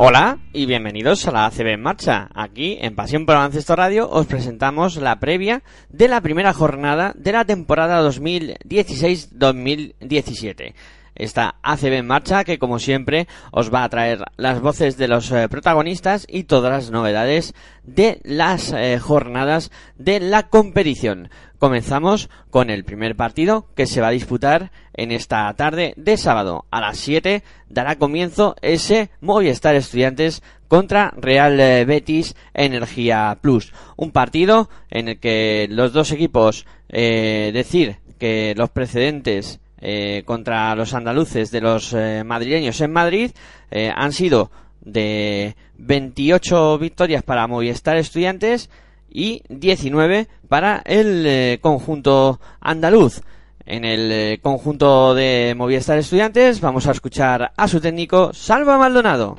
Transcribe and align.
Hola 0.00 0.38
y 0.52 0.66
bienvenidos 0.66 1.26
a 1.26 1.32
la 1.32 1.46
ACB 1.46 1.70
en 1.70 1.80
marcha. 1.80 2.28
Aquí 2.32 2.78
en 2.80 2.94
Pasión 2.94 3.26
por 3.26 3.34
Baloncesto 3.34 3.74
Radio 3.74 4.08
os 4.08 4.28
presentamos 4.28 4.94
la 4.94 5.18
previa 5.18 5.64
de 5.88 6.06
la 6.06 6.20
primera 6.20 6.52
jornada 6.52 7.12
de 7.16 7.32
la 7.32 7.44
temporada 7.44 8.00
2016-2017. 8.08 10.74
Esta 11.18 11.56
ACB 11.62 11.94
en 11.94 12.06
marcha 12.06 12.44
que 12.44 12.58
como 12.58 12.78
siempre 12.78 13.28
os 13.50 13.72
va 13.72 13.84
a 13.84 13.88
traer 13.88 14.24
las 14.36 14.60
voces 14.60 14.96
de 14.96 15.08
los 15.08 15.30
eh, 15.30 15.48
protagonistas 15.48 16.26
y 16.28 16.44
todas 16.44 16.72
las 16.72 16.90
novedades 16.90 17.54
de 17.82 18.20
las 18.22 18.72
eh, 18.72 18.98
jornadas 18.98 19.70
de 19.98 20.20
la 20.20 20.48
competición. 20.48 21.30
Comenzamos 21.58 22.30
con 22.50 22.70
el 22.70 22.84
primer 22.84 23.16
partido 23.16 23.66
que 23.74 23.86
se 23.86 24.00
va 24.00 24.08
a 24.08 24.12
disputar 24.12 24.70
en 24.94 25.10
esta 25.10 25.52
tarde 25.54 25.92
de 25.96 26.16
sábado 26.16 26.66
a 26.70 26.80
las 26.80 26.98
7 26.98 27.42
dará 27.68 27.96
comienzo 27.96 28.56
ese 28.62 29.10
Movistar 29.20 29.74
Estudiantes 29.74 30.42
contra 30.68 31.12
Real 31.16 31.58
eh, 31.58 31.84
Betis 31.84 32.36
Energía 32.54 33.38
Plus. 33.40 33.72
Un 33.96 34.12
partido 34.12 34.68
en 34.90 35.08
el 35.08 35.18
que 35.18 35.66
los 35.70 35.92
dos 35.92 36.12
equipos 36.12 36.66
eh, 36.88 37.50
decir 37.52 37.96
que 38.18 38.54
los 38.56 38.70
precedentes 38.70 39.60
eh, 39.80 40.22
contra 40.24 40.74
los 40.74 40.92
andaluces 40.92 41.52
de 41.52 41.60
los 41.60 41.92
eh, 41.92 42.24
madrileños 42.24 42.80
en 42.80 42.92
Madrid 42.92 43.30
eh, 43.70 43.92
han 43.94 44.12
sido 44.12 44.50
de 44.80 45.54
28 45.76 46.78
victorias 46.78 47.22
para 47.22 47.46
Movistar 47.46 47.96
Estudiantes 47.96 48.70
y 49.08 49.42
19 49.48 50.26
para 50.48 50.82
el 50.84 51.60
conjunto 51.60 52.40
andaluz. 52.60 53.20
En 53.64 53.84
el 53.84 54.40
conjunto 54.40 55.14
de 55.14 55.54
Movistar 55.56 55.98
Estudiantes 55.98 56.60
vamos 56.60 56.86
a 56.88 56.92
escuchar 56.92 57.52
a 57.56 57.68
su 57.68 57.80
técnico 57.80 58.32
Salva 58.32 58.78
Maldonado. 58.78 59.36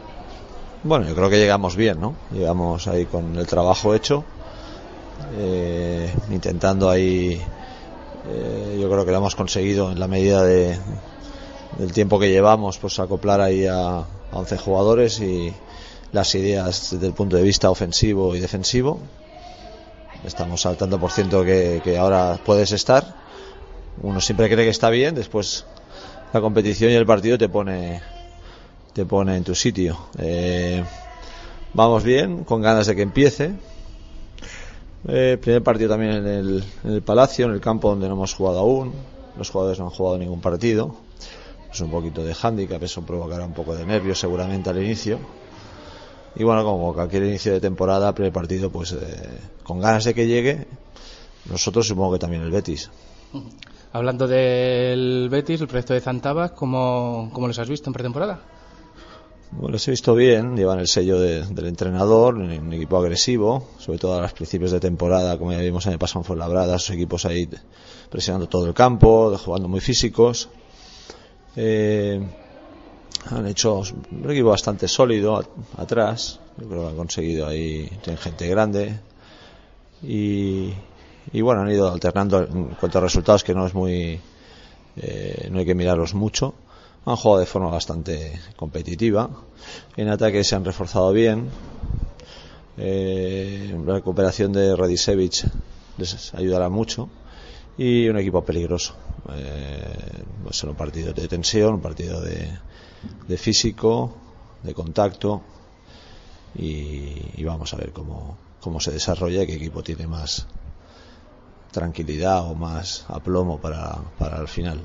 Bueno, 0.84 1.06
yo 1.08 1.16
creo 1.16 1.30
que 1.30 1.38
llegamos 1.38 1.76
bien, 1.76 2.00
¿no? 2.00 2.16
Llegamos 2.32 2.88
ahí 2.88 3.06
con 3.06 3.36
el 3.36 3.45
trabajo 3.45 3.94
hecho, 3.94 4.23
intentando 6.32 6.90
ahí, 6.90 7.42
eh, 8.30 8.78
yo 8.80 8.90
creo 8.90 9.06
que 9.06 9.12
lo 9.12 9.17
hemos 9.17 9.36
conseguido 9.36 9.92
en 9.92 10.00
la 10.00 10.08
medida 10.08 10.44
de, 10.44 10.78
del 11.78 11.92
tiempo 11.92 12.20
que 12.20 12.30
llevamos, 12.30 12.78
pues 12.78 13.00
acoplar 13.00 13.42
ahí 13.42 13.66
a, 13.66 13.98
a 14.00 14.06
11 14.32 14.58
jugadores 14.58 15.20
y 15.20 15.54
las 16.12 16.34
ideas 16.36 16.92
desde 16.92 17.08
el 17.08 17.14
punto 17.14 17.36
de 17.36 17.44
vista 17.44 17.70
ofensivo 17.70 18.36
y 18.36 18.39
defensivo. 18.39 19.00
Estamos 20.23 20.66
al 20.66 20.76
tanto 20.76 21.00
por 21.00 21.12
ciento 21.12 21.44
que, 21.44 21.98
ahora 21.98 22.39
puedes 22.45 22.72
estar. 22.72 23.16
Uno 24.02 24.20
siempre 24.20 24.50
cree 24.50 24.66
que 24.66 24.72
está 24.72 24.89
bien, 24.89 25.16
después 25.16 25.66
la 26.34 26.42
competición 26.42 26.92
y 26.92 26.95
el 26.95 27.06
partido 27.06 27.38
te 27.38 27.50
pone 27.50 28.02
te 28.94 29.06
pone 29.06 29.38
en 29.38 29.44
tu 29.44 29.56
sitio. 29.56 29.98
Eh, 30.18 30.84
vamos 31.73 32.04
bien, 32.04 32.44
con 32.44 32.62
ganas 32.62 32.88
de 32.88 32.95
que 32.95 33.02
empiece. 33.02 33.54
Eh, 35.08 35.37
primer 35.42 35.64
partido 35.64 35.89
también 35.89 36.11
en 36.11 36.27
el, 36.27 36.64
en 36.83 36.92
el 36.92 37.02
Palacio, 37.02 37.45
en 37.45 37.54
el 37.54 37.61
campo 37.61 37.89
donde 37.89 38.08
no 38.08 38.15
hemos 38.15 38.33
jugado 38.33 38.60
aún. 38.60 38.93
Los 39.37 39.49
jugadores 39.49 39.80
no 39.80 39.86
han 39.86 39.92
jugado 39.92 40.17
ningún 40.17 40.42
partido. 40.42 40.95
Es 41.71 41.80
un 41.82 41.92
poquito 41.92 42.23
de 42.23 42.33
hándicap, 42.33 42.82
eso 42.83 43.04
provocará 43.04 43.45
un 43.45 43.54
poco 43.54 43.76
de 43.76 43.86
nervios 43.86 44.20
seguramente 44.20 44.70
al 44.70 44.83
inicio. 44.83 45.20
Y 46.36 46.43
bueno, 46.43 46.64
como 46.64 46.93
cualquier 46.93 47.23
inicio 47.23 47.54
de 47.54 47.61
temporada, 47.61 48.14
primer 48.14 48.33
partido, 48.33 48.70
pues 48.70 48.93
eh, 48.93 48.98
con 49.64 49.80
ganas 49.80 50.04
de 50.04 50.14
que 50.14 50.27
llegue. 50.27 50.67
Nosotros 51.49 51.88
supongo 51.88 52.14
que 52.14 52.20
también 52.20 52.43
el 52.43 52.52
Betis. 52.52 52.89
Hablando 53.92 54.27
del 54.27 55.30
Betis, 55.30 55.61
el 55.61 55.67
proyecto 55.67 55.93
de 55.93 56.02
Zantabas, 56.02 56.52
¿cómo, 56.52 57.30
cómo 57.33 57.48
los 57.48 57.58
has 57.58 57.70
visto 57.70 57.89
en 57.89 57.93
pretemporada? 57.93 58.39
Bueno, 59.52 59.70
los 59.73 59.87
he 59.87 59.92
visto 59.92 60.14
bien, 60.14 60.55
llevan 60.55 60.80
el 60.80 60.87
sello 60.87 61.20
de- 61.20 61.43
del 61.43 61.65
entrenador, 61.65 62.36
un, 62.36 62.71
equipo 62.73 62.98
agresivo, 62.98 63.67
sobre 63.80 63.98
todo 63.98 64.15
a 64.17 64.21
los 64.21 64.33
principios 64.33 64.71
de 64.71 64.80
temporada, 64.80 65.37
como 65.39 65.52
ya 65.52 65.58
vimos 65.60 65.86
en 65.87 65.93
el 65.93 65.99
pasado 65.99 66.20
en 66.21 66.26
Fuenlabrada, 66.26 66.76
esos 66.76 66.92
equipos 66.92 67.26
ahí 67.26 67.49
presionando 68.09 68.48
todo 68.48 68.67
el 68.67 68.73
campo, 68.73 69.36
jugando 69.43 69.67
muy 69.67 69.80
físicos. 69.80 70.49
Eh, 71.55 72.21
han 73.32 73.48
hecho 73.48 73.82
un 74.11 74.32
equipo 74.32 74.49
bastante 74.49 74.88
sólido 74.88 75.38
a- 75.38 75.82
atrás, 75.82 76.39
yo 76.58 76.67
creo 76.67 76.82
que 76.83 76.88
han 76.89 76.95
conseguido 76.95 77.48
ahí, 77.48 77.89
tienen 78.04 78.21
gente 78.21 78.48
grande 78.48 78.99
y, 80.04 80.71
y 81.33 81.42
bueno, 81.42 81.61
han 81.61 81.71
ido 81.71 81.92
alternando 81.92 82.39
en 82.43 82.65
cuanto 82.80 82.99
a 82.99 83.02
resultados 83.02 83.43
que 83.43 83.54
no 83.55 83.65
es 83.65 83.73
muy, 83.73 84.20
eh, 84.98 85.48
no 85.52 85.59
hay 85.59 85.65
que 85.65 85.76
mirarlos 85.76 86.14
mucho. 86.14 86.54
Han 87.05 87.15
jugado 87.15 87.39
de 87.39 87.45
forma 87.45 87.70
bastante 87.70 88.39
competitiva. 88.55 89.30
En 89.95 90.10
ataque 90.10 90.43
se 90.43 90.55
han 90.55 90.65
reforzado 90.65 91.11
bien. 91.11 91.49
Eh, 92.77 93.76
la 93.86 93.93
recuperación 93.95 94.52
de 94.54 94.76
Radicevic 94.76 95.45
les 95.98 96.33
ayudará 96.33 96.70
mucho. 96.70 97.09
Y 97.77 98.08
un 98.09 98.17
equipo 98.17 98.43
peligroso. 98.43 98.95
Eh, 99.33 100.23
un 100.64 100.76
partido 100.76 101.14
de 101.14 101.27
tensión, 101.27 101.76
un 101.76 101.82
partido 101.82 102.21
de, 102.21 102.52
de 103.27 103.38
físico, 103.38 104.14
de 104.64 104.73
contacto. 104.73 105.42
Y, 106.55 107.15
y 107.36 107.43
vamos 107.43 107.73
a 107.73 107.77
ver 107.77 107.93
cómo, 107.93 108.38
se 108.80 108.92
desarrolla, 108.92 109.45
qué 109.45 109.55
equipo 109.55 109.83
tiene 109.83 110.08
más 110.08 110.48
tranquilidad 111.71 112.49
o 112.49 112.55
más 112.55 113.05
aplomo 113.08 113.59
para, 113.59 113.95
para 114.17 114.42
el 114.42 114.48
final. 114.48 114.82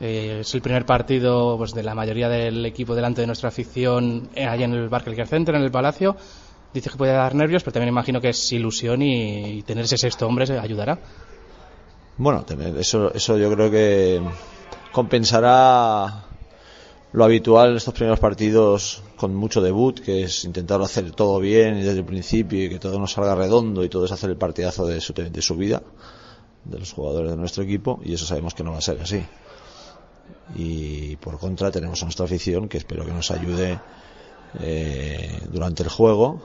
Eh, 0.00 0.38
es 0.40 0.54
el 0.54 0.62
primer 0.62 0.84
partido 0.84 1.56
pues, 1.56 1.72
de 1.72 1.82
la 1.82 1.94
mayoría 1.94 2.28
del 2.28 2.64
equipo 2.66 2.94
delante 2.94 3.20
de 3.20 3.26
nuestra 3.26 3.48
afición 3.48 4.28
eh, 4.34 4.44
allá 4.44 4.64
en 4.64 4.72
el 4.72 4.88
Barclays 4.88 5.28
Center, 5.28 5.54
en 5.54 5.62
el 5.62 5.70
Palacio. 5.70 6.16
Dice 6.72 6.90
que 6.90 6.96
puede 6.96 7.12
dar 7.12 7.34
nervios, 7.34 7.62
pero 7.62 7.74
también 7.74 7.90
imagino 7.90 8.20
que 8.20 8.30
es 8.30 8.52
ilusión 8.52 9.00
y, 9.02 9.62
tener 9.62 9.84
ese 9.84 9.96
sexto 9.96 10.26
hombre 10.26 10.46
se 10.46 10.58
ayudará. 10.58 10.98
Bueno, 12.16 12.44
eso, 12.78 13.14
eso 13.14 13.38
yo 13.38 13.52
creo 13.52 13.70
que 13.70 14.20
compensará 14.90 16.24
lo 17.12 17.24
habitual 17.24 17.70
en 17.70 17.76
estos 17.76 17.94
primeros 17.94 18.18
partidos 18.18 19.02
con 19.16 19.36
mucho 19.36 19.62
debut, 19.62 20.00
que 20.00 20.24
es 20.24 20.44
intentar 20.44 20.82
hacer 20.82 21.12
todo 21.12 21.38
bien 21.38 21.76
desde 21.76 22.00
el 22.00 22.04
principio 22.04 22.64
y 22.64 22.68
que 22.68 22.80
todo 22.80 22.98
nos 22.98 23.12
salga 23.12 23.36
redondo 23.36 23.84
y 23.84 23.88
todo 23.88 24.04
es 24.04 24.12
hacer 24.12 24.30
el 24.30 24.36
partidazo 24.36 24.84
de 24.84 25.00
su, 25.00 25.12
de 25.12 25.42
su 25.42 25.56
vida, 25.56 25.80
de 26.64 26.80
los 26.80 26.92
jugadores 26.92 27.30
de 27.30 27.36
nuestro 27.36 27.62
equipo, 27.62 28.00
y 28.04 28.14
eso 28.14 28.26
sabemos 28.26 28.52
que 28.52 28.64
no 28.64 28.72
va 28.72 28.78
a 28.78 28.80
ser 28.80 29.00
así. 29.00 29.24
Y 30.56 31.16
por 31.16 31.38
contra 31.38 31.70
tenemos 31.70 32.00
a 32.02 32.06
nuestra 32.06 32.26
afición 32.26 32.68
que 32.68 32.78
espero 32.78 33.04
que 33.04 33.12
nos 33.12 33.30
ayude 33.30 33.78
eh, 34.60 35.40
durante 35.50 35.82
el 35.82 35.88
juego 35.88 36.42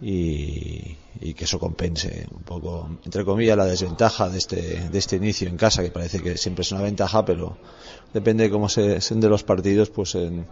y, 0.00 0.96
que 1.34 1.44
eso 1.44 1.58
compense 1.58 2.26
un 2.34 2.42
poco, 2.42 2.88
entre 3.04 3.24
comillas, 3.24 3.56
la 3.56 3.64
desventaja 3.64 4.28
de 4.28 4.38
este, 4.38 4.88
de 4.88 4.98
este 4.98 5.16
inicio 5.16 5.48
en 5.48 5.56
casa, 5.56 5.82
que 5.82 5.90
parece 5.90 6.20
que 6.20 6.36
siempre 6.36 6.62
es 6.62 6.72
una 6.72 6.82
ventaja, 6.82 7.24
pero 7.24 7.56
depende 8.12 8.44
de 8.44 8.50
cómo 8.50 8.68
se 8.68 8.98
den 8.98 9.30
los 9.30 9.44
partidos, 9.44 9.90
pues 9.90 10.14
en- 10.16 10.44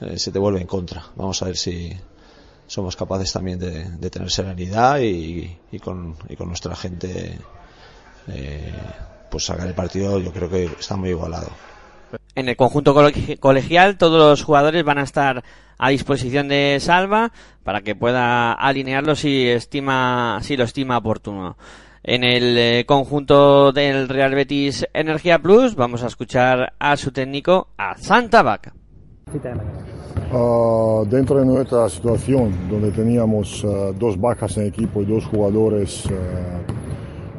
eh, 0.00 0.18
se 0.18 0.30
te 0.32 0.38
vuelve 0.38 0.60
en 0.60 0.66
contra. 0.66 1.04
Vamos 1.16 1.40
a 1.42 1.46
ver 1.46 1.56
si 1.56 1.92
somos 2.66 2.96
capaces 2.96 3.32
también 3.32 3.58
de, 3.58 3.84
de 3.84 4.10
tener 4.10 4.30
serenidad 4.30 4.98
y, 5.00 5.56
y 5.70 5.78
con, 5.78 6.16
y 6.28 6.36
con 6.36 6.48
nuestra 6.48 6.74
gente 6.74 7.38
eh, 8.28 8.72
pues 9.36 9.44
sacar 9.44 9.66
el 9.68 9.74
partido 9.74 10.18
yo 10.18 10.32
creo 10.32 10.48
que 10.48 10.64
está 10.64 10.96
muy 10.96 11.10
igualado. 11.10 11.48
En 12.34 12.48
el 12.48 12.56
conjunto 12.56 12.94
coleg- 12.94 13.38
colegial 13.38 13.98
todos 13.98 14.18
los 14.18 14.42
jugadores 14.42 14.82
van 14.82 14.96
a 14.98 15.02
estar 15.02 15.44
a 15.76 15.90
disposición 15.90 16.48
de 16.48 16.78
Salva 16.80 17.32
para 17.62 17.82
que 17.82 17.94
pueda 17.94 18.52
alinearlo 18.54 19.14
si 19.14 19.46
estima 19.46 20.38
si 20.40 20.56
lo 20.56 20.64
estima 20.64 20.96
oportuno. 20.96 21.58
En 22.02 22.24
el 22.24 22.56
eh, 22.56 22.84
conjunto 22.86 23.72
del 23.72 24.08
Real 24.08 24.34
Betis 24.34 24.86
Energía 24.94 25.38
Plus 25.40 25.74
vamos 25.74 26.02
a 26.02 26.06
escuchar 26.06 26.72
a 26.78 26.96
su 26.96 27.10
técnico 27.12 27.68
a 27.76 27.94
Santa 27.98 28.42
Vaca. 28.42 28.72
Ah, 30.32 31.02
dentro 31.08 31.38
de 31.40 31.44
nuestra 31.46 31.88
situación, 31.90 32.68
donde 32.70 32.90
teníamos 32.92 33.64
ah, 33.66 33.90
dos 33.98 34.18
bajas 34.18 34.56
en 34.56 34.66
equipo 34.68 35.02
y 35.02 35.04
dos 35.04 35.26
jugadores 35.26 36.04
ah, 36.10 36.60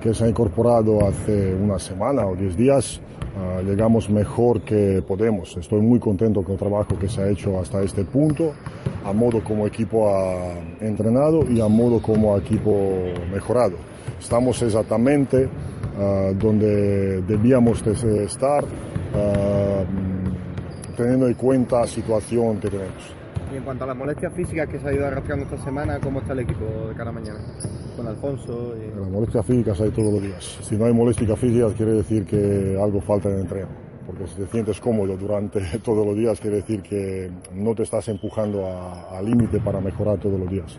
que 0.08 0.14
se 0.14 0.24
han 0.24 0.30
incorporado 0.30 1.06
hace 1.06 1.54
una 1.54 1.78
semana 1.78 2.26
o 2.26 2.34
diez 2.34 2.56
días, 2.56 3.02
ah, 3.36 3.62
llegamos 3.62 4.10
mejor 4.10 4.62
que 4.62 5.04
podemos. 5.06 5.58
Estoy 5.58 5.82
muy 5.82 6.00
contento 6.00 6.44
con 6.44 6.54
el 6.54 6.60
trabajo 6.60 6.98
que 6.98 7.10
se 7.10 7.22
ha 7.22 7.30
hecho 7.30 7.60
hasta 7.60 7.82
este 7.82 8.06
punto, 8.06 8.54
a 9.04 9.12
modo 9.12 9.44
como 9.44 9.68
equipo 9.68 10.10
ha 10.10 10.54
entrenado 10.80 11.44
y 11.52 11.60
a 11.60 11.68
modo 11.68 12.02
como 12.02 12.38
equipo 12.38 12.72
mejorado. 13.34 13.76
Estamos 14.18 14.62
exactamente 14.62 15.50
ah, 16.00 16.32
donde 16.40 17.22
debíamos 17.24 17.84
de 17.84 18.24
estar. 18.24 18.64
ah, 19.14 19.84
teniendo 20.96 21.28
en 21.28 21.36
cuenta 21.36 21.82
la 21.82 21.88
situación 21.88 22.60
que 22.60 22.70
tenemos. 22.70 23.14
Y 23.54 23.58
en 23.58 23.64
cuanto 23.64 23.84
a 23.84 23.88
las 23.88 23.96
molestias 23.96 24.34
físicas 24.34 24.68
que 24.68 24.80
se 24.80 24.88
ha 24.88 24.94
ido 24.94 25.06
arrastrando 25.06 25.46
esta 25.46 25.58
semana, 25.64 26.00
¿cómo 26.00 26.22
está 26.22 26.34
el 26.34 26.40
equipo 26.40 26.66
de 26.90 26.96
cara 26.96 27.12
a 27.12 27.14
mañana? 27.14 27.40
Con 27.98 28.08
Alfonso 28.08 28.76
y... 28.78 29.00
La 29.00 29.10
molestia 29.10 29.42
física 29.42 29.74
hay 29.74 29.90
todos 29.90 30.14
los 30.14 30.22
días. 30.22 30.60
Si 30.62 30.78
no 30.78 30.86
hay 30.86 30.94
molestia 30.94 31.36
física 31.36 31.74
quiere 31.76 31.94
decir 31.94 32.26
que 32.26 32.78
algo 32.80 33.02
falta 33.02 33.28
en 33.28 33.36
el 33.36 33.42
entreno. 33.42 33.68
Porque 34.06 34.28
si 34.28 34.36
te 34.36 34.46
sientes 34.46 34.80
cómodo 34.80 35.18
durante 35.18 35.62
todos 35.84 36.06
los 36.06 36.16
días 36.16 36.40
quiere 36.40 36.58
decir 36.58 36.84
que 36.84 37.32
no 37.54 37.74
te 37.74 37.84
estás 37.84 38.08
empujando 38.10 38.68
al 38.68 39.26
límite 39.26 39.60
para 39.60 39.82
mejorar 39.82 40.20
todos 40.20 40.40
los 40.40 40.48
días. 40.48 40.78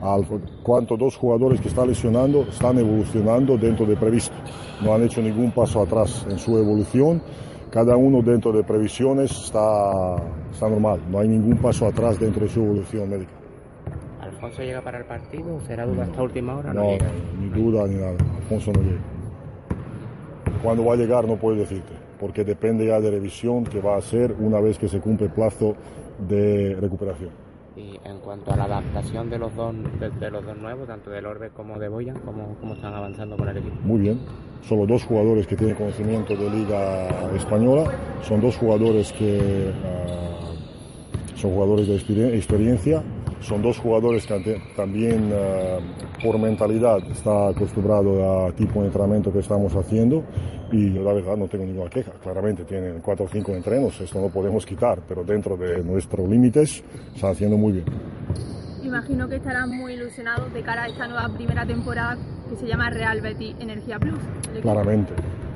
Al 0.00 0.26
cuanto 0.62 0.96
dos 0.96 1.14
jugadores 1.16 1.60
que 1.60 1.68
están 1.68 1.88
lesionando 1.88 2.42
están 2.42 2.78
evolucionando 2.78 3.58
dentro 3.58 3.84
de 3.84 3.96
previsto. 3.96 4.34
No 4.82 4.94
han 4.94 5.02
hecho 5.04 5.20
ningún 5.20 5.52
paso 5.52 5.82
atrás 5.82 6.26
en 6.30 6.38
su 6.38 6.56
evolución. 6.56 7.22
Cada 7.70 7.96
uno 7.98 8.22
dentro 8.22 8.50
de 8.52 8.64
previsiones 8.64 9.30
está, 9.30 10.16
está 10.50 10.70
normal. 10.70 11.02
No 11.10 11.18
hay 11.18 11.28
ningún 11.28 11.58
paso 11.58 11.86
atrás 11.86 12.18
dentro 12.18 12.44
de 12.44 12.48
su 12.48 12.60
evolución 12.60 13.10
médica. 13.10 13.35
¿Alfonso 14.36 14.62
llega 14.62 14.80
para 14.82 14.98
el 14.98 15.04
partido? 15.04 15.58
¿Será 15.66 15.86
duda 15.86 16.04
hasta 16.04 16.22
última 16.22 16.56
hora? 16.56 16.72
No, 16.72 16.90
llega? 16.90 17.06
ni 17.40 17.48
duda 17.48 17.86
ni 17.86 17.94
nada. 17.96 18.16
Alfonso 18.36 18.72
no 18.72 18.80
llega. 18.82 19.00
Cuándo 20.62 20.84
va 20.84 20.94
a 20.94 20.96
llegar 20.96 21.26
no 21.26 21.36
puedo 21.36 21.56
decirte, 21.56 21.92
porque 22.20 22.44
depende 22.44 22.86
ya 22.86 23.00
de 23.00 23.10
revisión 23.10 23.64
que 23.64 23.80
va 23.80 23.94
a 23.94 23.98
hacer 23.98 24.34
una 24.38 24.60
vez 24.60 24.78
que 24.78 24.88
se 24.88 25.00
cumple 25.00 25.26
el 25.26 25.32
plazo 25.32 25.74
de 26.28 26.76
recuperación. 26.80 27.30
Y 27.76 27.98
en 28.04 28.18
cuanto 28.20 28.52
a 28.52 28.56
la 28.56 28.64
adaptación 28.64 29.28
de 29.28 29.38
los 29.38 29.54
dos, 29.54 29.74
de, 30.00 30.08
de 30.10 30.30
los 30.30 30.44
dos 30.44 30.56
nuevos, 30.56 30.86
tanto 30.86 31.10
del 31.10 31.26
Orbe 31.26 31.50
como 31.50 31.78
de 31.78 31.88
Boyan, 31.88 32.16
¿cómo, 32.24 32.56
¿cómo 32.60 32.74
están 32.74 32.94
avanzando 32.94 33.36
con 33.36 33.48
el 33.48 33.58
equipo? 33.58 33.76
Muy 33.84 34.00
bien. 34.00 34.18
Solo 34.62 34.86
dos 34.86 35.04
jugadores 35.04 35.46
que 35.46 35.56
tienen 35.56 35.76
conocimiento 35.76 36.34
de 36.34 36.48
Liga 36.50 37.08
Española. 37.36 37.84
Son 38.22 38.40
dos 38.40 38.56
jugadores 38.56 39.12
que 39.12 39.70
ah, 39.84 41.36
son 41.36 41.52
jugadores 41.52 41.86
de 41.86 41.96
experien- 41.96 42.34
experiencia. 42.34 43.02
Son 43.40 43.62
dos 43.62 43.78
jugadores 43.78 44.26
que 44.26 44.60
también 44.74 45.30
ah, 45.32 45.78
por 46.22 46.38
mentalidad 46.38 46.98
está 47.10 47.48
acostumbrado 47.48 48.46
a 48.46 48.52
tipo 48.52 48.80
de 48.80 48.86
entrenamiento 48.86 49.32
que 49.32 49.40
estamos 49.40 49.74
haciendo 49.74 50.24
y 50.72 50.90
la 50.90 51.12
verdad 51.12 51.36
no 51.36 51.46
tengo 51.46 51.64
ninguna 51.64 51.90
queja. 51.90 52.12
Claramente 52.22 52.64
tienen 52.64 53.00
cuatro 53.00 53.26
o 53.26 53.28
cinco 53.28 53.52
entrenos, 53.52 54.00
esto 54.00 54.20
no 54.20 54.28
podemos 54.28 54.64
quitar, 54.64 55.00
pero 55.06 55.22
dentro 55.22 55.56
de 55.56 55.82
nuestros 55.82 56.28
límites 56.28 56.82
están 57.14 57.30
haciendo 57.30 57.56
muy 57.56 57.72
bien. 57.72 57.84
Imagino 58.82 59.28
que 59.28 59.36
estarán 59.36 59.70
muy 59.70 59.94
ilusionados 59.94 60.52
de 60.54 60.62
cara 60.62 60.84
a 60.84 60.88
esta 60.88 61.06
nueva 61.08 61.28
primera 61.28 61.66
temporada 61.66 62.16
que 62.48 62.56
se 62.56 62.66
llama 62.66 62.88
Real 62.90 63.20
Betis 63.20 63.56
Energía 63.58 63.98
Plus. 63.98 64.18
Claramente. 64.62 65.12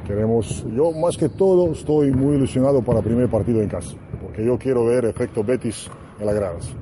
Queremos, 0.06 0.66
yo 0.74 0.90
más 0.90 1.16
que 1.16 1.28
todo 1.28 1.70
estoy 1.70 2.10
muy 2.10 2.34
ilusionado 2.36 2.82
para 2.82 2.98
el 2.98 3.04
primer 3.04 3.28
partido 3.28 3.62
en 3.62 3.68
casa, 3.68 3.96
porque 4.20 4.44
yo 4.44 4.58
quiero 4.58 4.84
ver 4.84 5.04
efecto 5.04 5.44
Betis 5.44 5.88
en 6.18 6.26
las 6.26 6.34
gradas. 6.34 6.74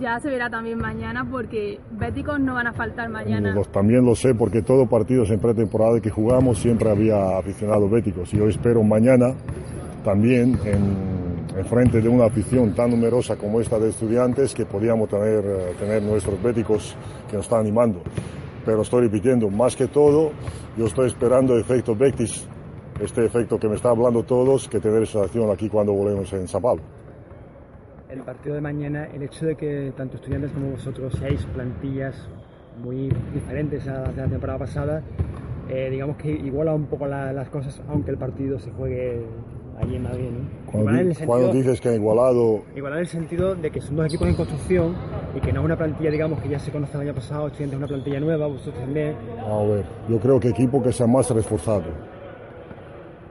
Ya 0.00 0.18
se 0.18 0.28
verá 0.28 0.50
también 0.50 0.78
mañana 0.78 1.26
porque 1.30 1.78
béticos 1.92 2.40
no 2.40 2.54
van 2.54 2.66
a 2.66 2.72
faltar 2.72 3.08
mañana. 3.08 3.54
Los- 3.54 3.68
también 3.70 4.04
lo 4.04 4.14
sé 4.14 4.34
porque 4.34 4.62
todo 4.62 4.86
partido 4.86 5.24
en 5.24 5.38
pretemporada 5.38 6.00
que 6.00 6.10
jugamos 6.10 6.58
siempre 6.58 6.90
había 6.90 7.38
aficionados 7.38 7.90
béticos 7.90 8.32
y 8.34 8.38
yo 8.38 8.48
espero 8.48 8.82
mañana 8.82 9.34
también 10.04 10.58
en, 10.64 11.56
en 11.58 11.64
frente 11.66 12.00
de 12.00 12.08
una 12.08 12.24
afición 12.26 12.74
tan 12.74 12.90
numerosa 12.90 13.36
como 13.36 13.60
esta 13.60 13.78
de 13.78 13.90
estudiantes 13.90 14.52
que 14.54 14.66
podíamos 14.66 15.08
tener, 15.08 15.44
eh, 15.44 15.74
tener 15.78 16.02
nuestros 16.02 16.42
béticos 16.42 16.96
que 17.30 17.36
nos 17.36 17.46
están 17.46 17.60
animando. 17.60 18.00
Pero 18.66 18.82
estoy 18.82 19.02
repitiendo, 19.02 19.48
más 19.50 19.76
que 19.76 19.86
todo, 19.86 20.32
yo 20.76 20.86
estoy 20.86 21.06
esperando 21.06 21.56
efecto 21.56 21.94
Betis, 21.94 22.46
este 23.00 23.24
efecto 23.26 23.58
que 23.58 23.68
me 23.68 23.76
está 23.76 23.90
hablando 23.90 24.22
todos, 24.24 24.68
que 24.68 24.80
tener 24.80 25.02
esa 25.02 25.22
acción 25.22 25.50
aquí 25.50 25.68
cuando 25.68 25.92
volvemos 25.92 26.32
en 26.32 26.48
Sao 26.48 26.60
Paulo. 26.60 26.82
El 28.14 28.22
partido 28.22 28.54
de 28.54 28.60
mañana, 28.60 29.08
el 29.14 29.22
hecho 29.22 29.46
de 29.46 29.56
que 29.56 29.92
tanto 29.96 30.16
estudiantes 30.16 30.52
como 30.52 30.70
vosotros 30.70 31.12
seáis 31.18 31.44
plantillas 31.54 32.14
muy 32.82 33.10
diferentes 33.32 33.86
a 33.88 34.00
las 34.02 34.16
de 34.16 34.22
la 34.22 34.28
temporada 34.28 34.58
pasada, 34.58 35.02
eh, 35.68 35.88
digamos 35.90 36.16
que 36.16 36.30
iguala 36.30 36.74
un 36.74 36.86
poco 36.86 37.06
la- 37.06 37.32
las 37.32 37.48
cosas, 37.48 37.80
aunque 37.88 38.10
el 38.10 38.18
partido 38.18 38.58
se 38.58 38.70
juegue 38.72 39.22
allí 39.80 39.96
en 39.96 40.02
Madrid. 40.04 40.28
¿no? 40.30 40.70
Cuando, 40.70 40.90
en 40.90 40.96
el 41.10 41.16
cuando 41.26 41.46
sentido- 41.46 41.52
dices 41.52 41.80
que 41.80 41.88
ha 41.88 41.94
igualado, 41.94 42.62
Igualar 42.76 42.98
en 42.98 43.02
el 43.04 43.08
sentido 43.08 43.54
de 43.54 43.70
que 43.70 43.80
son 43.80 43.96
dos 43.96 44.06
equipos 44.06 44.28
en 44.28 44.34
construcción 44.36 44.94
y 45.36 45.40
que 45.40 45.52
no 45.52 45.60
es 45.60 45.64
una 45.66 45.76
plantilla, 45.76 46.10
digamos, 46.10 46.40
que 46.40 46.48
ya 46.48 46.58
se 46.58 46.70
conoce 46.70 46.96
el 46.96 47.02
año 47.08 47.14
pasado, 47.14 47.46
estudiantes 47.48 47.74
es 47.74 47.78
una 47.78 47.88
plantilla 47.88 48.20
nueva, 48.20 48.46
vosotros 48.46 48.74
también. 48.76 49.14
A 49.44 49.62
ver, 49.64 49.84
yo 50.08 50.18
creo 50.20 50.38
que 50.38 50.48
equipo 50.48 50.82
que 50.82 50.92
sea 50.92 51.06
más 51.06 51.28
reforzado, 51.30 51.84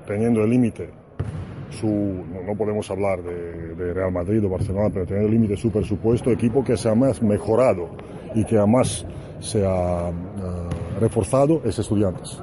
teniendo 0.07 0.43
el 0.43 0.49
límite, 0.49 0.89
no, 1.81 2.55
podemos 2.55 2.89
hablar 2.91 3.21
de, 3.23 3.93
Real 3.93 4.11
Madrid 4.11 4.43
o 4.45 4.49
Barcelona, 4.49 4.89
pero 4.93 5.05
teniendo 5.05 5.29
el 5.29 5.33
límite 5.33 5.57
su 5.57 5.71
presupuesto, 5.71 6.31
equipo 6.31 6.63
que 6.63 6.77
sea 6.77 6.95
más 6.95 7.21
mejorado 7.21 7.89
y 8.35 8.43
que 8.43 8.57
además 8.57 9.05
sea 9.39 10.07
ah, 10.09 10.69
reforzado 10.99 11.61
es 11.65 11.77
Estudiantes. 11.79 12.39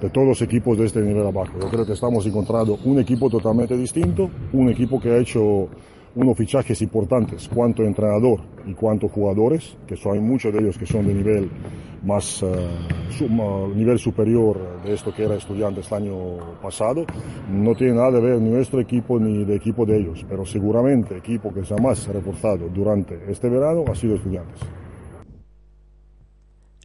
De 0.00 0.10
todos 0.10 0.26
los 0.26 0.42
equipos 0.42 0.76
de 0.76 0.84
este 0.84 1.00
nivel 1.00 1.26
abajo. 1.26 1.52
Yo 1.60 1.68
creo 1.70 1.86
que 1.86 1.92
estamos 1.92 2.26
encontrando 2.26 2.78
un 2.84 2.98
equipo 2.98 3.30
totalmente 3.30 3.76
distinto, 3.76 4.30
un 4.52 4.68
equipo 4.68 5.00
que 5.00 5.10
ha 5.10 5.16
hecho 5.16 5.68
unos 6.16 6.36
fichajes 6.36 6.80
importantes, 6.82 7.48
cuanto 7.48 7.82
entrenador 7.82 8.40
y 8.66 8.74
cuanto 8.74 9.08
jugadores, 9.08 9.76
que 9.86 9.96
son, 9.96 10.14
hay 10.14 10.20
muchos 10.20 10.52
de 10.52 10.60
ellos 10.60 10.78
que 10.78 10.86
son 10.86 11.06
de 11.06 11.14
nivel 11.14 11.50
más 12.04 12.42
eh, 12.42 13.26
nivel 13.74 13.98
superior 13.98 14.82
de 14.84 14.92
esto 14.92 15.12
que 15.12 15.24
era 15.24 15.36
estudiantes 15.36 15.90
el 15.90 16.04
año 16.04 16.58
pasado. 16.62 17.04
No 17.50 17.74
tiene 17.74 17.94
nada 17.94 18.12
de 18.12 18.20
ver 18.20 18.40
nuestro 18.40 18.80
equipo 18.80 19.18
ni 19.18 19.44
de 19.44 19.56
equipo 19.56 19.86
de 19.86 19.98
ellos, 19.98 20.24
pero 20.28 20.44
seguramente 20.44 21.16
equipo 21.16 21.52
que 21.52 21.64
se 21.64 21.74
ha 21.74 21.78
más 21.78 22.06
reforzado 22.06 22.68
durante 22.68 23.18
este 23.30 23.48
verano 23.48 23.84
ha 23.90 23.94
sido 23.94 24.16
estudiantes. 24.16 24.60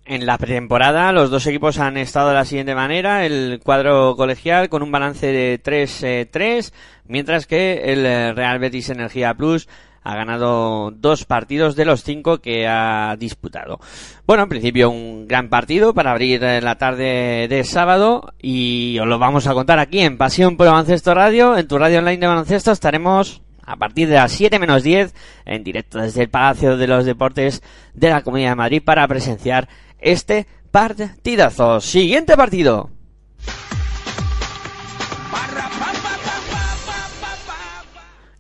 En 0.10 0.26
la 0.26 0.40
pretemporada 0.40 1.12
los 1.12 1.30
dos 1.30 1.46
equipos 1.46 1.78
han 1.78 1.96
estado 1.96 2.30
de 2.30 2.34
la 2.34 2.44
siguiente 2.44 2.74
manera, 2.74 3.28
el 3.28 3.60
cuadro 3.64 4.16
colegial 4.16 4.68
con 4.68 4.82
un 4.82 4.92
balance 4.92 5.28
de 5.28 5.62
3-3, 5.62 6.74
mientras 7.06 7.46
que 7.46 7.94
el 7.94 8.04
eh, 8.08 8.34
Real 8.34 8.58
Betis 8.58 8.90
Energía 8.90 9.36
Plus 9.36 9.70
ha 10.02 10.16
ganado 10.16 10.90
dos 10.90 11.26
partidos 11.26 11.76
de 11.76 11.86
los 11.86 12.04
cinco 12.04 12.40
que 12.40 12.68
ha 12.68 13.16
disputado. 13.20 13.80
Bueno, 14.26 14.42
en 14.42 14.50
principio 14.50 14.90
un 14.90 15.28
gran 15.28 15.48
partido 15.48 15.94
para 15.94 16.10
abrir 16.10 16.44
eh, 16.44 16.60
la 16.60 16.80
tarde 16.80 17.48
de 17.48 17.64
sábado 17.64 18.34
y 18.42 18.98
os 18.98 19.06
lo 19.06 19.20
vamos 19.20 19.46
a 19.46 19.54
contar 19.54 19.78
aquí 19.78 20.00
en 20.00 20.18
Pasión 20.18 20.58
por 20.58 20.66
Baloncesto 20.66 21.14
Radio, 21.14 21.56
en 21.56 21.68
tu 21.68 21.78
radio 21.78 22.00
online 22.00 22.18
de 22.18 22.26
baloncesto 22.26 22.72
estaremos 22.72 23.44
a 23.62 23.76
partir 23.76 24.10
de 24.10 24.16
las 24.16 24.32
7 24.32 24.58
menos 24.58 24.82
10 24.82 25.14
en 25.46 25.64
directo 25.64 26.00
desde 26.00 26.24
el 26.24 26.30
Palacio 26.30 26.78
de 26.78 26.88
los 26.88 27.06
Deportes 27.06 27.62
de 27.94 28.10
la 28.10 28.24
Comunidad 28.24 28.50
de 28.50 28.56
Madrid 28.56 28.82
para 28.84 29.08
presenciar 29.08 29.70
este 30.00 30.48
partidazo. 30.72 31.82
Siguiente 31.82 32.36
partido. 32.36 32.90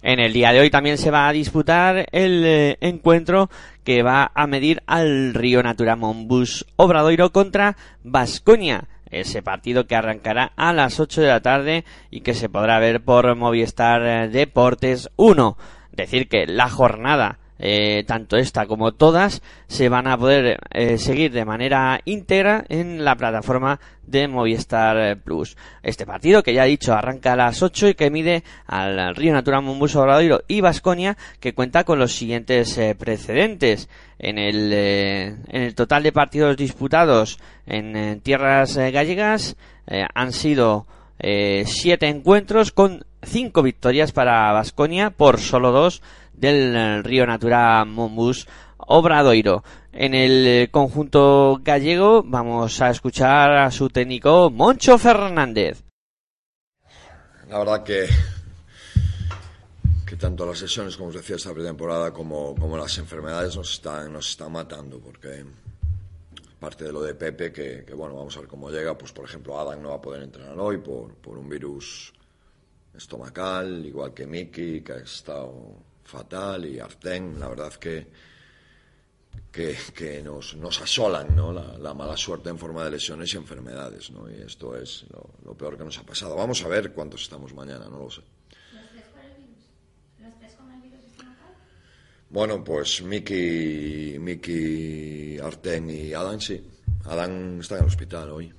En 0.01 0.19
el 0.19 0.31
día 0.31 0.53
de 0.53 0.61
hoy 0.61 0.69
también 0.69 0.97
se 0.97 1.11
va 1.11 1.27
a 1.27 1.33
disputar 1.33 2.07
el 2.11 2.45
eh, 2.45 2.77
encuentro 2.79 3.49
que 3.83 4.01
va 4.01 4.31
a 4.33 4.47
medir 4.47 4.81
al 4.87 5.33
Río 5.33 5.61
Natura 5.61 5.97
Monbus 5.97 6.65
Obradoiro 6.77 7.31
contra 7.31 7.75
Vasconia. 8.03 8.87
Ese 9.11 9.41
partido 9.41 9.87
que 9.87 9.95
arrancará 9.95 10.53
a 10.55 10.71
las 10.71 10.99
8 10.99 11.21
de 11.21 11.27
la 11.27 11.41
tarde 11.41 11.83
y 12.11 12.21
que 12.21 12.33
se 12.33 12.47
podrá 12.47 12.79
ver 12.79 13.03
por 13.03 13.35
Movistar 13.35 14.01
eh, 14.05 14.29
Deportes 14.29 15.09
1. 15.17 15.57
Decir 15.91 16.29
que 16.29 16.45
la 16.47 16.69
jornada 16.69 17.38
eh, 17.59 18.03
tanto 18.07 18.37
esta 18.37 18.65
como 18.65 18.93
todas 18.93 19.41
se 19.67 19.89
van 19.89 20.07
a 20.07 20.17
poder 20.17 20.59
eh, 20.71 20.97
seguir 20.97 21.31
de 21.31 21.45
manera 21.45 21.99
íntegra 22.05 22.65
en 22.69 23.03
la 23.03 23.15
plataforma 23.15 23.79
de 24.03 24.27
Movistar 24.27 25.17
Plus. 25.19 25.55
Este 25.83 26.05
partido 26.05 26.41
que 26.41 26.53
ya 26.53 26.65
he 26.65 26.69
dicho 26.69 26.93
arranca 26.93 27.33
a 27.33 27.35
las 27.35 27.61
8 27.61 27.89
y 27.89 27.93
que 27.93 28.09
mide 28.09 28.43
al 28.65 29.15
Río 29.15 29.33
Natura 29.33 29.61
Mombus 29.61 29.95
Obradoiro 29.95 30.41
y 30.47 30.61
Vasconia 30.61 31.17
que 31.39 31.53
cuenta 31.53 31.83
con 31.83 31.99
los 31.99 32.13
siguientes 32.13 32.77
eh, 32.77 32.95
precedentes 32.97 33.89
en 34.17 34.37
el, 34.37 34.71
eh, 34.73 35.35
en 35.47 35.61
el 35.61 35.75
total 35.75 36.03
de 36.03 36.11
partidos 36.11 36.57
disputados 36.57 37.39
en, 37.65 37.95
eh, 37.95 38.19
tierras 38.21 38.75
eh, 38.77 38.91
gallegas 38.91 39.55
han 40.13 40.33
sido 40.33 40.85
eh, 41.19 41.63
siete 41.65 42.07
encuentros 42.07 42.71
con 42.71 43.03
cinco 43.21 43.61
victorias 43.61 44.13
para 44.13 44.53
Vasconia 44.53 45.09
por 45.09 45.39
solo 45.39 45.71
dos 45.71 46.01
del 46.39 47.03
Río 47.03 47.25
Natura 47.25 47.83
Mombus 47.85 48.47
Obradoiro. 48.77 49.63
En 49.91 50.13
el 50.13 50.69
conjunto 50.71 51.59
gallego 51.63 52.23
vamos 52.23 52.81
a 52.81 52.89
escuchar 52.89 53.51
a 53.51 53.71
su 53.71 53.89
técnico 53.89 54.49
Moncho 54.49 54.97
Fernández. 54.97 55.83
La 57.49 57.59
verdad 57.59 57.83
que, 57.83 58.07
que 60.05 60.15
tanto 60.15 60.45
las 60.45 60.59
sesiones, 60.59 60.95
como 60.95 61.09
os 61.09 61.15
decía, 61.15 61.35
esta 61.35 61.53
pretemporada, 61.53 62.13
como, 62.13 62.55
como 62.55 62.77
las 62.77 62.97
enfermedades 62.99 63.55
nos 63.55 63.73
están, 63.73 64.13
nos 64.13 64.29
están 64.29 64.51
matando, 64.51 64.99
porque 64.99 65.43
parte 66.59 66.83
de 66.83 66.91
lo 66.91 67.01
de 67.01 67.15
Pepe, 67.15 67.51
que, 67.51 67.83
que, 67.85 67.93
bueno, 67.93 68.15
vamos 68.15 68.35
a 68.37 68.41
ver 68.41 68.49
cómo 68.49 68.69
llega, 68.69 68.97
pues 68.97 69.11
por 69.11 69.25
ejemplo 69.25 69.59
Adam 69.59 69.81
no 69.81 69.89
va 69.89 69.95
a 69.95 70.01
poder 70.01 70.21
entrenar 70.23 70.57
hoy 70.59 70.77
por, 70.77 71.15
por 71.15 71.37
un 71.37 71.49
virus 71.49 72.13
estomacal, 72.93 73.85
igual 73.85 74.13
que 74.13 74.27
Miki, 74.27 74.81
que 74.81 74.93
ha 74.93 74.97
estado 74.97 75.88
fatal, 76.09 76.65
y 76.65 76.79
Arten, 76.79 77.39
la 77.39 77.47
verdad 77.49 77.73
que, 77.73 78.07
que, 79.51 79.77
que 79.95 80.21
nos, 80.21 80.55
nos 80.55 80.81
asolan 80.81 81.35
¿no? 81.35 81.53
la, 81.53 81.77
la, 81.77 81.93
mala 81.93 82.17
suerte 82.17 82.49
en 82.49 82.57
forma 82.57 82.83
de 82.83 82.91
lesiones 82.91 83.33
y 83.33 83.37
enfermedades, 83.37 84.09
¿no? 84.11 84.29
y 84.29 84.41
esto 84.41 84.75
es 84.75 85.05
lo, 85.11 85.29
lo 85.45 85.55
peor 85.55 85.77
que 85.77 85.83
nos 85.83 85.97
ha 85.99 86.03
pasado. 86.03 86.35
Vamos 86.35 86.63
a 86.63 86.67
ver 86.67 86.91
cuántos 86.91 87.21
estamos 87.21 87.53
mañana, 87.53 87.87
no 87.87 87.99
lo 87.99 88.09
sé. 88.09 88.21
Bueno, 92.31 92.63
pues 92.63 93.01
Miki, 93.01 94.17
Miki, 94.19 95.39
Arten 95.39 95.89
y 95.89 96.13
Adán 96.13 96.39
sí. 96.39 96.61
Adán 97.05 97.59
está 97.59 97.75
en 97.75 97.81
el 97.81 97.87
hospital 97.87 98.29
hoy. 98.29 98.53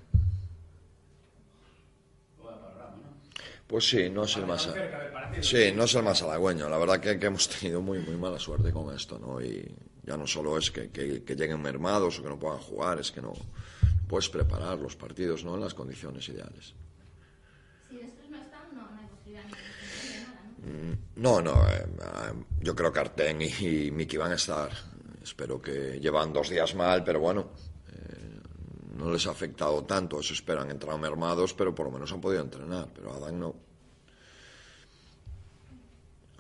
Pues 3.71 3.89
sí, 3.89 4.11
no 4.11 4.25
es 4.25 4.37
el 4.37 4.47
más 4.47 4.69
sí, 5.43 5.71
no 5.73 5.85
es 5.85 5.95
el 5.95 6.03
más 6.03 6.21
halagüeño. 6.23 6.69
La 6.69 6.77
verdad 6.77 6.99
que, 6.99 7.21
que, 7.21 7.27
hemos 7.27 7.49
tenido 7.49 7.81
muy 7.81 8.01
muy 8.01 8.17
mala 8.17 8.37
suerte 8.37 8.73
con 8.73 8.93
esto, 8.93 9.17
¿no? 9.17 9.41
Y 9.41 9.65
ya 10.03 10.17
no 10.17 10.27
solo 10.27 10.59
es 10.59 10.73
que, 10.73 10.91
que, 10.91 11.23
que, 11.23 11.37
lleguen 11.37 11.63
mermados 11.63 12.19
o 12.19 12.23
que 12.25 12.29
no 12.29 12.37
puedan 12.37 12.59
jugar, 12.59 12.99
es 12.99 13.13
que 13.13 13.23
no 13.23 13.33
puedes 14.09 14.29
preparar 14.29 14.77
los 14.79 14.97
partidos, 14.97 15.45
¿no? 15.45 15.55
En 15.55 15.61
las 15.61 15.75
condiciones 15.75 16.29
ideales. 16.29 16.75
Si 17.89 18.01
estos 18.01 18.29
no 18.29 18.41
están, 18.41 18.75
no, 18.75 18.91
no 18.91 19.01
hay 19.01 19.07
posibilidad 19.07 19.45
de 19.45 19.51
nada, 20.19 21.01
¿no? 21.15 21.41
No, 21.41 21.41
no. 21.41 21.69
Eh, 21.69 21.87
yo 22.59 22.75
creo 22.75 22.93
que 22.93 22.99
Arten 22.99 23.41
y, 23.41 23.47
y 23.87 23.91
Miki 23.93 24.17
van 24.17 24.33
a 24.33 24.35
estar. 24.35 24.71
Espero 25.23 25.63
que 25.63 26.01
llevan 26.01 26.33
dos 26.33 26.49
días 26.51 26.75
mal, 26.75 27.05
pero 27.05 27.21
bueno, 27.21 27.53
eh, 27.53 27.70
no 29.01 29.11
les 29.11 29.27
ha 29.27 29.31
afectado 29.31 29.85
tanto. 29.85 30.21
Eso 30.21 30.33
esperan, 30.33 30.71
entrado 30.71 30.99
mermados, 30.99 31.55
pero 31.55 31.75
por 31.75 31.87
lo 31.87 31.93
menos 31.93 32.13
han 32.13 32.21
podido 32.21 32.43
entrenar. 32.43 32.89
Pero 32.95 33.13
Adán 33.13 33.41
no. 33.41 33.55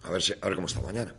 A 0.02 0.10
ver, 0.10 0.22
si, 0.22 0.32
a 0.32 0.46
ver 0.46 0.54
cómo 0.54 0.66
está 0.66 0.80
mañana. 0.80 1.14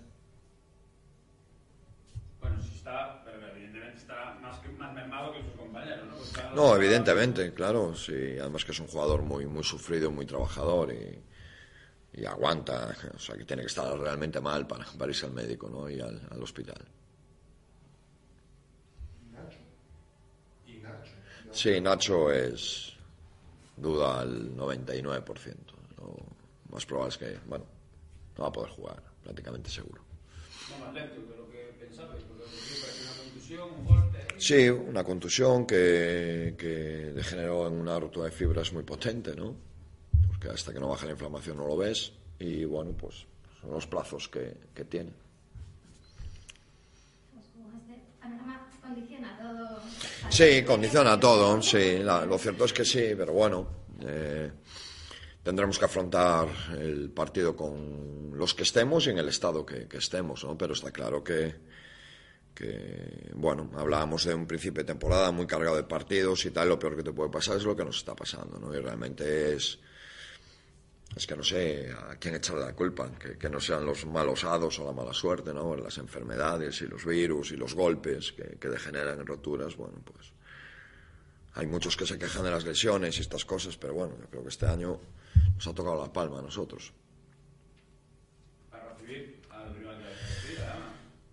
Bueno, 2.40 2.62
si 2.62 2.76
está, 2.76 3.22
pero 3.24 3.48
evidentemente 3.48 3.98
estará 3.98 4.36
más, 4.42 4.60
que, 4.60 4.70
más 4.70 4.94
mermado 4.94 5.34
que 5.34 5.44
sus 5.44 5.54
compañeros, 5.54 6.08
¿no? 6.08 6.16
Pues 6.16 6.56
no, 6.56 6.76
evidentemente, 6.76 7.54
claro. 7.54 7.94
Sí, 7.96 8.38
además 8.40 8.66
que 8.66 8.72
es 8.72 8.80
un 8.80 8.88
jugador 8.88 9.22
muy, 9.22 9.46
muy 9.46 9.64
sufrido, 9.64 10.10
muy 10.12 10.26
trabajador 10.26 10.92
y 10.94 11.22
y 12.14 12.26
aguanta, 12.26 12.94
o 13.16 13.20
sea 13.20 13.38
que 13.38 13.46
tiene 13.46 13.62
que 13.62 13.70
estar 13.70 13.98
realmente 13.98 14.42
mal 14.42 14.68
para, 14.68 14.86
para 14.86 15.12
irse 15.12 15.26
al 15.26 15.32
médico 15.32 15.70
¿no? 15.70 15.90
y 15.90 16.00
al, 16.02 16.22
al 16.30 16.44
hospital. 16.44 16.86
¿Y 20.66 20.80
Nacho? 20.80 21.10
Sí, 21.52 21.82
Nacho 21.82 22.32
es 22.32 22.94
duda 23.76 24.22
al 24.22 24.56
99%. 24.56 25.56
Lo 25.98 26.16
más 26.72 26.86
probable 26.86 27.10
es 27.10 27.18
que, 27.18 27.38
bueno, 27.48 27.66
no 28.38 28.44
va 28.44 28.50
a 28.50 28.52
poder 28.52 28.72
jugar, 28.72 29.04
prácticamente 29.24 29.70
seguro. 29.70 30.02
Porque. 33.86 34.36
Sí, 34.38 34.70
una 34.70 35.04
contusión 35.04 35.66
que, 35.66 36.56
que 36.58 37.12
degeneró 37.14 37.68
en 37.68 37.74
una 37.74 38.00
ruptura 38.00 38.26
de 38.26 38.32
fibras 38.32 38.72
muy 38.74 38.84
potente, 38.84 39.36
¿no? 39.36 39.72
que 40.42 40.50
hasta 40.50 40.74
que 40.74 40.80
no 40.80 40.90
baja 40.90 41.06
la 41.06 41.12
inflamación 41.12 41.58
no 41.58 41.68
lo 41.68 41.78
ves 41.78 42.12
y 42.40 42.66
bueno, 42.66 42.92
pues 42.94 43.28
son 43.62 43.72
los 43.72 43.86
plazos 43.86 44.28
que, 44.28 44.58
que 44.74 44.86
tiene. 44.86 45.12
Condiciona 48.82 49.38
todo. 49.38 49.80
Sí, 50.32 50.64
condiciona 50.64 51.20
todo, 51.20 51.62
sí. 51.62 52.00
La, 52.00 52.26
lo 52.26 52.38
cierto 52.38 52.64
es 52.64 52.72
que 52.72 52.86
sí, 52.86 53.14
pero 53.18 53.34
bueno, 53.34 53.68
eh, 54.00 54.50
tendremos 55.44 55.78
que 55.78 55.84
afrontar 55.84 56.48
el 56.80 57.10
partido 57.12 57.54
con 57.54 58.32
los 58.34 58.54
que 58.54 58.64
estemos 58.64 59.06
y 59.06 59.10
en 59.10 59.18
el 59.18 59.28
estado 59.28 59.66
que, 59.66 59.90
estemos, 59.92 60.46
¿no? 60.46 60.58
Pero 60.58 60.72
está 60.72 60.90
claro 60.90 61.22
que, 61.22 61.54
que, 62.56 63.30
bueno, 63.34 63.72
hablábamos 63.76 64.24
de 64.24 64.34
un 64.34 64.48
principio 64.48 64.84
de 64.84 64.88
temporada 64.88 65.32
muy 65.32 65.46
cargado 65.46 65.76
de 65.76 65.84
partidos 65.84 66.46
y 66.46 66.52
tal, 66.52 66.70
lo 66.70 66.80
peor 66.80 66.96
que 66.96 67.04
te 67.04 67.12
puede 67.12 67.30
pasar 67.30 67.58
es 67.58 67.66
lo 67.66 67.76
que 67.76 67.84
nos 67.84 67.98
está 67.98 68.16
pasando, 68.16 68.58
¿no? 68.58 68.74
Y 68.74 68.80
realmente 68.80 69.54
es 69.54 69.80
es 71.16 71.28
que 71.28 71.36
no 71.36 71.44
sé 71.44 71.92
a 71.92 72.16
quién 72.16 72.36
echarle 72.36 72.64
la 72.64 72.74
culpa, 72.74 73.12
que, 73.20 73.38
que, 73.38 73.50
no 73.50 73.60
sean 73.60 73.86
los 73.86 74.06
malos 74.06 74.44
hados 74.44 74.80
o 74.80 74.86
la 74.86 74.94
mala 74.94 75.14
suerte, 75.14 75.54
¿no? 75.54 75.76
Las 75.76 75.98
enfermedades 75.98 76.82
y 76.82 76.88
los 76.88 77.06
virus 77.06 77.52
y 77.52 77.58
los 77.58 77.76
golpes 77.76 78.32
que, 78.32 78.58
que 78.58 78.70
degeneran 78.70 79.20
en 79.20 79.26
roturas, 79.26 79.76
bueno, 79.76 80.02
pues 80.06 80.32
hay 81.54 81.68
muchos 81.68 81.98
que 81.98 82.06
se 82.06 82.18
quejan 82.18 82.44
de 82.44 82.52
las 82.52 82.64
lesiones 82.64 83.18
y 83.18 83.22
estas 83.22 83.44
cosas, 83.44 83.78
pero 83.78 83.94
bueno, 83.94 84.14
yo 84.20 84.28
creo 84.30 84.44
que 84.44 84.50
este 84.50 84.66
año 84.68 85.00
nos 85.56 85.68
ha 85.68 85.74
tocado 85.74 86.02
la 86.02 86.12
palma 86.12 86.40
a 86.40 86.42
nosotros. 86.42 86.94
Para 88.70 88.94
recibir 88.94 89.42
al 89.50 89.76
rival 89.76 89.98
de 89.98 90.04
la 90.04 90.10
recibida, 90.12 90.80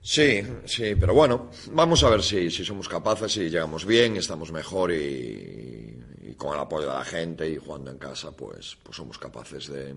Sí, 0.00 0.42
sí, 0.64 0.96
pero 0.96 1.14
bueno, 1.14 1.50
vamos 1.70 2.02
a 2.02 2.10
ver 2.10 2.22
si, 2.22 2.50
si 2.50 2.64
somos 2.64 2.88
capaces 2.88 3.36
y 3.36 3.48
llegamos 3.48 3.84
bien, 3.84 4.16
estamos 4.16 4.50
mejor 4.50 4.90
y, 4.90 5.87
con 6.38 6.54
el 6.54 6.60
apoyo 6.60 6.88
de 6.88 6.94
la 6.94 7.04
gente 7.04 7.48
y 7.48 7.56
jugando 7.56 7.90
en 7.90 7.98
casa, 7.98 8.30
pues, 8.30 8.78
pues 8.82 8.96
somos 8.96 9.18
capaces 9.18 9.68
de, 9.68 9.94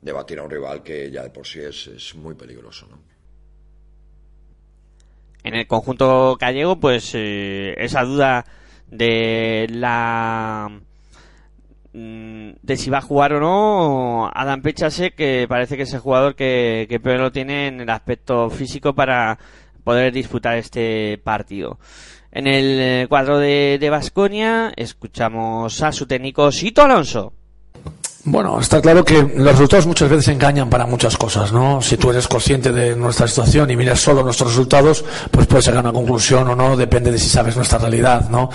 de 0.00 0.12
batir 0.12 0.38
a 0.38 0.44
un 0.44 0.50
rival 0.50 0.82
que 0.82 1.10
ya 1.10 1.22
de 1.22 1.30
por 1.30 1.46
sí 1.46 1.60
es, 1.60 1.88
es 1.88 2.14
muy 2.14 2.34
peligroso, 2.34 2.86
¿no? 2.88 2.98
En 5.44 5.54
el 5.54 5.66
conjunto 5.66 6.36
gallego, 6.36 6.78
pues 6.78 7.10
eh, 7.14 7.74
esa 7.76 8.04
duda 8.04 8.46
de 8.86 9.66
la 9.70 10.80
de 11.92 12.76
si 12.78 12.88
va 12.88 12.98
a 12.98 13.02
jugar 13.02 13.34
o 13.34 13.40
no 13.40 14.30
Adam 14.32 14.62
Pechase 14.62 15.10
que 15.10 15.44
parece 15.46 15.76
que 15.76 15.82
es 15.82 15.92
el 15.92 16.00
jugador 16.00 16.34
que, 16.34 16.86
que 16.88 17.00
peor 17.00 17.20
lo 17.20 17.32
tiene 17.32 17.66
en 17.66 17.82
el 17.82 17.90
aspecto 17.90 18.48
físico 18.48 18.94
para 18.94 19.38
poder 19.84 20.12
disputar 20.12 20.56
este 20.56 21.18
partido 21.22 21.78
en 22.32 22.46
el 22.46 23.08
cuadro 23.08 23.38
de 23.38 23.88
Vasconia 23.90 24.72
escuchamos 24.76 25.82
a 25.82 25.92
su 25.92 26.06
técnico 26.06 26.50
Sito 26.50 26.82
Alonso 26.82 27.34
bueno, 28.24 28.60
está 28.60 28.80
claro 28.80 29.04
que 29.04 29.20
los 29.20 29.52
resultados 29.52 29.84
muchas 29.88 30.08
veces 30.08 30.28
engañan 30.28 30.70
para 30.70 30.86
muchas 30.86 31.16
cosas, 31.16 31.52
¿no? 31.52 31.82
Si 31.82 31.96
tú 31.96 32.10
eres 32.10 32.28
consciente 32.28 32.70
de 32.70 32.94
nuestra 32.94 33.26
situación 33.26 33.68
y 33.72 33.76
miras 33.76 33.98
solo 33.98 34.22
nuestros 34.22 34.50
resultados, 34.50 35.04
pues 35.28 35.48
puedes 35.48 35.64
sacar 35.64 35.80
una 35.80 35.92
conclusión 35.92 36.46
o 36.46 36.54
no, 36.54 36.76
depende 36.76 37.10
de 37.10 37.18
si 37.18 37.28
sabes 37.28 37.56
nuestra 37.56 37.78
realidad, 37.78 38.30
¿no? 38.30 38.48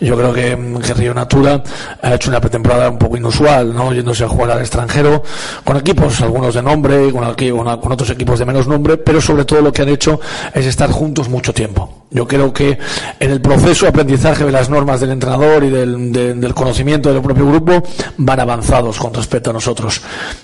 Yo 0.00 0.16
creo 0.16 0.32
que, 0.32 0.80
que 0.84 0.94
Río 0.94 1.14
Natura 1.14 1.62
ha 2.02 2.14
hecho 2.14 2.28
una 2.28 2.40
pretemporada 2.40 2.90
un 2.90 2.98
poco 2.98 3.16
inusual, 3.16 3.72
¿no? 3.72 3.92
Yéndose 3.92 4.24
a 4.24 4.28
jugar 4.28 4.50
al 4.50 4.60
extranjero, 4.60 5.22
con 5.62 5.76
equipos, 5.76 6.20
algunos 6.20 6.52
de 6.52 6.62
nombre, 6.62 7.12
con, 7.12 7.22
aquí, 7.22 7.52
con, 7.52 7.68
otros 7.68 8.10
equipos 8.10 8.40
de 8.40 8.46
menos 8.46 8.66
nombre, 8.66 8.96
pero 8.96 9.20
sobre 9.20 9.44
todo 9.44 9.60
lo 9.60 9.72
que 9.72 9.82
han 9.82 9.90
hecho 9.90 10.20
es 10.52 10.66
estar 10.66 10.90
juntos 10.90 11.28
mucho 11.28 11.54
tiempo. 11.54 12.04
Yo 12.10 12.26
creo 12.26 12.52
que 12.52 12.78
en 13.18 13.30
el 13.30 13.40
proceso 13.40 13.86
de 13.86 13.90
aprendizaje 13.90 14.44
de 14.44 14.52
las 14.52 14.70
normas 14.70 15.00
del 15.00 15.10
entrenador 15.10 15.64
y 15.64 15.70
del, 15.70 16.12
de, 16.12 16.34
del 16.34 16.54
conocimiento 16.54 17.12
del 17.12 17.22
propio 17.22 17.46
grupo 17.46 17.82
van 18.18 18.40
avanzados 18.40 18.98
con 19.04 19.12
respecto 19.12 19.50
a 19.50 19.52
nosotros. 19.52 20.00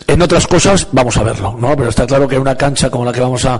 En 0.07 0.21
otras 0.21 0.47
cosas 0.47 0.87
vamos 0.93 1.17
a 1.17 1.23
verlo, 1.23 1.57
¿no? 1.59 1.75
Pero 1.75 1.88
está 1.88 2.07
claro 2.07 2.29
que 2.29 2.38
una 2.38 2.55
cancha 2.57 2.90
como 2.90 3.07
la 3.07 3.12
que 3.12 3.21
vamos 3.21 3.47
a, 3.47 3.59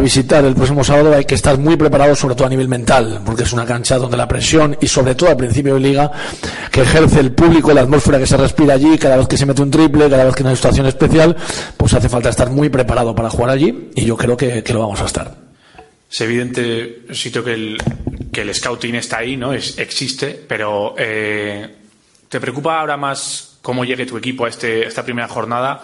visitar 0.00 0.44
el 0.44 0.54
próximo 0.54 0.84
sábado 0.84 1.12
hay 1.12 1.24
que 1.24 1.34
estar 1.34 1.58
muy 1.58 1.76
preparados, 1.76 2.20
sobre 2.20 2.36
todo 2.36 2.46
a 2.46 2.50
nivel 2.50 2.68
mental, 2.68 3.20
porque 3.26 3.42
es 3.42 3.52
una 3.52 3.66
cancha 3.66 3.98
donde 3.98 4.16
la 4.16 4.28
presión 4.28 4.76
y 4.80 4.86
sobre 4.86 5.16
todo 5.16 5.30
al 5.30 5.36
principio 5.36 5.74
de 5.74 5.80
liga 5.80 6.12
que 6.70 6.82
ejerce 6.82 7.18
el 7.18 7.32
público, 7.32 7.72
la 7.72 7.80
atmósfera 7.80 8.20
que 8.20 8.28
se 8.28 8.36
respira 8.36 8.74
allí, 8.74 8.96
cada 8.96 9.16
vez 9.16 9.26
que 9.26 9.36
se 9.36 9.44
mete 9.44 9.60
un 9.60 9.72
triple, 9.72 10.08
cada 10.08 10.24
vez 10.24 10.36
que 10.36 10.44
hay 10.44 10.46
una 10.46 10.54
situación 10.56 10.86
especial, 10.86 11.36
pues 11.76 11.92
hace 11.94 12.08
falta 12.08 12.28
estar 12.28 12.48
muy 12.48 12.68
preparado 12.68 13.12
para 13.16 13.30
jugar 13.30 13.50
allí 13.50 13.90
y 13.96 14.04
yo 14.04 14.16
creo 14.16 14.36
que, 14.36 14.62
lo 14.72 14.78
vamos 14.78 15.00
a 15.00 15.06
estar. 15.06 15.34
Es 16.08 16.20
evidente, 16.20 17.06
sitio 17.10 17.42
que 17.42 17.54
el, 17.54 18.54
scouting 18.54 18.94
está 18.94 19.18
ahí, 19.18 19.36
¿no? 19.36 19.52
Existe, 19.52 20.40
pero 20.46 20.94
eh, 20.96 21.77
¿te 22.28 22.40
preocupa 22.40 22.80
ahora 22.80 22.96
más 22.96 23.58
cómo 23.62 23.84
llegue 23.84 24.06
tu 24.06 24.16
equipo 24.16 24.44
a, 24.44 24.48
este, 24.48 24.86
esta 24.86 25.02
primera 25.02 25.28
jornada 25.28 25.82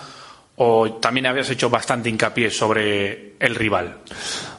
o 0.57 0.93
también 0.95 1.27
habías 1.27 1.51
hecho 1.51 1.69
bastante 1.71 2.09
hincapié 2.09 2.51
sobre 2.51 3.35
el 3.39 3.55
rival? 3.55 3.99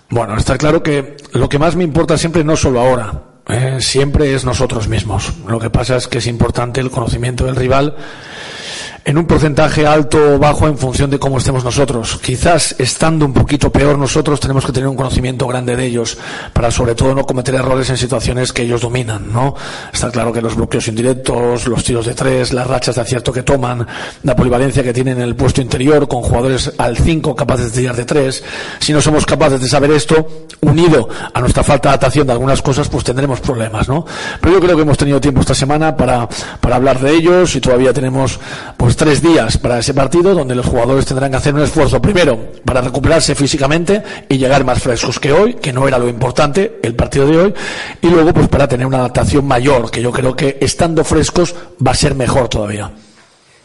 Bueno, 0.10 0.38
está 0.38 0.58
claro 0.58 0.84
que 0.84 1.18
lo 1.34 1.50
que 1.50 1.60
más 1.60 1.76
me 1.76 1.84
importa 1.84 2.18
siempre 2.18 2.44
no 2.44 2.56
solo 2.56 2.82
ahora, 2.82 3.24
eh, 3.48 3.78
siempre 3.80 4.34
es 4.34 4.46
nosotros 4.46 4.88
mismos. 4.88 5.34
Lo 5.48 5.60
que 5.60 5.70
pasa 5.70 5.96
es 5.98 6.08
que 6.08 6.20
es 6.20 6.28
importante 6.28 6.82
el 6.82 6.92
conocimiento 6.92 7.46
del 7.46 7.56
rival 7.56 7.96
en 9.06 9.20
un 9.20 9.28
porcentaje 9.28 9.86
alto 9.86 10.34
o 10.34 10.40
bajo 10.40 10.68
en 10.68 10.80
función 10.80 11.12
de 11.12 11.20
cómo 11.20 11.38
estemos 11.38 11.64
nosotros. 11.64 12.20
Quizás 12.24 12.76
estando 12.80 13.24
un 13.24 13.34
poquito 13.34 13.72
peor 13.72 14.00
nosotros 14.00 14.40
tenemos 14.40 14.66
que 14.66 14.72
tener 14.72 14.90
un 14.90 14.96
conocimiento 14.96 15.46
grande 15.48 15.76
de 15.76 15.86
ellos 15.86 16.18
para 16.52 16.72
sobre 16.72 16.96
todo 16.96 17.14
no 17.14 17.24
cometer 17.24 17.54
errores 17.54 17.88
en 17.92 17.98
situaciones 17.98 18.52
que 18.52 18.64
ellos 18.64 18.82
dominan, 18.82 19.32
¿no? 19.32 19.54
Está 19.94 20.10
claro 20.10 20.34
que 20.34 20.42
los 20.42 20.56
bloqueos 20.56 20.88
indirectos, 20.88 21.68
los 21.68 21.84
tiros 21.84 22.08
de 22.08 22.16
tres, 22.16 22.52
las 22.52 22.66
rachas 22.66 22.96
de 22.96 23.02
acierto 23.02 23.32
que 23.32 23.44
toman, 23.44 23.86
la 24.24 24.36
polivalencia 24.36 24.82
que 24.82 24.92
tienen 24.92 25.18
en 25.18 25.24
el 25.24 25.36
puesto 25.36 25.62
interior 25.62 26.08
con 26.08 26.24
jugadores 26.24 26.74
al 26.80 26.98
5 26.98 27.36
capaces 27.36 27.74
de 27.74 27.82
tirar 27.82 27.96
de 27.96 28.06
tres, 28.06 28.44
si 28.80 28.92
no 28.92 29.02
somos 29.02 29.24
capaces 29.24 29.62
de 29.62 29.68
saber 29.68 29.92
esto, 29.92 30.48
unido 30.62 31.08
a 31.32 31.40
nuestra 31.42 31.64
falta 31.64 31.90
de 31.90 31.94
adaptación 31.94 32.26
de 32.26 32.34
algunas 32.34 32.60
cosas, 32.64 32.90
pues 32.90 33.04
tendremos 33.04 33.40
problemas, 33.40 33.88
¿no? 33.88 34.04
Pero 34.42 34.56
yo 34.56 34.60
creo 34.60 34.76
que 34.76 34.82
hemos 34.82 34.98
tenido 34.98 35.22
tiempo 35.22 35.42
esta 35.42 35.54
semana 35.54 35.96
para, 35.96 36.28
para 36.60 36.78
hablar 36.78 37.00
de 37.00 37.12
ellos 37.12 37.56
y 37.56 37.62
todavía 37.62 37.94
tenemos 37.94 38.40
pues 38.78 38.95
tres 38.96 39.22
días 39.22 39.58
para 39.58 39.80
ese 39.80 39.94
partido 39.94 40.34
donde 40.34 40.56
los 40.56 40.66
jugadores 40.66 41.06
tendrán 41.06 41.32
que 41.32 41.38
hacer 41.38 41.54
un 41.54 41.62
esfuerzo 41.62 42.02
primero 42.02 42.54
para 42.64 42.82
recuperarse 42.82 43.36
físicamente 43.36 44.04
y 44.30 44.38
llegar 44.38 44.64
más 44.64 44.82
frescos 44.82 45.20
que 45.20 45.32
hoy, 45.32 45.56
que 45.56 45.74
no 45.74 45.88
era 45.88 45.98
lo 45.98 46.08
importante 46.08 46.80
el 46.82 46.96
partido 46.96 47.28
de 47.28 47.38
hoy, 47.38 47.54
y 48.02 48.08
luego 48.08 48.34
pues 48.34 48.48
para 48.48 48.68
tener 48.68 48.86
una 48.86 48.98
adaptación 48.98 49.46
mayor, 49.46 49.92
que 49.92 50.02
yo 50.02 50.12
creo 50.12 50.36
que 50.36 50.58
estando 50.62 51.04
frescos 51.04 51.56
va 51.86 51.92
a 51.92 51.96
ser 51.96 52.16
mejor 52.16 52.48
todavía. 52.48 52.92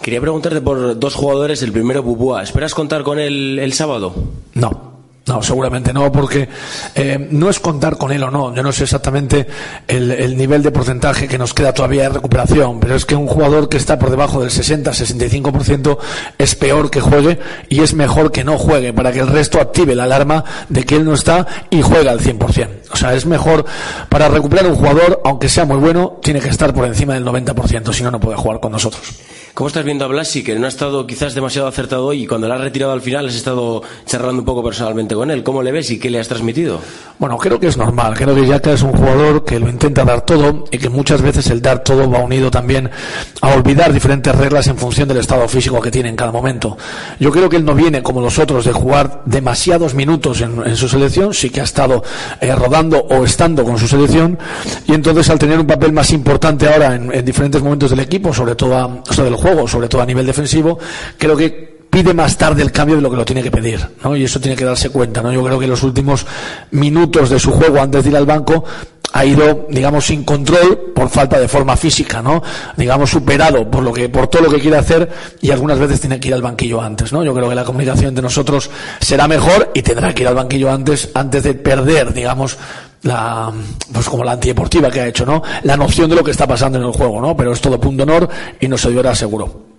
Quería 0.03 0.21
preguntarte 0.21 0.63
por 0.63 0.99
dos 0.99 1.15
jugadores. 1.15 1.63
El 1.63 1.73
primero, 1.73 2.03
Bubúa. 2.03 2.43
¿Esperas 2.43 2.75
contar 2.75 3.03
con 3.03 3.19
él 3.19 3.59
el 3.59 3.75
sábado? 3.75 4.15
No. 4.55 4.90
No, 5.31 5.41
seguramente 5.45 5.93
no, 5.93 6.11
porque 6.11 6.49
eh, 6.97 7.29
no 7.31 7.51
es 7.51 7.61
contar 7.61 7.97
con 7.97 8.11
él 8.11 8.21
o 8.25 8.33
no. 8.33 8.53
Yo 8.53 8.65
no 8.65 8.73
sé 8.73 8.83
exactamente 8.83 9.47
el, 9.87 10.11
el, 10.11 10.37
nivel 10.37 10.61
de 10.61 10.73
porcentaje 10.73 11.29
que 11.29 11.39
nos 11.39 11.55
queda 11.55 11.73
todavía 11.73 12.03
de 12.03 12.09
recuperación, 12.09 12.81
pero 12.81 12.97
es 12.97 13.07
que 13.07 13.15
un 13.15 13.29
jugador 13.29 13.69
que 13.69 13.77
está 13.77 13.97
por 13.97 14.11
debajo 14.11 14.41
del 14.41 14.51
60-65% 14.51 15.99
es 16.37 16.57
peor 16.57 16.91
que 16.91 17.01
juegue 17.01 17.39
y 17.69 17.81
es 17.81 17.95
mejor 17.95 18.33
que 18.33 18.43
no 18.43 18.59
juegue 18.59 18.93
para 18.93 19.13
que 19.13 19.21
el 19.21 19.29
resto 19.29 19.61
active 19.61 19.95
la 19.95 20.03
alarma 20.03 20.45
de 20.69 20.83
que 20.83 20.97
él 20.97 21.05
no 21.05 21.15
está 21.15 21.47
y 21.71 21.81
juega 21.81 22.11
al 22.11 22.19
100%. 22.19 22.69
O 22.91 22.97
sea, 22.97 23.15
es 23.15 23.25
mejor 23.25 23.65
para 24.09 24.29
recuperar 24.29 24.67
un 24.67 24.75
jugador, 24.75 25.21
aunque 25.25 25.49
sea 25.49 25.65
muy 25.65 25.77
bueno, 25.77 26.19
tiene 26.25 26.41
que 26.41 26.49
estar 26.49 26.75
por 26.75 26.87
encima 26.87 27.15
del 27.15 27.25
90%, 27.25 27.93
si 27.93 28.03
no, 28.03 28.11
no 28.11 28.19
puede 28.19 28.37
jugar 28.37 28.59
con 28.59 28.73
nosotros. 28.73 29.15
¿Cómo 29.55 29.67
estás 29.67 29.85
viendo 29.85 30.05
a 30.05 30.09
Blasi, 30.09 30.45
que 30.45 30.57
no 30.59 30.67
ha 30.67 30.69
estado 30.69 31.07
quizás 31.07 31.35
demasiado 31.35 31.67
acertado 31.67 32.07
hoy 32.07 32.23
y 32.23 32.27
cuando 32.27 32.47
la 32.47 32.55
has 32.55 32.61
retirado 32.61 32.93
al 32.93 33.01
final 33.01 33.27
has 33.27 33.35
estado 33.35 33.83
charlando 34.07 34.41
un 34.41 34.47
poco 34.47 34.63
personalmente 34.63 35.15
con 35.15 35.31
él? 35.31 35.43
¿Cómo 35.43 35.63
le 35.63 35.73
ves 35.73 35.91
y 35.91 35.99
qué 35.99 36.09
le 36.09 36.21
has 36.21 36.29
transmitido? 36.29 36.81
Bueno, 37.19 37.37
creo 37.37 37.59
que 37.59 37.67
es 37.67 37.77
normal. 37.77 38.15
Creo 38.17 38.35
que 38.35 38.47
Yaka 38.47 38.73
es 38.73 38.83
un 38.83 38.93
jugador 38.93 39.45
que 39.45 39.59
lo 39.59 39.69
intenta 39.69 40.05
dar 40.05 40.23
todo 40.23 40.65
y 40.71 40.79
que 40.79 40.89
muchas 40.89 41.21
veces 41.21 41.51
el 41.51 41.61
dar 41.61 41.83
todo 41.83 42.09
va 42.09 42.21
unido 42.21 42.51
también 42.51 42.91
a 43.43 43.55
olvidar 43.55 43.93
diferentes 43.93 44.35
reglas 44.35 44.69
en 44.69 44.79
función 44.79 45.09
del 45.09 45.19
estado 45.19 45.47
físico 45.49 45.81
que 45.81 45.91
tiene 45.91 46.09
en 46.09 46.17
cada 46.17 46.31
momento. 46.31 46.79
Yo 47.19 47.31
creo 47.33 47.49
que 47.49 47.57
él 47.57 47.65
no 47.65 47.75
viene 47.75 48.03
como 48.03 48.21
los 48.21 48.39
otros 48.39 48.65
de 48.65 48.73
jugar 48.73 49.23
demasiados 49.27 49.95
minutos 49.95 50.41
en, 50.41 50.63
en 50.65 50.77
su 50.77 50.89
selección, 50.89 51.35
sí 51.35 51.51
que 51.51 51.61
ha 51.61 51.65
estado 51.65 52.05
eh, 52.41 52.55
rodando 52.55 52.99
o 53.11 53.25
estando 53.25 53.65
con 53.65 53.79
su 53.79 53.89
selección 53.89 54.39
y 54.87 54.95
entonces 54.95 55.29
al 55.29 55.39
tener 55.39 55.59
un 55.59 55.67
papel 55.67 55.93
más 55.93 56.13
importante 56.13 56.69
ahora 56.73 56.95
en, 56.95 57.13
en 57.13 57.25
diferentes 57.25 57.61
momentos 57.61 57.91
del 57.91 58.01
equipo, 58.01 58.33
sobre 58.33 58.55
todo 58.55 58.77
a, 58.77 58.87
o 58.87 59.13
sea, 59.13 59.25
del 59.25 59.41
juego, 59.41 59.50
sobre 59.69 59.89
todo 59.89 60.03
a 60.03 60.07
nivel 60.07 60.27
defensivo, 60.27 60.79
creo 61.19 61.37
que 61.37 61.81
pide 61.91 62.15
más 62.15 62.39
tarde 62.39 62.63
el 62.63 62.71
cambio 62.71 62.97
de 62.97 63.03
lo 63.03 63.11
que 63.11 63.17
lo 63.17 63.25
tiene 63.25 63.43
que 63.43 63.51
pedir, 63.51 63.81
¿no? 64.03 64.17
Y 64.17 64.25
eso 64.25 64.41
tiene 64.41 64.57
que 64.57 64.65
darse 64.65 64.91
cuenta, 64.91 65.23
¿no? 65.23 65.33
Yo 65.33 65.43
creo 65.43 65.59
que 65.59 65.67
los 65.67 65.83
últimos 65.83 66.25
minutos 66.71 67.31
de 67.31 67.39
su 67.41 67.51
juego 67.51 67.81
antes 67.81 68.05
de 68.05 68.11
ir 68.11 68.17
al 68.17 68.27
banco 68.27 68.65
ha 69.13 69.25
ido, 69.25 69.67
digamos, 69.69 70.07
sin 70.07 70.23
control 70.23 70.93
por 70.95 71.09
falta 71.09 71.41
de 71.41 71.49
forma 71.49 71.77
física, 71.77 72.23
¿no? 72.23 72.43
Digamos, 72.77 73.11
superado 73.11 73.69
por 73.69 73.83
lo 73.83 73.93
que, 73.93 74.09
por 74.09 74.29
todo 74.29 74.43
lo 74.43 74.51
que 74.51 74.61
quiere 74.61 74.77
hacer 74.77 75.11
y 75.41 75.51
algunas 75.51 75.81
veces 75.81 76.01
tiene 76.01 76.21
que 76.21 76.29
ir 76.29 76.35
al 76.35 76.43
banquillo 76.43 76.81
antes, 76.81 77.13
¿no? 77.13 77.25
Yo 77.25 77.35
creo 77.35 77.49
que 77.49 77.57
la 77.57 77.65
comunicación 77.65 78.09
entre 78.09 78.23
nosotros 78.23 78.71
será 79.01 79.27
mejor 79.27 79.73
y 79.75 79.83
tendrá 79.83 80.15
que 80.15 80.23
ir 80.23 80.29
al 80.29 80.37
banquillo 80.37 80.71
antes, 80.71 81.11
antes 81.15 81.43
de 81.43 81.55
perder, 81.55 82.13
digamos, 82.15 82.57
la, 83.03 83.53
pues 83.93 84.09
como 84.09 84.25
la 84.25 84.33
antideportiva 84.33 84.91
que 84.91 85.01
ha 85.01 85.07
hecho, 85.07 85.25
¿no? 85.25 85.43
La 85.63 85.77
noción 85.77 86.11
de 86.11 86.17
lo 86.17 86.25
que 86.25 86.31
está 86.31 86.47
pasando 86.47 86.79
en 86.79 86.85
el 86.85 86.93
juego, 86.93 87.21
¿no? 87.21 87.37
Pero 87.37 87.53
es 87.53 87.61
todo 87.61 87.81
punto 87.81 88.03
honor 88.03 88.29
y 88.61 88.69
nos 88.69 88.85
ayudará 88.85 89.15
seguro. 89.15 89.71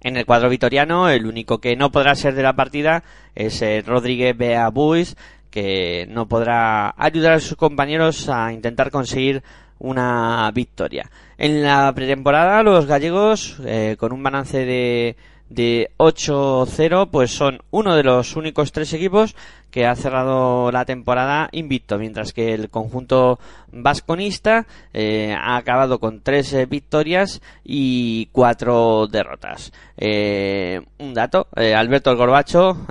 En 0.00 0.16
el 0.16 0.26
cuadro 0.26 0.50
vitoriano, 0.50 1.08
el 1.08 1.26
único 1.26 1.58
que 1.58 1.76
no 1.76 1.90
podrá 1.90 2.14
ser 2.14 2.34
de 2.34 2.42
la 2.42 2.54
partida 2.54 3.04
es 3.34 3.62
eh, 3.62 3.82
Rodríguez 3.86 4.36
Bea 4.36 4.68
Buis, 4.68 5.16
que 5.50 6.06
no 6.10 6.28
podrá 6.28 6.94
ayudar 6.98 7.32
a 7.32 7.40
sus 7.40 7.56
compañeros 7.56 8.28
a 8.28 8.52
intentar 8.52 8.90
conseguir 8.90 9.42
una 9.78 10.50
victoria. 10.52 11.10
En 11.38 11.62
la 11.62 11.92
pretemporada, 11.94 12.62
los 12.62 12.86
gallegos, 12.86 13.56
eh, 13.64 13.96
con 13.98 14.12
un 14.12 14.22
balance 14.22 14.64
de, 14.64 15.16
de 15.48 15.90
8-0, 15.98 17.08
pues 17.10 17.30
son 17.30 17.60
uno 17.70 17.94
de 17.94 18.02
los 18.02 18.36
únicos 18.36 18.72
tres 18.72 18.92
equipos 18.92 19.34
que 19.74 19.86
ha 19.86 19.96
cerrado 19.96 20.70
la 20.70 20.84
temporada 20.84 21.48
invicto, 21.50 21.98
mientras 21.98 22.32
que 22.32 22.54
el 22.54 22.70
conjunto 22.70 23.40
vasconista 23.72 24.66
eh, 24.92 25.34
ha 25.36 25.56
acabado 25.56 25.98
con 25.98 26.20
tres 26.20 26.52
eh, 26.52 26.66
victorias 26.66 27.42
y 27.64 28.26
cuatro 28.26 29.08
derrotas. 29.08 29.72
Eh, 29.96 30.80
un 30.98 31.12
dato, 31.12 31.48
Alberto 31.56 32.12
el 32.12 32.16
Gorbacho 32.16 32.86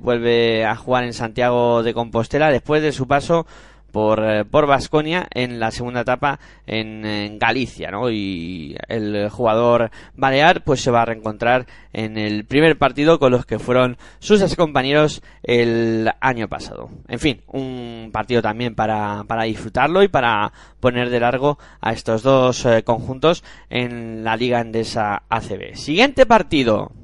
vuelve 0.00 0.64
a 0.64 0.76
jugar 0.76 1.02
en 1.02 1.14
Santiago 1.14 1.82
de 1.82 1.94
Compostela 1.94 2.52
después 2.52 2.80
de 2.80 2.92
su 2.92 3.08
paso 3.08 3.44
por 3.94 4.24
eh, 4.24 4.44
por 4.44 4.66
Vasconia 4.66 5.28
en 5.32 5.60
la 5.60 5.70
segunda 5.70 6.00
etapa 6.00 6.40
en, 6.66 7.38
Galicia, 7.38 7.92
¿no? 7.92 8.10
Y 8.10 8.76
el 8.88 9.28
jugador 9.30 9.92
balear 10.16 10.64
pues 10.64 10.80
se 10.82 10.90
va 10.90 11.02
a 11.02 11.04
reencontrar 11.04 11.66
en 11.92 12.18
el 12.18 12.44
primer 12.44 12.76
partido 12.76 13.20
con 13.20 13.30
los 13.30 13.46
que 13.46 13.60
fueron 13.60 13.96
sus 14.18 14.56
compañeros 14.56 15.22
el 15.44 16.10
año 16.20 16.48
pasado. 16.48 16.90
En 17.06 17.20
fin, 17.20 17.42
un 17.46 18.10
partido 18.12 18.42
también 18.42 18.74
para, 18.74 19.22
para 19.28 19.44
disfrutarlo 19.44 20.02
y 20.02 20.08
para 20.08 20.52
poner 20.80 21.08
de 21.10 21.20
largo 21.20 21.58
a 21.80 21.92
estos 21.92 22.22
dos 22.24 22.66
eh, 22.66 22.82
conjuntos 22.82 23.44
en 23.70 24.24
la 24.24 24.36
Liga 24.36 24.60
Endesa 24.60 25.22
ACB. 25.28 25.76
Siguiente 25.76 26.26
partido. 26.26 27.03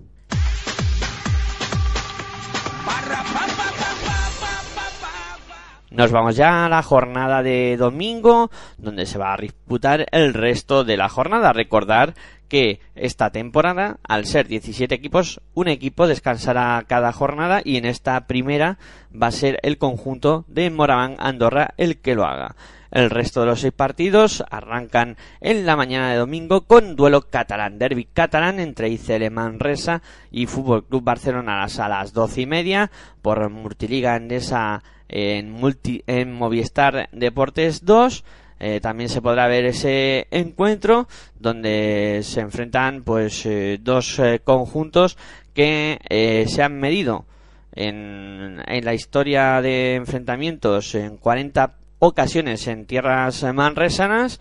Nos 5.91 6.13
vamos 6.13 6.37
ya 6.37 6.67
a 6.67 6.69
la 6.69 6.85
jornada 6.85 7.43
de 7.43 7.77
domingo, 7.77 8.49
donde 8.79 9.07
se 9.07 9.19
va 9.19 9.35
a 9.35 9.37
disputar 9.37 10.07
el 10.13 10.35
resto 10.35 10.85
de 10.85 10.97
la 10.97 11.09
jornada. 11.09 11.53
Recordar 11.53 12.15
que 12.49 12.79
esta 12.95 13.31
temporada, 13.31 13.99
al 14.07 14.25
ser 14.25 14.47
17 14.47 14.95
equipos, 14.95 15.41
un 15.53 15.67
equipo 15.67 16.07
descansará 16.07 16.85
cada 16.87 17.13
jornada 17.13 17.61
y 17.65 17.77
en 17.77 17.87
esta 17.87 18.29
primera 18.29 18.79
va 19.11 19.29
a 19.29 19.33
ser 19.33 19.59
el 19.63 19.79
conjunto 19.79 20.45
de 20.47 20.71
Moraván 20.71 21.17
Andorra 21.19 21.75
el 21.77 21.99
que 21.99 22.15
lo 22.15 22.25
haga. 22.25 22.55
El 22.93 23.11
resto 23.11 23.41
de 23.41 23.47
los 23.47 23.61
seis 23.61 23.73
partidos 23.73 24.45
arrancan 24.51 25.17
en 25.41 25.67
la 25.67 25.77
mañana 25.77 26.11
de 26.11 26.19
domingo 26.19 26.63
con 26.63 26.97
duelo 26.97 27.23
catalán, 27.23 27.79
derby 27.79 28.05
catalán 28.05 28.59
entre 28.59 28.89
ICL 28.91 29.31
Manresa 29.31 30.03
y 30.31 30.47
Fútbol 30.47 30.85
Club 30.85 31.03
Barcelona 31.03 31.65
a 31.65 31.89
las 31.89 32.13
doce 32.13 32.43
y 32.43 32.47
media 32.47 32.91
por 33.23 33.49
Multiliga 33.49 34.17
Endesa 34.17 34.83
en, 35.11 35.51
multi, 35.51 36.03
en 36.07 36.33
Movistar 36.33 37.09
Deportes 37.13 37.85
2. 37.85 38.25
Eh, 38.61 38.81
también 38.81 39.09
se 39.09 39.23
podrá 39.23 39.47
ver 39.49 39.65
ese 39.65 40.27
encuentro 40.31 41.09
donde 41.39 42.21
se 42.23 42.41
enfrentan 42.41 43.03
pues 43.03 43.45
eh, 43.47 43.79
dos 43.81 44.19
eh, 44.19 44.41
conjuntos 44.45 45.17
que 45.55 46.47
se 46.49 46.63
han 46.63 46.79
medido 46.79 47.25
en, 47.73 48.63
en 48.67 48.85
la 48.85 48.95
historia 48.95 49.61
de 49.61 49.95
enfrentamientos 49.97 50.95
en 50.95 51.17
40 51.17 51.75
ocasiones 51.99 52.67
en 52.67 52.87
tierras 52.87 53.43
manresanas 53.55 54.41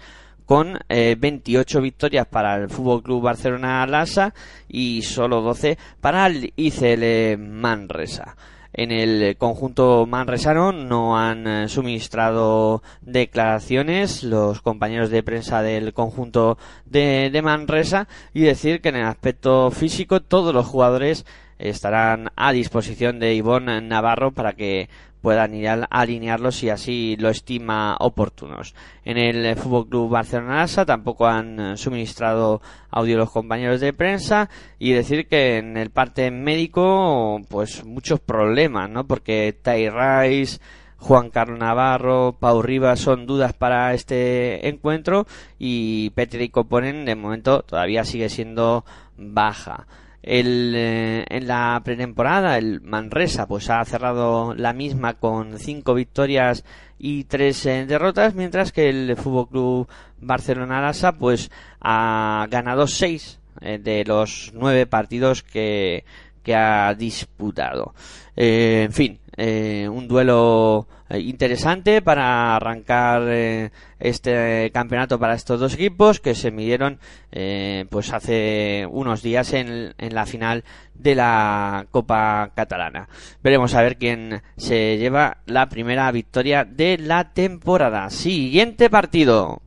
con 0.49 0.79
eh, 0.89 1.15
28 1.15 1.79
victorias 1.79 2.25
para 2.25 2.55
el 2.55 2.71
Fútbol 2.71 3.03
Club 3.03 3.21
Barcelona 3.21 3.85
Lassa 3.85 4.33
y 4.67 5.03
solo 5.03 5.41
12 5.41 5.77
para 6.01 6.25
el 6.25 6.51
ICL 6.55 7.37
Manresa. 7.37 8.35
En 8.73 8.91
el 8.91 9.35
conjunto 9.37 10.05
manresano 10.05 10.71
no 10.71 11.17
han 11.17 11.47
eh, 11.47 11.69
suministrado 11.69 12.83
declaraciones 13.01 14.23
los 14.23 14.61
compañeros 14.61 15.09
de 15.09 15.23
prensa 15.23 15.61
del 15.63 15.93
conjunto 15.93 16.57
de, 16.85 17.29
de 17.31 17.41
Manresa 17.41 18.07
y 18.33 18.41
decir 18.41 18.81
que 18.81 18.89
en 18.89 18.97
el 18.97 19.05
aspecto 19.05 19.71
físico 19.71 20.21
todos 20.21 20.53
los 20.53 20.67
jugadores 20.67 21.25
estarán 21.59 22.31
a 22.35 22.51
disposición 22.51 23.19
de 23.19 23.35
Ivonne 23.35 23.81
Navarro 23.81 24.31
para 24.31 24.53
que 24.53 24.89
puedan 25.21 25.53
ir 25.53 25.67
a 25.67 25.83
alinearlos 25.89 26.55
si 26.55 26.69
así 26.69 27.17
lo 27.19 27.29
estima 27.29 27.97
oportunos. 27.99 28.73
En 29.03 29.17
el 29.17 29.55
Fútbol 29.55 29.89
Club 29.89 30.09
Barcelona 30.09 30.65
tampoco 30.85 31.27
han 31.27 31.77
suministrado 31.77 32.61
audio 32.89 33.17
los 33.17 33.31
compañeros 33.31 33.81
de 33.81 33.93
prensa 33.93 34.49
y 34.79 34.93
decir 34.93 35.27
que 35.27 35.57
en 35.57 35.77
el 35.77 35.89
parte 35.89 36.31
médico 36.31 37.41
pues 37.49 37.83
muchos 37.83 38.19
problemas, 38.19 38.89
¿no? 38.89 39.05
Porque 39.05 39.55
Ty 39.61 39.89
Rice 39.89 40.59
Juan 40.99 41.29
Carlos 41.29 41.59
Navarro, 41.59 42.35
Pau 42.39 42.61
Rivas 42.61 42.99
son 42.99 43.25
dudas 43.25 43.53
para 43.53 43.93
este 43.93 44.67
encuentro 44.67 45.27
y 45.57 46.09
Petri 46.11 46.49
Coponen 46.49 47.05
de 47.05 47.15
momento 47.15 47.63
todavía 47.63 48.03
sigue 48.03 48.29
siendo 48.29 48.83
baja. 49.17 49.87
El, 50.21 50.73
eh, 50.75 51.25
en 51.29 51.47
la 51.47 51.81
pretemporada 51.83 52.57
el 52.57 52.81
Manresa 52.81 53.47
pues 53.47 53.69
ha 53.69 53.83
cerrado 53.85 54.53
la 54.53 54.73
misma 54.73 55.13
con 55.13 55.57
cinco 55.59 55.93
victorias 55.93 56.65
y 56.97 57.23
tres 57.23 57.65
eh, 57.65 57.85
derrotas 57.85 58.35
mientras 58.35 58.73
que 58.73 58.89
el 58.89 59.15
Fútbol 59.15 59.47
Club 59.47 59.87
Barcelona 60.19 60.81
Lassa 60.81 61.13
pues 61.13 61.49
ha 61.79 62.45
ganado 62.49 62.85
seis 62.87 63.39
eh, 63.61 63.77
de 63.77 64.03
los 64.03 64.51
nueve 64.53 64.85
partidos 64.85 65.41
que, 65.41 66.03
que 66.43 66.55
ha 66.55 66.93
disputado. 66.95 67.93
En 68.35 68.91
fin 68.91 69.19
un 69.37 70.09
duelo 70.09 70.85
interesante 71.17 72.01
para 72.01 72.55
arrancar 72.55 73.23
eh, 73.27 73.71
este 73.99 74.69
campeonato 74.71 75.17
para 75.17 75.33
estos 75.33 75.59
dos 75.59 75.73
equipos 75.73 76.19
que 76.19 76.35
se 76.35 76.51
midieron 76.51 76.99
eh, 77.31 77.85
pues 77.89 78.13
hace 78.13 78.85
unos 78.89 79.23
días 79.23 79.53
en, 79.53 79.93
en 79.97 80.13
la 80.13 80.25
final 80.25 80.63
de 80.93 81.15
la 81.15 81.87
Copa 81.89 82.51
Catalana. 82.55 83.09
Veremos 83.41 83.73
a 83.73 83.81
ver 83.81 83.97
quién 83.97 84.41
se 84.57 84.97
lleva 84.97 85.37
la 85.45 85.67
primera 85.67 86.11
victoria 86.11 86.65
de 86.65 86.97
la 86.97 87.33
temporada. 87.33 88.09
Siguiente 88.09 88.89
partido. 88.89 89.61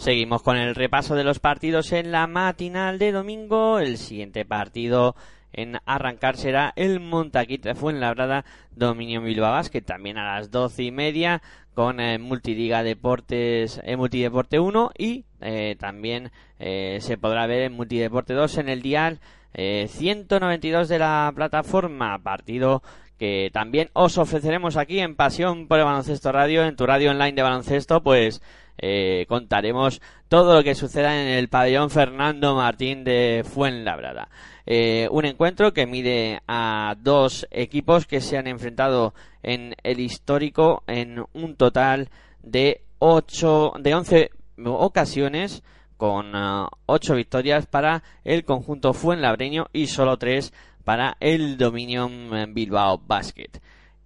Seguimos 0.00 0.40
con 0.40 0.56
el 0.56 0.74
repaso 0.74 1.14
de 1.14 1.24
los 1.24 1.40
partidos 1.40 1.92
en 1.92 2.10
la 2.10 2.26
matinal 2.26 2.98
de 2.98 3.12
domingo. 3.12 3.80
El 3.80 3.98
siguiente 3.98 4.46
partido 4.46 5.14
en 5.52 5.76
arrancar 5.84 6.38
será 6.38 6.72
el 6.74 7.00
Montaquit 7.00 7.74
Fuenlabrada 7.74 8.46
Dominio 8.74 9.20
Bilbao 9.20 9.52
Basket, 9.52 9.82
también 9.82 10.16
a 10.16 10.24
las 10.24 10.50
doce 10.50 10.84
y 10.84 10.90
media 10.90 11.42
con 11.74 12.00
eh, 12.00 12.18
Multiliga 12.18 12.82
Deportes, 12.82 13.78
eh, 13.84 13.98
Multideporte 13.98 14.58
1 14.58 14.92
y 14.96 15.26
eh, 15.42 15.76
también 15.78 16.32
eh, 16.58 16.96
se 17.02 17.18
podrá 17.18 17.46
ver 17.46 17.64
en 17.64 17.74
Multideporte 17.74 18.32
2 18.32 18.56
en 18.56 18.70
el 18.70 18.80
dial 18.80 19.20
eh, 19.52 19.86
192 19.90 20.88
de 20.88 20.98
la 20.98 21.30
plataforma, 21.36 22.18
partido 22.20 22.82
que 23.18 23.50
también 23.52 23.90
os 23.92 24.16
ofreceremos 24.16 24.78
aquí 24.78 24.98
en 24.98 25.14
Pasión 25.14 25.68
por 25.68 25.78
el 25.78 25.84
Baloncesto 25.84 26.32
Radio, 26.32 26.64
en 26.64 26.74
tu 26.74 26.86
radio 26.86 27.10
online 27.10 27.34
de 27.34 27.42
baloncesto, 27.42 28.02
pues 28.02 28.40
eh, 28.82 29.26
contaremos 29.28 30.00
todo 30.28 30.54
lo 30.54 30.64
que 30.64 30.74
suceda 30.74 31.20
en 31.20 31.28
el 31.28 31.48
pabellón 31.48 31.90
Fernando 31.90 32.54
Martín 32.54 33.04
de 33.04 33.44
Fuenlabrada. 33.44 34.28
Eh, 34.64 35.06
un 35.10 35.26
encuentro 35.26 35.72
que 35.72 35.86
mide 35.86 36.40
a 36.48 36.96
dos 36.98 37.46
equipos 37.50 38.06
que 38.06 38.20
se 38.20 38.38
han 38.38 38.46
enfrentado 38.46 39.14
en 39.42 39.74
el 39.82 40.00
histórico 40.00 40.82
en 40.86 41.24
un 41.34 41.56
total 41.56 42.08
de 42.42 42.82
ocho, 42.98 43.72
de 43.78 43.94
11 43.94 44.30
ocasiones 44.64 45.62
con 45.96 46.34
uh, 46.34 46.68
ocho 46.86 47.14
victorias 47.14 47.66
para 47.66 48.02
el 48.24 48.44
conjunto 48.44 48.94
fuenlabreño 48.94 49.66
y 49.72 49.86
solo 49.86 50.16
tres 50.16 50.52
para 50.84 51.18
el 51.20 51.58
Dominion 51.58 52.30
Bilbao 52.54 53.02
Basket. 53.06 53.60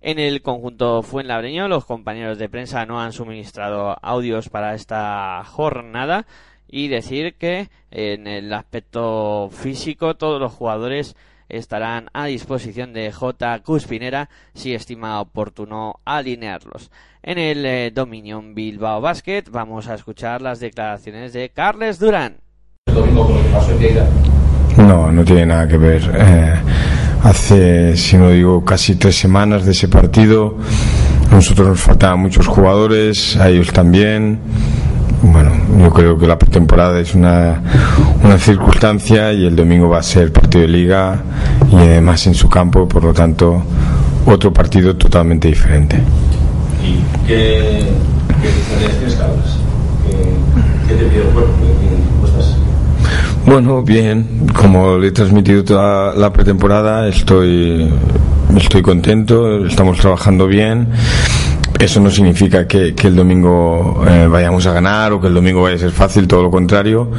En 0.07 0.19
el 0.19 0.43
conjunto 0.43 1.03
Fuenlabreño, 1.03 1.67
los 1.67 1.87
compañeros 1.87 2.37
de 2.37 2.51
prensa 2.51 2.85
no 2.85 3.01
han 3.01 3.15
suministrado 3.15 3.97
audios 4.03 4.51
para 4.51 4.75
esta 4.75 5.43
jornada 5.47 6.27
y 6.69 6.89
decir 6.89 7.37
que 7.39 7.71
en 7.91 8.27
el 8.27 8.53
aspecto 8.53 9.49
físico 9.51 10.15
todos 10.15 10.39
los 10.39 10.53
jugadores 10.53 11.17
estarán 11.49 12.11
a 12.13 12.27
disposición 12.27 12.93
de 12.93 13.13
J. 13.13 13.61
Cuspinera 13.61 14.29
si 14.53 14.75
estima 14.75 15.23
oportuno 15.23 16.01
alinearlos. 16.05 16.91
En 17.23 17.39
el 17.39 17.65
eh, 17.65 17.91
Dominion 17.91 18.55
Bilbao 18.55 19.01
Basket 19.01 19.45
vamos 19.51 19.89
a 19.89 19.95
escuchar 19.95 20.43
las 20.43 20.61
declaraciones 20.61 21.33
de 21.33 21.49
Carles 21.49 21.99
Durán. 21.99 22.41
No, 24.77 25.11
no 25.11 25.25
tiene 25.25 25.47
nada 25.47 25.67
que 25.67 25.79
ver. 25.79 26.03
Eh, 26.15 26.61
hace, 27.25 27.97
si 27.97 28.17
no 28.17 28.31
digo, 28.31 28.65
casi 28.65 28.97
tres 28.97 29.17
semanas 29.17 29.65
de 29.65 29.73
ese 29.73 29.89
partido. 29.89 30.57
A 31.31 31.35
nosotros 31.35 31.69
nos 31.69 31.81
faltaban 31.81 32.21
muchos 32.21 32.47
jugadores, 32.47 33.37
a 33.37 33.49
ellos 33.49 33.73
también. 33.73 34.39
Bueno, 35.23 35.51
yo 35.81 35.91
creo 35.91 36.19
que 36.19 36.27
la 36.27 36.39
pretemporada 36.39 37.01
es 37.01 37.15
una, 37.15 37.63
una 38.23 38.39
circunstancia 38.39 39.33
y 39.33 39.47
el 39.47 39.57
domingo 39.57 39.89
va 39.89 39.99
a 39.99 40.03
ser 40.03 40.31
partido 40.33 40.63
de 40.63 40.69
liga 40.69 41.23
y 41.73 41.77
además 41.77 42.27
en 42.27 42.35
su 42.35 42.49
campo, 42.51 42.87
por 42.87 43.03
lo 43.03 43.15
tanto, 43.15 43.63
otro 44.27 44.53
partido 44.53 44.95
totalmente 44.95 45.49
diferente. 45.49 45.97
¿Y 46.85 47.27
qué, 47.27 47.87
qué 48.43 49.15
Carlos? 49.17 49.59
¿Qué, 50.07 50.89
qué 50.89 50.95
te 50.95 51.05
pide 51.07 51.23
el 51.23 51.29
cuerpo? 51.29 51.53
¿Cómo 52.21 52.27
estás? 52.27 52.57
Bueno, 53.47 53.83
bien, 53.83 54.47
como 54.55 54.97
le 54.97 55.09
he 55.09 55.13
transmitido 55.13 55.63
toda 55.63 56.15
la 56.15 56.33
pretemporada, 56.33 57.07
estoy, 57.09 57.91
estoy 58.57 58.81
contento, 58.81 59.67
estamos 59.67 59.99
trabajando 59.99 60.47
bien. 60.47 60.89
Eso 61.79 62.01
no 62.01 62.11
significa 62.11 62.67
que, 62.67 62.95
que 62.95 63.09
el 63.09 63.17
domingo 63.17 64.03
eh, 64.09 64.27
vayamos 64.29 64.67
a 64.67 64.73
ganar 64.73 65.13
o 65.13 65.21
que 65.21 65.27
el 65.27 65.35
domingo 65.35 65.63
vaya 65.63 65.77
a 65.77 65.79
ser 65.79 65.91
fácil, 65.91 66.27
todo 66.27 66.43
lo 66.43 66.51
contrario. 66.51 67.11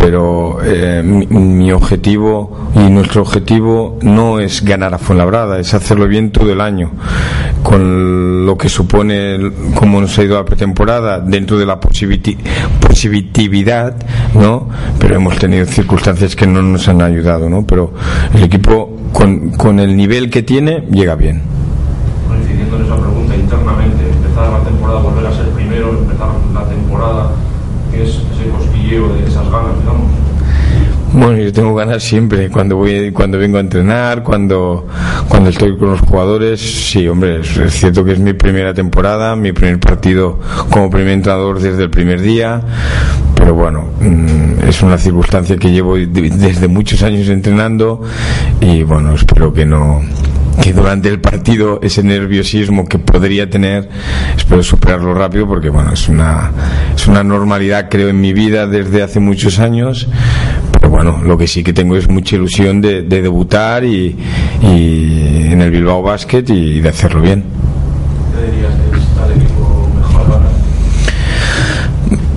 Pero 0.00 0.58
eh, 0.62 1.02
mi, 1.02 1.72
objetivo 1.72 2.70
y 2.74 2.90
nuestro 2.90 3.22
objetivo 3.22 3.98
no 4.02 4.38
es 4.38 4.64
ganar 4.64 4.94
a 4.94 4.98
Fuenlabrada, 4.98 5.58
es 5.58 5.74
hacerlo 5.74 6.06
bien 6.06 6.30
todo 6.30 6.52
el 6.52 6.60
año. 6.60 6.92
Con 7.62 8.46
lo 8.46 8.56
que 8.56 8.68
supone 8.68 9.50
cómo 9.74 10.00
nos 10.00 10.16
ha 10.18 10.22
ido 10.22 10.36
la 10.36 10.44
pretemporada 10.44 11.20
dentro 11.20 11.58
de 11.58 11.66
la 11.66 11.80
positividad, 11.80 13.96
¿no? 14.34 14.68
Pero 14.98 15.16
hemos 15.16 15.38
tenido 15.38 15.66
circunstancias 15.66 16.36
que 16.36 16.46
no 16.46 16.62
nos 16.62 16.86
han 16.88 17.02
ayudado, 17.02 17.48
¿no? 17.48 17.66
Pero 17.66 17.92
el 18.34 18.44
equipo 18.44 18.96
con, 19.12 19.80
el 19.80 19.96
nivel 19.96 20.30
que 20.30 20.42
tiene 20.42 20.84
llega 20.90 21.14
bien. 21.14 21.42
Coincidiendo 22.28 22.76
en 22.76 22.84
esa 22.84 22.96
pregunta 22.96 23.36
internamente, 23.36 24.08
empezar 24.08 24.52
la 24.52 24.60
temporada, 24.60 25.00
volver 25.00 25.26
a 25.26 25.32
ser 25.32 25.46
primero, 25.50 25.90
empezar 25.90 26.28
la 26.54 26.68
temporada, 26.68 27.30
que 27.90 28.04
es 28.04 28.20
cosquilleo 28.86 29.08
de 29.14 29.24
esas 29.26 29.50
ganas, 29.50 29.78
digamos. 29.80 30.10
Bueno, 31.12 31.38
yo 31.38 31.52
tengo 31.52 31.74
ganas 31.74 32.02
siempre 32.02 32.50
cuando 32.50 32.76
voy, 32.76 33.10
cuando 33.12 33.38
vengo 33.38 33.56
a 33.56 33.60
entrenar, 33.60 34.22
cuando, 34.22 34.86
cuando 35.28 35.50
estoy 35.50 35.76
con 35.78 35.90
los 35.92 36.00
jugadores. 36.00 36.60
Sí, 36.60 37.08
hombre, 37.08 37.40
es, 37.40 37.48
cierto 37.70 38.04
que 38.04 38.12
es 38.12 38.18
mi 38.18 38.34
primera 38.34 38.74
temporada, 38.74 39.34
mi 39.34 39.52
primer 39.52 39.78
partido 39.80 40.38
como 40.70 40.90
primer 40.90 41.12
entrenador 41.14 41.60
desde 41.60 41.84
el 41.84 41.90
primer 41.90 42.20
día, 42.20 42.60
pero 43.34 43.54
bueno, 43.54 43.84
mm, 44.00 44.68
es 44.68 44.82
una 44.82 44.98
circunstancia 44.98 45.56
que 45.56 45.70
llevo 45.70 45.96
de- 45.96 46.06
desde 46.06 46.68
muchos 46.68 47.02
años 47.02 47.28
entrenando 47.28 48.02
y 48.60 48.82
bueno, 48.82 49.14
espero 49.14 49.54
que 49.54 49.64
no 49.64 50.02
que 50.62 50.72
durante 50.72 51.08
el 51.08 51.20
partido 51.20 51.80
ese 51.82 52.02
nerviosismo 52.02 52.86
que 52.86 52.98
podría 52.98 53.48
tener 53.48 53.88
espero 54.36 54.62
superarlo 54.62 55.14
rápido 55.14 55.46
porque 55.46 55.68
bueno 55.68 55.92
es 55.92 56.08
una 56.08 56.50
es 56.94 57.06
una 57.06 57.22
normalidad 57.22 57.88
creo 57.90 58.08
en 58.08 58.20
mi 58.20 58.32
vida 58.32 58.66
desde 58.66 59.02
hace 59.02 59.20
muchos 59.20 59.58
años. 59.58 60.08
Pero 60.72 60.90
bueno 60.90 61.20
lo 61.24 61.38
que 61.38 61.46
sí 61.46 61.62
que 61.62 61.72
tengo 61.72 61.96
es 61.96 62.08
mucha 62.08 62.36
ilusión 62.36 62.80
de, 62.80 63.02
de 63.02 63.22
debutar 63.22 63.84
y, 63.84 64.16
y 64.62 65.46
en 65.50 65.60
el 65.60 65.70
Bilbao 65.70 66.02
Basket 66.02 66.44
y 66.48 66.80
de 66.80 66.88
hacerlo 66.88 67.20
bien 67.20 67.55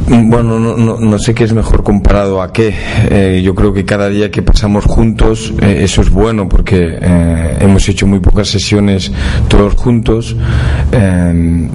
Bueno, 0.10 0.60
no, 0.60 0.76
no, 0.76 1.00
no 1.00 1.19
sé 1.19 1.36
qué 1.36 1.43
es 1.43 1.54
mejor 1.54 1.84
comparado 1.84 2.41
a 2.41 2.52
qué. 2.52 2.74
Eh, 3.12 3.41
yo 3.43 3.54
creo 3.54 3.72
que 3.74 3.86
cada 3.86 4.10
día 4.10 4.32
que 4.32 4.41
pasamos 4.41 4.86
juntos, 4.86 5.54
eh, 5.62 5.82
eso 5.84 6.02
es 6.02 6.10
bueno 6.10 6.50
porque 6.50 6.98
eh, 7.00 7.58
hemos 7.62 7.88
hecho 7.88 8.08
muy 8.08 8.19
pocas 8.19 8.48
sesiones 8.48 9.12
todos 9.48 9.76
juntos. 9.76 10.36
eh, 10.91 11.69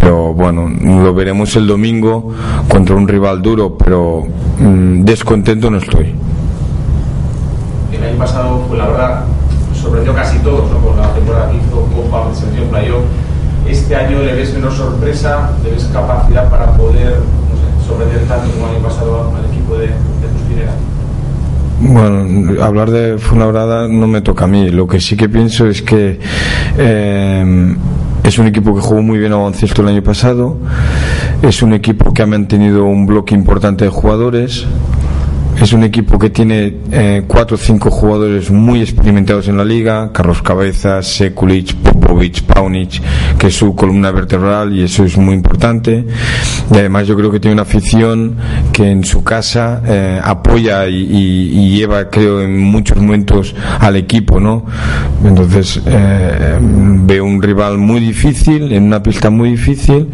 pero 0.00 0.32
bueno, 0.32 0.66
lo 0.68 1.12
veremos 1.12 1.54
el 1.56 1.66
domingo 1.66 2.32
contra 2.68 2.96
un 2.96 3.06
rival 3.06 3.42
duro, 3.42 3.76
pero 3.76 4.26
mm, 4.58 5.02
descontento 5.04 5.70
no 5.70 5.76
estoy. 5.76 6.14
El 7.92 8.04
año 8.04 8.16
pasado 8.16 8.64
fue 8.66 8.78
la 8.78 8.86
verdad, 8.86 9.24
sorprendió 9.74 10.14
casi 10.14 10.38
todos 10.38 10.70
¿no? 10.70 10.78
con 10.78 10.96
la 10.96 11.12
temporada 11.12 11.50
que 11.50 11.58
hizo, 11.58 11.86
Copa, 11.94 12.30
se 12.34 12.46
metió 12.46 12.62
en 12.62 12.68
playoff. 12.70 13.02
Este 13.68 13.94
año 13.94 14.20
le 14.20 14.32
ves 14.32 14.54
menos 14.54 14.74
sorpresa, 14.74 15.50
le 15.62 15.72
ves 15.72 15.84
capacidad 15.92 16.48
para 16.48 16.72
poder 16.72 17.20
sorprender 17.90 18.20
tanto 18.26 18.50
como 18.52 18.68
el 18.68 18.76
año 18.76 18.84
pasado 18.84 19.34
al 19.36 19.44
equipo 19.52 19.76
de, 19.76 19.86
de. 19.86 19.94
Bueno, 21.82 22.62
hablar 22.62 22.90
de 22.90 23.18
Fuenlabrada 23.18 23.88
no 23.88 24.06
me 24.06 24.20
toca 24.20 24.44
a 24.44 24.48
mí. 24.48 24.70
Lo 24.70 24.86
que 24.86 25.00
sí 25.00 25.16
que 25.16 25.28
pienso 25.28 25.66
es 25.66 25.82
que 25.82 26.20
eh, 26.76 27.74
es 28.22 28.38
un 28.38 28.46
equipo 28.46 28.74
que 28.74 28.80
jugó 28.80 29.02
muy 29.02 29.18
bien 29.18 29.32
a 29.32 29.36
baloncesto 29.36 29.82
el 29.82 29.88
año 29.88 30.02
pasado. 30.02 30.58
Es 31.42 31.62
un 31.62 31.72
equipo 31.72 32.12
que 32.12 32.22
ha 32.22 32.26
mantenido 32.26 32.84
un 32.84 33.06
bloque 33.06 33.34
importante 33.34 33.84
de 33.84 33.90
jugadores. 33.90 34.66
Es 35.60 35.74
un 35.74 35.82
equipo 35.84 36.18
que 36.18 36.30
tiene 36.30 36.74
eh, 36.90 37.22
cuatro 37.26 37.56
o 37.56 37.58
cinco 37.58 37.90
jugadores 37.90 38.50
muy 38.50 38.80
experimentados 38.80 39.46
en 39.46 39.58
la 39.58 39.64
liga, 39.64 40.10
Carlos 40.10 40.40
Cabezas, 40.40 41.06
Sekulic, 41.06 41.74
Popovic, 41.74 42.42
Paunic, 42.44 43.02
que 43.38 43.48
es 43.48 43.56
su 43.56 43.74
columna 43.74 44.10
vertebral 44.10 44.74
y 44.74 44.82
eso 44.84 45.04
es 45.04 45.18
muy 45.18 45.34
importante. 45.34 46.02
Y 46.72 46.74
además 46.78 47.06
yo 47.06 47.14
creo 47.14 47.30
que 47.30 47.40
tiene 47.40 47.52
una 47.52 47.62
afición 47.64 48.36
que 48.72 48.90
en 48.90 49.04
su 49.04 49.22
casa 49.22 49.82
eh, 49.86 50.18
apoya 50.24 50.88
y, 50.88 50.94
y- 50.96 51.50
y 51.52 51.76
lleva, 51.76 52.08
creo, 52.08 52.40
en 52.40 52.58
muchos 52.58 52.96
momentos 52.96 53.54
al 53.80 53.96
equipo, 53.96 54.40
¿no? 54.40 54.64
Entonces 55.22 55.78
eh, 55.84 56.58
veo 56.58 57.24
un 57.26 57.42
rival 57.42 57.76
muy 57.76 58.00
difícil, 58.00 58.72
en 58.72 58.84
una 58.84 59.02
pista 59.02 59.28
muy 59.28 59.50
difícil 59.50 60.08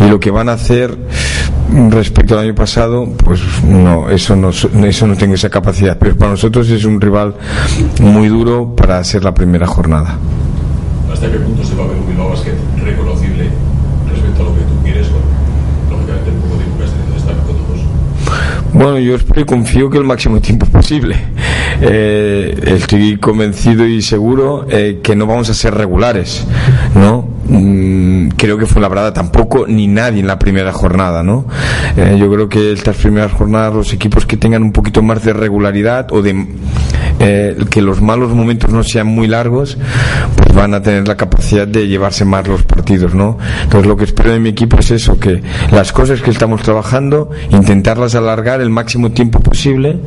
y 0.00 0.08
lo 0.08 0.20
que 0.20 0.30
van 0.30 0.48
a 0.48 0.52
hacer 0.52 0.96
respecto 1.90 2.34
al 2.34 2.46
año 2.46 2.54
pasado, 2.54 3.08
pues 3.24 3.40
no, 3.64 4.10
eso 4.10 4.36
no, 4.36 4.50
eso 4.50 5.06
no 5.06 5.16
tengo 5.16 5.34
esa 5.34 5.50
capacidad. 5.50 5.96
Pero 5.98 6.16
para 6.16 6.32
nosotros 6.32 6.68
es 6.70 6.84
un 6.84 7.00
rival 7.00 7.34
muy 8.00 8.28
duro 8.28 8.74
para 8.74 9.02
ser 9.04 9.24
la 9.24 9.32
primera 9.32 9.66
jornada. 9.66 10.16
¿Hasta 11.12 11.30
qué 11.30 11.38
punto 11.38 11.64
se 11.64 11.74
va 11.74 11.84
a 11.84 11.86
ver 11.88 11.96
un 11.96 12.06
Bilbao 12.08 12.30
Basket 12.30 12.54
reconocible 12.82 13.48
respecto 14.10 14.42
a 14.42 14.44
lo 14.44 14.54
que 14.54 14.60
tú 14.62 14.82
quieres 14.82 15.08
con, 15.08 15.20
lógicamente, 15.90 16.30
el 16.30 16.36
poco 16.36 16.56
tiempo 16.56 16.78
que 16.78 16.84
has 16.84 16.90
tenido 16.90 17.12
de 17.12 17.18
estar 17.18 17.36
con 17.36 17.56
todos? 17.56 17.80
Bueno, 18.72 18.98
yo 18.98 19.16
espero 19.16 19.40
y 19.40 19.44
confío 19.44 19.90
que 19.90 19.98
el 19.98 20.04
máximo 20.04 20.40
tiempo 20.40 20.66
posible. 20.66 21.16
Eh, 21.84 22.60
estoy 22.64 23.16
convencido 23.16 23.84
y 23.84 24.02
seguro 24.02 24.66
eh, 24.70 25.00
que 25.02 25.16
no 25.16 25.26
vamos 25.26 25.50
a 25.50 25.54
ser 25.54 25.74
regulares, 25.74 26.46
¿no? 26.94 27.28
Mm, 27.48 28.28
creo 28.36 28.56
que 28.56 28.66
fue 28.66 28.80
la 28.80 28.88
verdad 28.88 29.12
tampoco 29.12 29.66
ni 29.66 29.88
nadie 29.88 30.20
en 30.20 30.28
la 30.28 30.38
primera 30.38 30.72
jornada, 30.72 31.24
¿no? 31.24 31.44
Eh, 31.96 32.16
yo 32.20 32.30
creo 32.32 32.48
que 32.48 32.72
estas 32.72 32.96
primeras 32.96 33.32
jornadas 33.32 33.74
los 33.74 33.92
equipos 33.92 34.26
que 34.26 34.36
tengan 34.36 34.62
un 34.62 34.70
poquito 34.70 35.02
más 35.02 35.24
de 35.24 35.32
regularidad 35.32 36.06
o 36.12 36.22
de 36.22 36.46
eh, 37.24 37.56
que 37.70 37.80
los 37.80 38.02
malos 38.02 38.32
momentos 38.32 38.70
no 38.72 38.82
sean 38.82 39.06
muy 39.06 39.28
largos, 39.28 39.78
pues 40.36 40.52
van 40.52 40.74
a 40.74 40.82
tener 40.82 41.06
la 41.06 41.16
capacidad 41.16 41.68
de 41.68 41.86
llevarse 41.86 42.24
más 42.24 42.48
los 42.48 42.64
partidos, 42.64 43.14
¿no? 43.14 43.38
Entonces 43.62 43.86
lo 43.86 43.96
que 43.96 44.04
espero 44.04 44.32
de 44.32 44.40
mi 44.40 44.48
equipo 44.48 44.78
es 44.80 44.90
eso, 44.90 45.20
que 45.20 45.40
las 45.70 45.92
cosas 45.92 46.20
que 46.20 46.30
estamos 46.30 46.62
trabajando, 46.62 47.30
intentarlas 47.50 48.16
alargar 48.16 48.60
el 48.60 48.70
máximo 48.70 49.12
tiempo 49.12 49.38
posible 49.38 50.00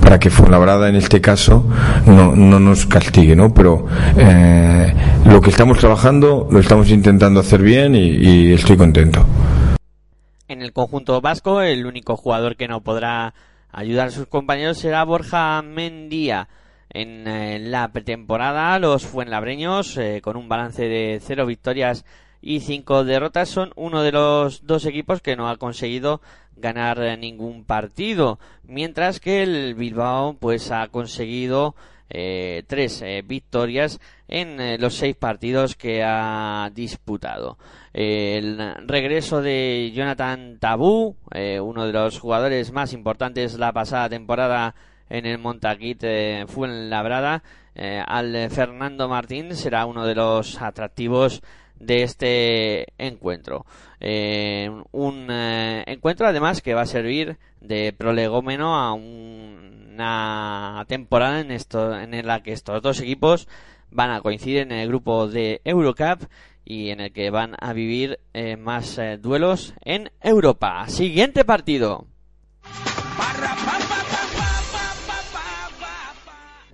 para 0.00 0.20
que 0.20 0.30
Fuenlabrada 0.30 0.88
en 0.88 0.94
este 0.94 1.20
caso 1.20 1.66
no, 2.06 2.36
no 2.36 2.60
nos 2.60 2.86
castigue, 2.86 3.34
¿no? 3.34 3.52
Pero 3.52 3.86
eh, 4.16 4.94
lo 5.26 5.40
que 5.40 5.50
estamos 5.50 5.78
trabajando 5.78 6.46
lo 6.50 6.60
estamos 6.60 6.88
intentando 6.90 7.40
hacer 7.40 7.62
bien 7.62 7.96
y, 7.96 8.10
y 8.10 8.52
estoy 8.52 8.76
contento. 8.76 9.26
En 10.46 10.62
el 10.62 10.72
conjunto 10.72 11.20
vasco, 11.20 11.62
el 11.62 11.84
único 11.84 12.16
jugador 12.16 12.54
que 12.54 12.68
no 12.68 12.80
podrá 12.80 13.34
ayudar 13.72 14.08
a 14.08 14.10
sus 14.10 14.26
compañeros 14.26 14.78
será 14.78 15.04
Borja 15.04 15.62
Mendía. 15.62 16.48
En 16.92 17.28
eh, 17.28 17.60
la 17.60 17.92
pretemporada, 17.92 18.76
los 18.80 19.06
fuenlabreños, 19.06 19.96
eh, 19.96 20.20
con 20.20 20.36
un 20.36 20.48
balance 20.48 20.88
de 20.88 21.20
cero 21.22 21.46
victorias 21.46 22.04
y 22.42 22.60
cinco 22.60 23.04
derrotas, 23.04 23.48
son 23.48 23.72
uno 23.76 24.02
de 24.02 24.10
los 24.10 24.66
dos 24.66 24.86
equipos 24.86 25.22
que 25.22 25.36
no 25.36 25.48
ha 25.48 25.56
conseguido 25.56 26.20
ganar 26.56 27.00
eh, 27.00 27.16
ningún 27.16 27.64
partido, 27.64 28.40
mientras 28.64 29.20
que 29.20 29.44
el 29.44 29.76
Bilbao 29.76 30.34
pues 30.34 30.72
ha 30.72 30.88
conseguido 30.88 31.76
eh, 32.08 32.64
tres 32.66 33.04
victorias 33.24 34.00
en 34.26 34.80
los 34.80 34.94
seis 34.94 35.14
partidos 35.14 35.76
que 35.76 36.02
ha 36.02 36.70
disputado. 36.74 37.56
El 37.92 38.58
regreso 38.88 39.42
de 39.42 39.92
Jonathan 39.94 40.58
Tabú, 40.58 41.14
uno 41.62 41.86
de 41.86 41.92
los 41.92 42.18
jugadores 42.18 42.72
más 42.72 42.92
importantes 42.92 43.58
la 43.58 43.72
pasada 43.72 44.08
temporada 44.08 44.74
en 45.10 45.26
el 45.26 45.38
Montaquit 45.38 46.02
eh, 46.02 46.44
Fuenlabrada, 46.48 47.42
eh, 47.74 48.02
al 48.04 48.50
Fernando 48.50 49.08
Martín 49.08 49.54
será 49.54 49.86
uno 49.86 50.06
de 50.06 50.14
los 50.14 50.60
atractivos 50.62 51.42
de 51.80 52.02
este 52.02 52.86
encuentro. 52.98 53.66
Eh, 53.98 54.70
un 54.92 55.26
eh, 55.30 55.82
encuentro 55.86 56.26
además 56.26 56.60
que 56.62 56.74
va 56.74 56.82
a 56.82 56.86
servir 56.86 57.38
de 57.60 57.92
prolegómeno 57.92 58.76
a 58.76 58.92
una 58.92 60.84
temporada 60.88 61.40
en, 61.40 61.50
en 61.50 62.26
la 62.26 62.42
que 62.42 62.52
estos 62.52 62.82
dos 62.82 63.00
equipos 63.00 63.48
van 63.90 64.10
a 64.10 64.20
coincidir 64.20 64.58
en 64.58 64.72
el 64.72 64.88
grupo 64.88 65.26
de 65.26 65.60
Eurocup 65.64 66.28
y 66.64 66.90
en 66.90 67.00
el 67.00 67.12
que 67.12 67.30
van 67.30 67.56
a 67.58 67.72
vivir 67.72 68.20
eh, 68.32 68.56
más 68.56 69.00
duelos 69.20 69.74
en 69.84 70.12
Europa. 70.20 70.86
Siguiente 70.88 71.44
partido. 71.44 72.06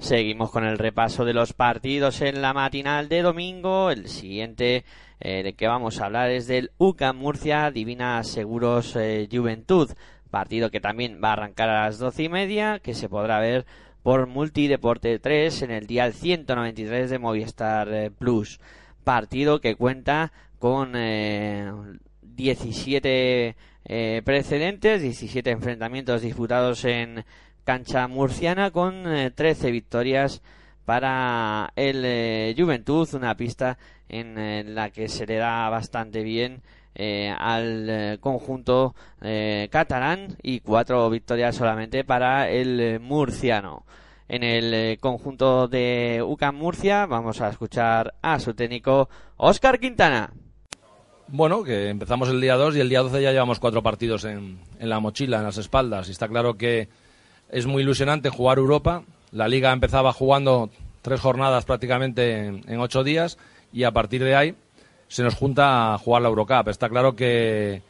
Seguimos 0.06 0.52
con 0.52 0.64
el 0.64 0.78
repaso 0.78 1.24
de 1.24 1.34
los 1.34 1.52
partidos 1.52 2.20
en 2.20 2.40
la 2.40 2.52
matinal 2.52 3.08
de 3.08 3.22
domingo. 3.22 3.90
El 3.90 4.06
siguiente 4.06 4.84
eh, 5.18 5.42
del 5.42 5.56
que 5.56 5.66
vamos 5.66 6.00
a 6.00 6.04
hablar 6.04 6.30
es 6.30 6.46
del 6.46 6.70
UCAM 6.78 7.16
Murcia 7.16 7.72
Divina 7.72 8.22
Seguros 8.22 8.94
eh, 8.94 9.28
Juventud. 9.28 9.90
Partido 10.30 10.70
que 10.70 10.78
también 10.78 11.20
va 11.20 11.30
a 11.30 11.32
arrancar 11.32 11.70
a 11.70 11.86
las 11.86 11.98
doce 11.98 12.22
y 12.22 12.28
media, 12.28 12.78
que 12.78 12.94
se 12.94 13.08
podrá 13.08 13.40
ver 13.40 13.66
por 14.04 14.28
Multideporte 14.28 15.18
3 15.18 15.62
en 15.62 15.70
el 15.72 15.88
día 15.88 16.12
193 16.12 17.10
de 17.10 17.18
Movistar 17.18 17.92
eh, 17.92 18.12
Plus. 18.12 18.60
Partido 19.02 19.60
que 19.60 19.74
cuenta 19.74 20.30
con 20.60 20.92
eh, 20.94 21.68
17 22.22 23.56
eh, 23.88 24.22
precedentes, 24.24 25.00
17 25.00 25.50
enfrentamientos 25.50 26.22
disputados 26.22 26.84
en 26.84 27.24
cancha 27.66 28.06
murciana 28.06 28.70
con 28.70 29.12
eh, 29.12 29.32
13 29.32 29.72
victorias 29.72 30.40
para 30.84 31.72
el 31.74 32.02
eh, 32.04 32.54
Juventud, 32.56 33.08
una 33.14 33.36
pista 33.36 33.76
en 34.08 34.38
eh, 34.38 34.62
la 34.64 34.90
que 34.90 35.08
se 35.08 35.26
le 35.26 35.36
da 35.36 35.68
bastante 35.68 36.22
bien 36.22 36.62
eh, 36.94 37.34
al 37.36 37.90
eh, 37.90 38.18
conjunto 38.20 38.94
eh, 39.20 39.68
catalán 39.70 40.36
y 40.42 40.60
cuatro 40.60 41.10
victorias 41.10 41.56
solamente 41.56 42.04
para 42.04 42.48
el 42.48 42.80
eh, 42.80 42.98
murciano. 43.00 43.84
En 44.28 44.44
el 44.44 44.72
eh, 44.72 44.98
conjunto 45.00 45.66
de 45.66 46.22
UCAM 46.24 46.54
Murcia 46.56 47.06
vamos 47.06 47.40
a 47.40 47.48
escuchar 47.48 48.14
a 48.22 48.38
su 48.38 48.54
técnico 48.54 49.08
Óscar 49.38 49.80
Quintana. 49.80 50.32
Bueno, 51.28 51.64
que 51.64 51.88
empezamos 51.88 52.28
el 52.28 52.40
día 52.40 52.54
2 52.54 52.76
y 52.76 52.80
el 52.80 52.88
día 52.88 53.00
12 53.00 53.20
ya 53.20 53.32
llevamos 53.32 53.58
cuatro 53.58 53.82
partidos 53.82 54.24
en, 54.24 54.60
en 54.78 54.88
la 54.88 55.00
mochila, 55.00 55.38
en 55.38 55.44
las 55.44 55.58
espaldas. 55.58 56.08
Y 56.08 56.12
está 56.12 56.28
claro 56.28 56.54
que 56.54 56.88
es 57.50 57.66
muy 57.66 57.82
ilusionante 57.82 58.30
jugar 58.30 58.58
Europa. 58.58 59.02
La 59.32 59.48
liga 59.48 59.72
empezaba 59.72 60.12
jugando 60.12 60.70
tres 61.02 61.20
jornadas 61.20 61.64
prácticamente 61.64 62.46
en, 62.46 62.80
ocho 62.80 63.04
días 63.04 63.38
y 63.72 63.84
a 63.84 63.92
partir 63.92 64.24
de 64.24 64.34
ahí 64.34 64.54
se 65.08 65.22
nos 65.22 65.34
junta 65.34 65.94
a 65.94 65.98
jugar 65.98 66.22
la 66.22 66.28
Eurocup. 66.28 66.68
Está 66.68 66.88
claro 66.88 67.14
que 67.14 67.82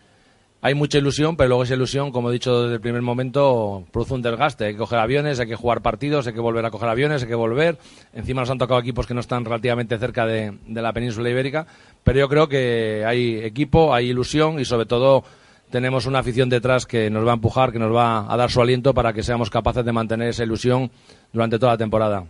hay 0.60 0.74
mucha 0.74 0.98
ilusión, 0.98 1.36
pero 1.36 1.48
luego 1.48 1.62
esa 1.62 1.74
ilusión, 1.74 2.10
como 2.10 2.28
he 2.28 2.32
dicho 2.32 2.62
desde 2.62 2.74
el 2.74 2.80
primer 2.80 3.00
momento, 3.00 3.84
produce 3.90 4.14
un 4.14 4.22
desgaste. 4.22 4.66
Hay 4.66 4.72
que 4.72 4.78
coger 4.78 4.98
aviones, 4.98 5.40
hay 5.40 5.46
que 5.46 5.56
jugar 5.56 5.80
partidos, 5.80 6.26
hay 6.26 6.34
que 6.34 6.40
volver 6.40 6.64
a 6.66 6.70
coger 6.70 6.88
aviones, 6.88 7.22
hay 7.22 7.28
que 7.28 7.34
volver. 7.34 7.78
Encima 8.12 8.42
nos 8.42 8.50
han 8.50 8.58
tocado 8.58 8.80
equipos 8.80 9.06
que 9.06 9.14
no 9.14 9.20
están 9.20 9.44
relativamente 9.44 9.96
cerca 9.98 10.26
de, 10.26 10.58
de 10.66 10.82
la 10.82 10.92
península 10.92 11.30
ibérica, 11.30 11.66
pero 12.04 12.18
yo 12.18 12.28
creo 12.28 12.48
que 12.48 13.04
hay 13.06 13.36
equipo, 13.36 13.94
hay 13.94 14.10
ilusión 14.10 14.60
y 14.60 14.64
sobre 14.64 14.86
todo 14.86 15.24
tenemos 15.70 16.06
una 16.06 16.20
afición 16.20 16.48
detrás 16.48 16.86
que 16.86 17.10
nos 17.10 17.26
va 17.26 17.32
a 17.32 17.34
empujar, 17.34 17.72
que 17.72 17.78
nos 17.78 17.94
va 17.94 18.32
a 18.32 18.36
dar 18.36 18.50
su 18.50 18.60
aliento 18.60 18.94
para 18.94 19.12
que 19.12 19.22
seamos 19.22 19.50
capaces 19.50 19.84
de 19.84 19.92
mantener 19.92 20.28
esa 20.28 20.44
ilusión 20.44 20.90
durante 21.32 21.58
toda 21.58 21.72
la 21.72 21.78
temporada. 21.78 22.24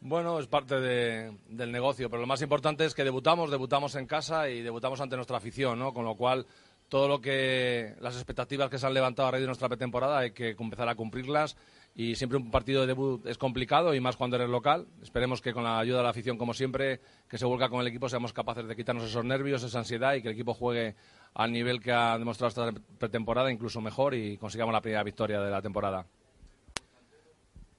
Bueno, 0.00 0.38
es 0.38 0.46
parte 0.46 0.80
de- 0.80 1.32
del 1.48 1.72
negocio, 1.72 2.10
pero 2.10 2.20
lo 2.20 2.26
más 2.26 2.42
importante 2.42 2.84
es 2.84 2.94
que 2.94 3.04
debutamos, 3.04 3.50
debutamos 3.50 3.94
en 3.94 4.06
casa 4.06 4.50
y 4.50 4.60
debutamos 4.60 5.00
ante 5.00 5.16
nuestra 5.16 5.38
afición, 5.38 5.78
¿no? 5.78 5.94
Con 5.94 6.04
lo 6.04 6.14
cual 6.14 6.44
todo 6.90 7.08
lo 7.08 7.20
que 7.22 7.94
las 8.00 8.14
expectativas 8.14 8.68
que 8.68 8.78
se 8.78 8.86
han 8.86 8.92
levantado 8.92 9.28
a 9.28 9.30
raíz 9.30 9.40
de 9.42 9.46
nuestra 9.46 9.68
pretemporada 9.68 10.18
hay 10.18 10.32
que 10.32 10.50
empezar 10.58 10.88
a 10.90 10.94
cumplirlas 10.94 11.56
y 11.94 12.14
siempre 12.16 12.36
un 12.36 12.50
partido 12.50 12.82
de 12.82 12.88
debut 12.88 13.24
es 13.26 13.38
complicado 13.38 13.94
y 13.94 14.00
más 14.00 14.16
cuando 14.16 14.36
eres 14.36 14.50
local. 14.50 14.86
Esperemos 15.02 15.40
que 15.40 15.54
con 15.54 15.64
la 15.64 15.78
ayuda 15.78 15.98
de 15.98 16.02
la 16.04 16.10
afición, 16.10 16.36
como 16.36 16.52
siempre, 16.52 17.00
que 17.26 17.38
se 17.38 17.46
vuelca 17.46 17.70
con 17.70 17.80
el 17.80 17.86
equipo, 17.86 18.06
seamos 18.10 18.34
capaces 18.34 18.68
de 18.68 18.76
quitarnos 18.76 19.04
esos 19.04 19.24
nervios, 19.24 19.62
esa 19.62 19.78
ansiedad 19.78 20.12
y 20.14 20.20
que 20.20 20.28
el 20.28 20.34
equipo 20.34 20.52
juegue 20.52 20.94
al 21.34 21.52
nivel 21.52 21.80
que 21.80 21.92
ha 21.92 22.16
demostrado 22.18 22.48
esta 22.48 22.80
pretemporada, 22.98 23.50
incluso 23.50 23.80
mejor, 23.80 24.14
y 24.14 24.36
consigamos 24.38 24.72
la 24.72 24.80
primera 24.80 25.02
victoria 25.02 25.40
de 25.40 25.50
la 25.50 25.60
temporada. 25.60 26.06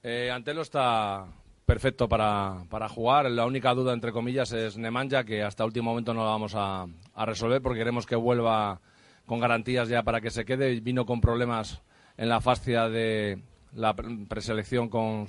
Eh, 0.03 0.29
Antelo 0.29 0.61
está 0.61 1.25
perfecto 1.65 2.07
para, 2.07 2.63
para 2.69 2.87
jugar. 2.87 3.31
La 3.31 3.45
única 3.45 3.73
duda, 3.73 3.93
entre 3.93 4.11
comillas, 4.11 4.51
es 4.51 4.77
Nemanja, 4.77 5.23
que 5.23 5.41
hasta 5.41 5.65
último 5.65 5.89
momento 5.89 6.13
no 6.13 6.23
la 6.23 6.31
vamos 6.31 6.53
a, 6.55 6.85
a 7.15 7.25
resolver 7.25 7.61
porque 7.61 7.79
queremos 7.79 8.05
que 8.05 8.15
vuelva 8.15 8.79
con 9.25 9.39
garantías 9.39 9.89
ya 9.89 10.03
para 10.03 10.21
que 10.21 10.29
se 10.29 10.45
quede. 10.45 10.79
Vino 10.81 11.05
con 11.05 11.21
problemas 11.21 11.81
en 12.17 12.29
la 12.29 12.41
fascia 12.41 12.87
de 12.87 13.41
la 13.73 13.95
pre- 13.95 14.25
preselección 14.29 14.89
con 14.89 15.25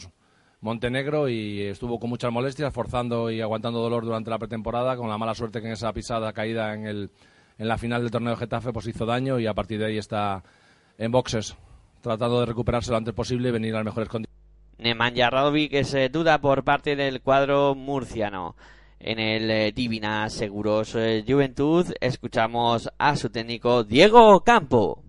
Montenegro 0.61 1.29
y 1.29 1.63
estuvo 1.63 1.99
con 1.99 2.11
muchas 2.11 2.31
molestias, 2.33 2.75
forzando 2.75 3.31
y 3.31 3.41
aguantando 3.41 3.81
dolor 3.81 4.05
durante 4.05 4.31
la 4.31 4.39
pretemporada, 4.39 4.97
con 4.97 5.09
la 5.09 5.17
mala 5.17 5.35
suerte 5.35 5.61
que 5.61 5.69
en 5.69 5.73
esa 5.73 5.93
pisada 5.93 6.33
caída 6.33 6.75
en, 6.75 6.87
el, 6.87 7.11
en 7.59 7.69
la 7.69 7.79
final 7.79 8.03
del 8.03 8.11
torneo 8.11 8.33
de 8.33 8.39
Getafe 8.39 8.73
pues 8.73 8.87
hizo 8.87 9.07
daño 9.07 9.39
y 9.39 9.47
a 9.47 9.55
partir 9.55 9.79
de 9.79 9.87
ahí 9.87 9.99
está 9.99 10.43
en 10.99 11.11
boxes, 11.11 11.57
tratando 12.01 12.41
de 12.41 12.47
recuperarse 12.47 12.91
lo 12.91 12.97
antes 12.97 13.15
posible 13.15 13.49
y 13.49 13.53
venir 13.53 13.75
a 13.75 13.79
las 13.79 13.87
mejores 13.87 14.09
condiciones. 14.09 14.37
Nemanja 14.79 15.31
Radovic 15.31 15.73
es 15.73 15.95
eh, 15.95 16.09
duda 16.11 16.41
por 16.41 16.63
parte 16.65 16.97
del 16.97 17.23
cuadro 17.23 17.75
murciano. 17.75 18.57
En 18.99 19.19
el 19.19 19.51
eh, 19.51 19.73
Divina 19.73 20.29
Seguros 20.29 20.95
eh, 20.95 21.25
Juventud 21.27 21.87
escuchamos 22.01 22.91
a 22.99 23.17
su 23.17 23.31
técnico 23.31 23.85
Diego 23.85 24.41
Campo. 24.41 25.03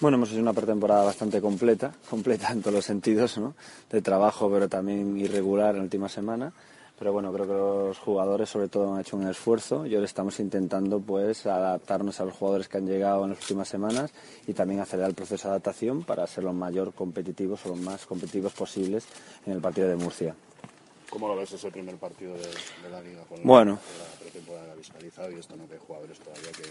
Bueno, 0.00 0.16
hemos 0.16 0.30
hecho 0.30 0.40
una 0.40 0.52
pretemporada 0.52 1.04
bastante 1.04 1.40
completa, 1.40 1.92
completa 2.10 2.52
en 2.52 2.60
todos 2.60 2.74
los 2.74 2.84
sentidos, 2.84 3.38
¿no? 3.38 3.54
De 3.90 4.00
trabajo, 4.00 4.48
pero 4.50 4.68
también 4.68 5.18
irregular 5.18 5.70
en 5.70 5.78
la 5.78 5.82
última 5.82 6.08
semana. 6.08 6.52
Pero 6.98 7.12
bueno, 7.12 7.32
creo 7.32 7.46
que 7.46 7.52
los 7.52 7.98
jugadores 7.98 8.48
sobre 8.48 8.68
todo 8.68 8.94
han 8.94 9.00
hecho 9.00 9.16
un 9.16 9.28
esfuerzo 9.28 9.86
y 9.86 9.94
ahora 9.94 10.06
estamos 10.06 10.40
intentando 10.40 10.98
pues 10.98 11.46
adaptarnos 11.46 12.18
a 12.20 12.24
los 12.24 12.34
jugadores 12.34 12.68
que 12.68 12.78
han 12.78 12.86
llegado 12.86 13.22
en 13.24 13.30
las 13.30 13.40
últimas 13.40 13.68
semanas 13.68 14.12
y 14.46 14.52
también 14.52 14.80
acelerar 14.80 15.10
el 15.10 15.14
proceso 15.14 15.46
de 15.46 15.52
adaptación 15.52 16.02
para 16.02 16.26
ser 16.26 16.44
los 16.44 16.54
mayor 16.54 16.92
competitivos 16.94 17.64
o 17.66 17.68
los 17.70 17.78
más 17.78 18.04
competitivos 18.04 18.52
posibles 18.52 19.06
en 19.46 19.52
el 19.52 19.60
partido 19.60 19.88
de 19.88 19.96
Murcia. 19.96 20.34
¿Cómo 21.10 21.28
lo 21.28 21.36
ves 21.36 21.52
ese 21.52 21.70
primer 21.70 21.96
partido 21.96 22.34
de, 22.34 22.40
de 22.40 22.90
la 22.90 23.00
liga? 23.00 23.22
Con 23.28 23.42
Bueno. 23.42 23.78
La, 23.98 24.20
pretemporada 24.20 24.74
visualizado 24.74 25.32
y 25.32 25.36
esto 25.36 25.56
no 25.56 25.66
que 25.68 25.78
jugadores 25.78 26.18
todavía 26.18 26.50
que, 26.52 26.62
que 26.62 26.68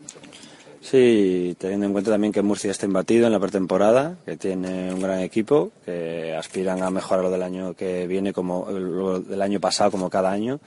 no 0.00 0.06
tenemos 0.08 0.36
mucho 0.36 0.70
de 0.70 0.86
Sí, 0.86 1.56
teniendo 1.58 1.86
en 1.86 1.92
cuenta 1.92 2.10
también 2.10 2.32
que 2.32 2.42
Murcia 2.42 2.70
está 2.70 2.86
imbatido 2.86 3.26
en 3.26 3.32
la 3.32 3.40
pretemporada, 3.40 4.16
que 4.24 4.36
tiene 4.36 4.92
un 4.92 5.00
gran 5.00 5.20
equipo, 5.20 5.70
que 5.84 6.34
aspiran 6.34 6.82
a 6.82 6.90
mejorar 6.90 7.24
lo 7.24 7.30
del 7.30 7.42
año 7.42 7.74
que 7.74 8.06
viene 8.06 8.32
como 8.32 8.68
lo 8.70 9.20
del 9.20 9.40
año 9.40 9.60
pasado 9.60 9.90
como 9.90 10.10
cada 10.10 10.30
año 10.32 10.60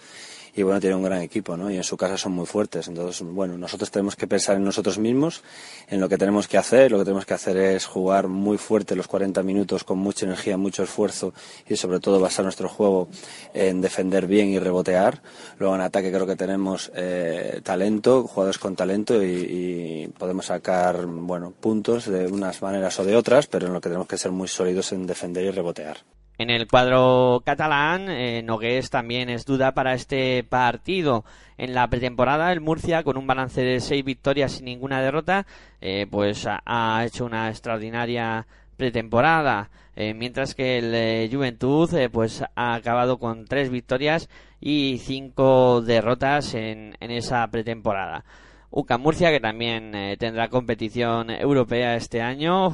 y 0.55 0.63
bueno, 0.63 0.79
tiene 0.79 0.95
un 0.95 1.03
gran 1.03 1.21
equipo, 1.21 1.57
¿no? 1.57 1.69
Y 1.69 1.75
en 1.75 1.83
su 1.83 1.97
casa 1.97 2.17
son 2.17 2.31
muy 2.31 2.45
fuertes. 2.45 2.87
Entonces, 2.87 3.27
bueno, 3.27 3.57
nosotros 3.57 3.91
tenemos 3.91 4.15
que 4.15 4.25
pensar 4.25 4.55
en 4.55 4.63
nosotros 4.63 4.97
mismos, 4.97 5.43
en 5.89 5.99
lo 5.99 6.07
que 6.07 6.17
tenemos 6.17 6.47
que 6.47 6.57
hacer. 6.57 6.91
Lo 6.91 6.99
que 6.99 7.03
tenemos 7.03 7.25
que 7.25 7.33
hacer 7.33 7.57
es 7.57 7.85
jugar 7.85 8.29
muy 8.29 8.57
fuerte 8.57 8.95
los 8.95 9.07
40 9.07 9.43
minutos 9.43 9.83
con 9.83 9.97
mucha 9.97 10.25
energía, 10.25 10.55
mucho 10.55 10.83
esfuerzo 10.83 11.33
y 11.67 11.75
sobre 11.75 11.99
todo 11.99 12.21
basar 12.21 12.45
nuestro 12.45 12.69
juego 12.69 13.09
en 13.53 13.81
defender 13.81 14.27
bien 14.27 14.47
y 14.47 14.59
rebotear. 14.59 15.21
Luego 15.59 15.75
en 15.75 15.81
ataque 15.81 16.09
creo 16.09 16.25
que 16.25 16.37
tenemos 16.37 16.89
eh, 16.95 17.59
talento, 17.61 18.25
jugadores 18.25 18.57
con 18.57 18.77
talento 18.77 19.21
y, 19.21 19.27
y 19.27 20.07
podemos 20.17 20.45
sacar, 20.45 21.05
bueno, 21.05 21.51
puntos 21.51 22.05
de 22.05 22.27
unas 22.27 22.61
maneras 22.61 22.97
o 22.99 23.03
de 23.03 23.17
otras, 23.17 23.47
pero 23.47 23.67
en 23.67 23.73
lo 23.73 23.81
que 23.81 23.89
tenemos 23.89 24.07
que 24.07 24.17
ser 24.17 24.31
muy 24.31 24.47
sólidos 24.47 24.93
en 24.93 25.05
defender 25.05 25.43
y 25.43 25.51
rebotear. 25.51 26.14
En 26.37 26.49
el 26.49 26.67
cuadro 26.67 27.41
catalán, 27.45 28.09
eh, 28.09 28.41
Nogués 28.43 28.89
también 28.89 29.29
es 29.29 29.45
duda 29.45 29.73
para 29.73 29.93
este 29.93 30.43
partido. 30.43 31.23
En 31.57 31.73
la 31.73 31.87
pretemporada, 31.87 32.51
el 32.51 32.59
Murcia, 32.59 33.03
con 33.03 33.15
un 33.15 33.27
balance 33.27 33.61
de 33.61 33.79
seis 33.79 34.03
victorias 34.03 34.59
y 34.59 34.63
ninguna 34.63 35.01
derrota, 35.01 35.45
eh, 35.79 36.05
pues 36.09 36.45
ha, 36.47 37.05
hecho 37.05 37.25
una 37.25 37.49
extraordinaria 37.49 38.45
pretemporada. 38.75 39.69
Eh, 39.95 40.13
mientras 40.13 40.53
que 40.53 40.79
el 40.79 40.93
eh, 40.93 41.29
Juventud, 41.31 41.89
pues 42.11 42.43
ha 42.55 42.73
acabado 42.73 43.17
con 43.17 43.45
tres 43.45 43.69
victorias 43.69 44.29
y 44.59 44.97
cinco 44.97 45.81
derrotas 45.81 46.53
en, 46.53 46.97
en 46.99 47.11
esa 47.11 47.47
pretemporada. 47.47 48.25
UCA 48.71 48.97
Murcia, 48.97 49.31
que 49.31 49.39
también 49.39 49.93
tendrá 50.19 50.49
competición 50.49 51.29
europea 51.29 51.95
este 51.95 52.21
año, 52.21 52.73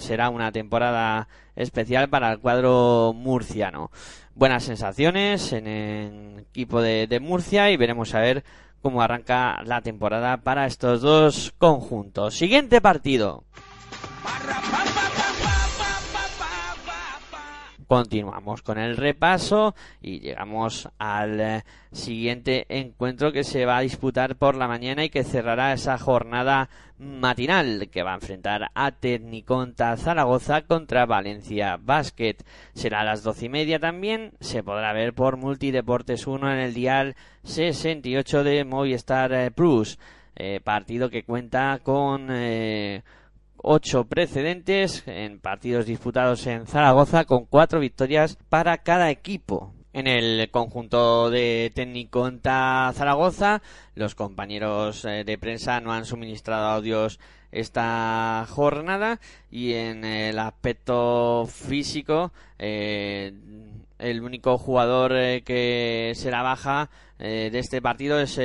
será 0.00 0.30
una 0.30 0.50
temporada 0.50 1.28
especial 1.58 2.08
para 2.08 2.32
el 2.32 2.38
cuadro 2.38 3.12
murciano. 3.14 3.90
Buenas 4.34 4.64
sensaciones 4.64 5.52
en 5.52 5.66
el 5.66 6.38
equipo 6.38 6.80
de, 6.80 7.06
de 7.06 7.20
Murcia 7.20 7.70
y 7.70 7.76
veremos 7.76 8.14
a 8.14 8.20
ver 8.20 8.44
cómo 8.80 9.02
arranca 9.02 9.62
la 9.64 9.82
temporada 9.82 10.38
para 10.38 10.66
estos 10.66 11.02
dos 11.02 11.52
conjuntos. 11.58 12.34
Siguiente 12.34 12.80
partido. 12.80 13.44
Continuamos 17.88 18.60
con 18.60 18.76
el 18.76 18.98
repaso 18.98 19.74
y 20.02 20.20
llegamos 20.20 20.90
al 20.98 21.40
eh, 21.40 21.64
siguiente 21.90 22.66
encuentro 22.68 23.32
que 23.32 23.44
se 23.44 23.64
va 23.64 23.78
a 23.78 23.80
disputar 23.80 24.36
por 24.36 24.56
la 24.56 24.68
mañana 24.68 25.04
y 25.04 25.08
que 25.08 25.24
cerrará 25.24 25.72
esa 25.72 25.96
jornada 25.96 26.68
matinal 26.98 27.88
que 27.90 28.02
va 28.02 28.12
a 28.12 28.16
enfrentar 28.16 28.70
a 28.74 28.90
Tecniconta 28.90 29.96
Zaragoza 29.96 30.66
contra 30.66 31.06
Valencia 31.06 31.78
Basket. 31.80 32.36
Será 32.74 33.00
a 33.00 33.04
las 33.04 33.22
doce 33.22 33.46
y 33.46 33.48
media 33.48 33.78
también. 33.78 34.32
Se 34.38 34.62
podrá 34.62 34.92
ver 34.92 35.14
por 35.14 35.38
Multideportes 35.38 36.26
1 36.26 36.52
en 36.52 36.58
el 36.58 36.74
dial 36.74 37.16
68 37.44 38.44
de 38.44 38.64
Movistar 38.66 39.32
eh, 39.32 39.50
Plus. 39.50 39.98
Eh, 40.36 40.60
partido 40.62 41.08
que 41.08 41.24
cuenta 41.24 41.80
con 41.82 42.28
ocho 43.62 44.04
precedentes 44.04 45.02
en 45.06 45.40
partidos 45.40 45.86
disputados 45.86 46.46
en 46.46 46.66
Zaragoza 46.66 47.24
con 47.24 47.44
cuatro 47.44 47.80
victorias 47.80 48.38
para 48.48 48.78
cada 48.78 49.10
equipo. 49.10 49.74
En 49.92 50.06
el 50.06 50.50
conjunto 50.50 51.30
de 51.30 51.72
Tecniconta 51.74 52.92
Zaragoza, 52.94 53.62
los 53.94 54.14
compañeros 54.14 55.04
eh, 55.04 55.24
de 55.24 55.38
prensa 55.38 55.80
no 55.80 55.92
han 55.92 56.04
suministrado 56.04 56.66
audios 56.66 57.18
esta 57.50 58.46
jornada 58.48 59.20
y 59.50 59.72
en 59.72 60.04
el 60.04 60.38
aspecto 60.38 61.46
físico 61.46 62.32
eh, 62.58 63.32
el 63.98 64.22
único 64.22 64.58
jugador 64.58 65.16
eh, 65.16 65.42
que 65.42 66.12
será 66.14 66.42
baja 66.42 66.90
eh, 67.18 67.48
de 67.50 67.58
este 67.58 67.80
partido 67.80 68.20
es 68.20 68.38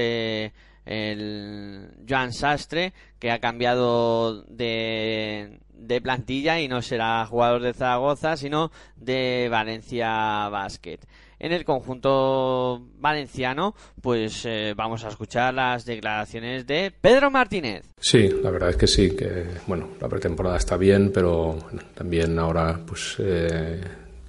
el 0.86 1.90
Joan 2.08 2.34
Sastre, 2.34 2.94
que 3.20 3.32
ha 3.32 3.40
cambiado 3.40 4.44
de, 4.44 5.60
de 5.70 6.02
plantilla 6.02 6.60
y 6.60 6.68
no 6.68 6.82
será 6.82 7.26
jugador 7.26 7.62
de 7.62 7.74
Zaragoza, 7.74 8.38
sino 8.38 8.72
de 8.96 9.48
Valencia 9.50 10.50
Basket. 10.50 11.00
En 11.40 11.52
el 11.52 11.66
conjunto 11.66 12.88
valenciano, 13.00 13.76
pues 14.02 14.46
eh, 14.46 14.74
vamos 14.78 15.04
a 15.04 15.10
escuchar 15.10 15.54
las 15.54 15.84
declaraciones 15.84 16.66
de 16.66 16.94
Pedro 17.02 17.30
Martínez. 17.32 17.86
Sí, 18.00 18.30
la 18.42 18.50
verdad 18.50 18.70
es 18.70 18.78
que 18.78 18.88
sí, 18.88 19.14
que 19.14 19.48
bueno, 19.68 19.90
la 20.00 20.08
pretemporada 20.08 20.56
está 20.56 20.78
bien, 20.78 21.12
pero 21.14 21.58
también 21.96 22.40
ahora 22.40 22.80
pues 22.86 23.18
eh, 23.20 23.82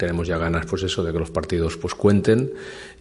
tenemos 0.04 0.28
ya 0.28 0.36
ganas 0.36 0.66
pues 0.66 0.82
eso 0.82 1.02
de 1.02 1.12
que 1.12 1.18
los 1.18 1.30
partidos 1.30 1.78
pues 1.78 1.94
cuenten 1.94 2.52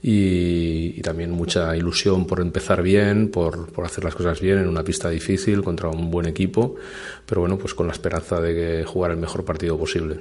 y, 0.01 1.01
también 1.01 1.31
mucha 1.31 1.75
ilusión 1.75 2.25
por 2.25 2.39
empezar 2.39 2.81
bien, 2.81 3.29
por, 3.29 3.71
por 3.73 3.85
hacer 3.85 4.05
las 4.05 4.15
cosas 4.15 4.39
bien 4.39 4.57
en 4.57 4.69
una 4.69 4.83
pista 4.83 5.09
difícil 5.09 5.61
contra 5.63 5.89
un 5.89 6.09
buen 6.09 6.27
equipo, 6.27 6.75
pero 7.25 7.41
bueno, 7.41 7.57
pues 7.57 7.73
con 7.73 7.87
la 7.87 7.93
esperanza 7.93 8.39
de 8.39 8.85
jugar 8.85 9.11
el 9.11 9.17
mejor 9.17 9.43
partido 9.43 9.77
posible. 9.77 10.19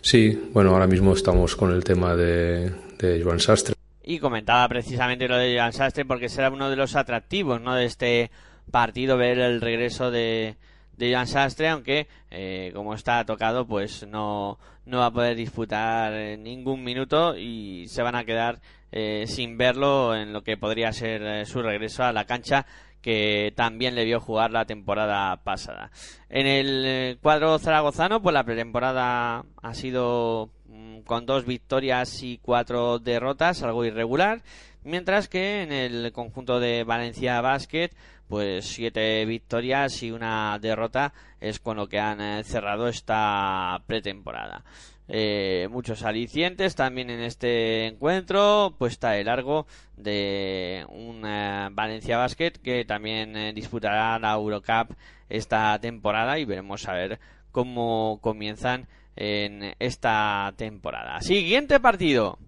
Sí, 0.00 0.50
bueno, 0.52 0.70
ahora 0.70 0.88
mismo 0.88 1.12
estamos 1.12 1.54
con 1.54 1.72
el 1.72 1.84
tema 1.84 2.16
de, 2.16 2.72
de 2.98 3.22
Joan 3.22 3.38
Sastre. 3.38 3.74
Y 4.02 4.18
comentaba 4.18 4.66
precisamente 4.68 5.28
lo 5.28 5.36
de 5.36 5.56
Joan 5.56 5.72
Sastre 5.72 6.04
porque 6.04 6.28
será 6.28 6.50
uno 6.50 6.68
de 6.68 6.76
los 6.76 6.96
atractivos 6.96 7.60
¿no? 7.60 7.74
de 7.74 7.84
este 7.84 8.30
partido, 8.72 9.16
ver 9.16 9.38
el 9.38 9.60
regreso 9.60 10.10
de, 10.10 10.56
de 10.98 11.12
Joan 11.12 11.26
Sastre, 11.26 11.68
aunque 11.68 12.08
eh, 12.30 12.72
como 12.74 12.94
está 12.94 13.24
tocado, 13.24 13.66
pues 13.66 14.06
no, 14.06 14.58
no 14.84 14.98
va 14.98 15.06
a 15.06 15.12
poder 15.12 15.36
disputar 15.36 16.38
ningún 16.38 16.82
minuto 16.82 17.36
y 17.36 17.86
se 17.88 18.02
van 18.02 18.16
a 18.16 18.24
quedar 18.24 18.60
eh, 18.90 19.24
sin 19.26 19.58
verlo 19.58 20.14
en 20.14 20.32
lo 20.32 20.42
que 20.42 20.56
podría 20.56 20.92
ser 20.92 21.22
eh, 21.22 21.46
su 21.46 21.62
regreso 21.62 22.04
a 22.04 22.12
la 22.12 22.24
cancha 22.24 22.66
que 23.08 23.54
también 23.56 23.94
le 23.94 24.04
vio 24.04 24.20
jugar 24.20 24.50
la 24.50 24.66
temporada 24.66 25.34
pasada. 25.38 25.90
En 26.28 26.46
el 26.46 26.84
eh, 26.84 27.16
cuadro 27.22 27.58
zaragozano, 27.58 28.20
pues 28.20 28.34
la 28.34 28.44
pretemporada 28.44 29.46
ha 29.62 29.74
sido 29.74 30.50
mm, 30.66 31.00
con 31.06 31.24
dos 31.24 31.46
victorias 31.46 32.22
y 32.22 32.36
cuatro 32.36 32.98
derrotas, 32.98 33.62
algo 33.62 33.86
irregular, 33.86 34.42
mientras 34.84 35.26
que 35.26 35.62
en 35.62 35.72
el 35.72 36.12
conjunto 36.12 36.60
de 36.60 36.84
Valencia 36.84 37.40
Basket, 37.40 37.92
pues 38.28 38.66
siete 38.66 39.24
victorias 39.24 40.02
y 40.02 40.10
una 40.10 40.58
derrota 40.60 41.14
es 41.40 41.60
con 41.60 41.78
lo 41.78 41.88
que 41.88 42.00
han 42.00 42.20
eh, 42.20 42.44
cerrado 42.44 42.88
esta 42.88 43.80
pretemporada. 43.86 44.64
Eh, 45.08 45.68
muchos 45.70 46.02
alicientes 46.02 46.74
también 46.74 47.08
en 47.08 47.20
este 47.20 47.86
encuentro, 47.86 48.74
puesta 48.78 49.12
de 49.12 49.24
largo 49.24 49.66
de 49.96 50.84
un 50.90 51.22
Valencia 51.22 52.18
Basket 52.18 52.52
que 52.62 52.84
también 52.84 53.34
eh, 53.34 53.52
disputará 53.54 54.18
la 54.18 54.34
Eurocup 54.34 54.94
esta 55.30 55.78
temporada 55.80 56.38
y 56.38 56.44
veremos 56.44 56.86
a 56.88 56.92
ver 56.92 57.18
cómo 57.52 58.18
comienzan 58.20 58.86
en 59.16 59.74
esta 59.78 60.52
temporada. 60.56 61.20
Siguiente 61.22 61.80
partido. 61.80 62.38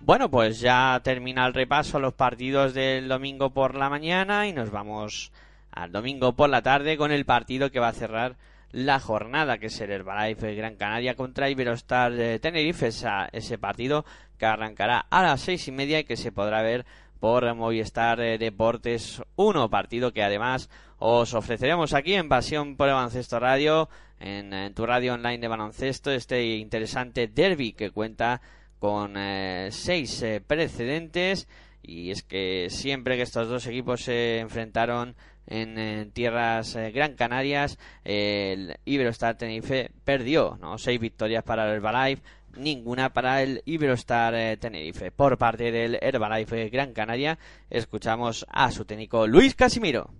Bueno, 0.00 0.30
pues 0.30 0.60
ya 0.60 1.00
termina 1.04 1.46
el 1.46 1.54
repaso 1.54 1.98
a 1.98 2.00
los 2.00 2.14
partidos 2.14 2.72
del 2.72 3.06
domingo 3.06 3.50
por 3.50 3.74
la 3.74 3.90
mañana 3.90 4.48
y 4.48 4.52
nos 4.52 4.70
vamos 4.70 5.30
al 5.72 5.92
domingo 5.92 6.34
por 6.34 6.50
la 6.50 6.62
tarde 6.62 6.96
con 6.96 7.12
el 7.12 7.24
partido 7.24 7.70
que 7.70 7.80
va 7.80 7.88
a 7.88 7.92
cerrar 7.92 8.36
la 8.72 9.00
jornada, 9.00 9.58
que 9.58 9.66
es 9.66 9.80
el 9.80 9.90
Herbalife 9.90 10.54
Gran 10.54 10.76
Canaria 10.76 11.16
contra 11.16 11.50
Iberostar 11.50 12.12
de 12.12 12.38
Tenerife, 12.38 12.88
esa, 12.88 13.28
ese 13.32 13.58
partido 13.58 14.04
que 14.38 14.46
arrancará 14.46 15.06
a 15.10 15.22
las 15.22 15.40
seis 15.40 15.66
y 15.68 15.72
media 15.72 16.00
y 16.00 16.04
que 16.04 16.16
se 16.16 16.32
podrá 16.32 16.62
ver 16.62 16.86
por 17.18 17.52
Movistar 17.54 18.20
eh, 18.20 18.38
Deportes 18.38 19.22
1, 19.36 19.70
partido 19.70 20.12
que 20.12 20.22
además 20.22 20.70
os 20.98 21.34
ofreceremos 21.34 21.94
aquí 21.94 22.14
en 22.14 22.28
Pasión 22.28 22.76
por 22.76 22.88
Baloncesto 22.88 23.38
Radio, 23.40 23.88
en, 24.18 24.52
en 24.52 24.74
tu 24.74 24.86
radio 24.86 25.14
online 25.14 25.38
de 25.38 25.48
baloncesto, 25.48 26.10
este 26.10 26.56
interesante 26.56 27.26
derby 27.26 27.72
que 27.72 27.90
cuenta 27.90 28.40
con 28.78 29.16
eh, 29.16 29.68
seis 29.70 30.22
eh, 30.22 30.42
precedentes 30.46 31.48
y 31.82 32.10
es 32.10 32.22
que 32.22 32.68
siempre 32.70 33.16
que 33.16 33.22
estos 33.22 33.48
dos 33.48 33.66
equipos 33.66 34.02
se 34.02 34.38
enfrentaron 34.38 35.16
en, 35.46 35.78
en 35.78 36.10
tierras 36.12 36.76
eh, 36.76 36.90
Gran 36.92 37.14
Canarias, 37.14 37.78
el 38.04 38.76
Iberostar 38.84 39.36
Tenerife 39.36 39.90
perdió, 40.04 40.56
¿no? 40.60 40.78
Seis 40.78 41.00
victorias 41.00 41.42
para 41.44 41.66
el 41.66 41.76
Herbalife, 41.76 42.22
ninguna 42.56 43.12
para 43.12 43.42
el 43.42 43.62
Iberostar 43.64 44.34
eh, 44.34 44.56
Tenerife. 44.56 45.10
Por 45.10 45.38
parte 45.38 45.72
del 45.72 45.98
Herbalife 46.00 46.68
Gran 46.68 46.92
Canaria, 46.92 47.38
escuchamos 47.68 48.46
a 48.48 48.70
su 48.70 48.84
técnico 48.84 49.26
Luis 49.26 49.54
Casimiro. 49.54 50.10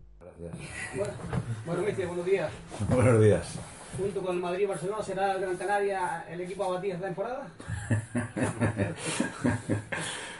Bueno, 0.96 1.12
bueno, 1.66 1.82
mister, 1.82 2.06
buenos 2.06 2.24
días. 2.24 2.50
Buenos 2.88 3.20
días. 3.22 3.58
Junto 4.00 4.22
con 4.22 4.36
el 4.36 4.42
Madrid 4.42 4.62
y 4.62 4.66
Barcelona, 4.66 5.02
¿será 5.02 5.32
el 5.32 5.42
Gran 5.42 5.56
Canaria 5.56 6.24
el 6.30 6.40
equipo 6.40 6.64
a 6.64 6.68
batir 6.68 6.94
esta 6.94 7.06
temporada? 7.06 7.46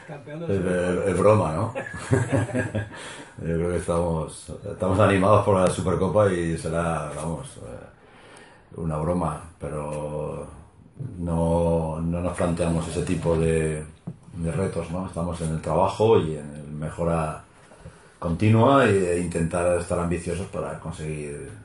Campeón 0.07 0.47
de 0.47 1.11
Es, 1.11 1.17
broma, 1.17 1.53
¿no? 1.53 1.73
Yo 3.37 3.55
creo 3.55 3.69
que 3.69 3.77
estamos, 3.77 4.51
estamos 4.65 4.99
animados 4.99 5.45
por 5.45 5.59
la 5.59 5.67
Supercopa 5.69 6.31
y 6.31 6.57
será, 6.57 7.11
vamos, 7.15 7.57
eh, 7.57 8.77
una 8.77 8.97
broma, 8.97 9.43
pero 9.59 10.47
no, 11.19 12.01
no 12.01 12.19
nos 12.19 12.35
planteamos 12.35 12.87
ese 12.87 13.03
tipo 13.03 13.37
de, 13.37 13.85
de 14.33 14.51
retos, 14.51 14.89
¿no? 14.89 15.05
Estamos 15.05 15.39
en 15.41 15.51
el 15.51 15.61
trabajo 15.61 16.19
y 16.19 16.35
en 16.35 16.55
el 16.55 16.67
mejora 16.71 17.43
continua 18.17 18.85
e 18.85 19.19
intentar 19.19 19.77
estar 19.79 19.99
ambiciosos 19.99 20.47
para 20.47 20.79
conseguir 20.79 21.60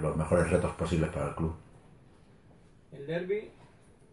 los 0.00 0.16
mejores 0.16 0.50
retos 0.50 0.72
posibles 0.72 1.10
para 1.10 1.28
el 1.28 1.34
club. 1.34 1.52
El 2.92 3.06
derby, 3.06 3.50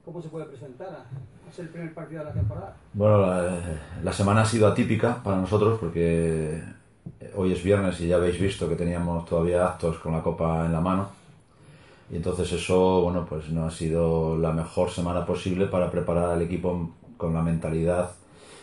¿cómo 0.04 0.22
se 0.22 0.30
puede 0.30 0.46
presentar? 0.46 1.06
Es 1.50 1.60
el 1.60 1.70
primer 1.70 1.94
partido 1.94 2.20
de 2.20 2.26
la 2.26 2.34
temporada. 2.34 2.76
Bueno, 2.94 3.20
la, 3.20 3.60
la 4.04 4.14
semana 4.14 4.42
ha 4.42 4.46
sido 4.46 4.68
atípica 4.68 5.22
para 5.24 5.38
nosotros 5.38 5.80
porque 5.80 6.62
hoy 7.36 7.54
es 7.54 7.64
viernes 7.64 8.00
y 8.02 8.08
ya 8.08 8.16
habéis 8.16 8.40
visto 8.40 8.68
que 8.68 8.76
teníamos 8.76 9.26
todavía 9.26 9.66
actos 9.66 9.98
con 10.00 10.14
la 10.14 10.22
copa 10.22 10.66
en 10.66 10.74
la 10.74 10.82
mano. 10.82 11.10
Y 12.12 12.18
entonces 12.18 12.52
eso, 12.52 13.02
bueno, 13.02 13.26
pues 13.26 13.50
no 13.50 13.66
ha 13.66 13.72
sido 13.72 14.38
la 14.38 14.52
mejor 14.52 14.92
semana 14.92 15.26
posible 15.26 15.66
para 15.68 15.90
preparar 15.90 16.30
al 16.32 16.42
equipo 16.42 16.92
con 17.18 17.34
la 17.34 17.42
mentalidad 17.42 18.12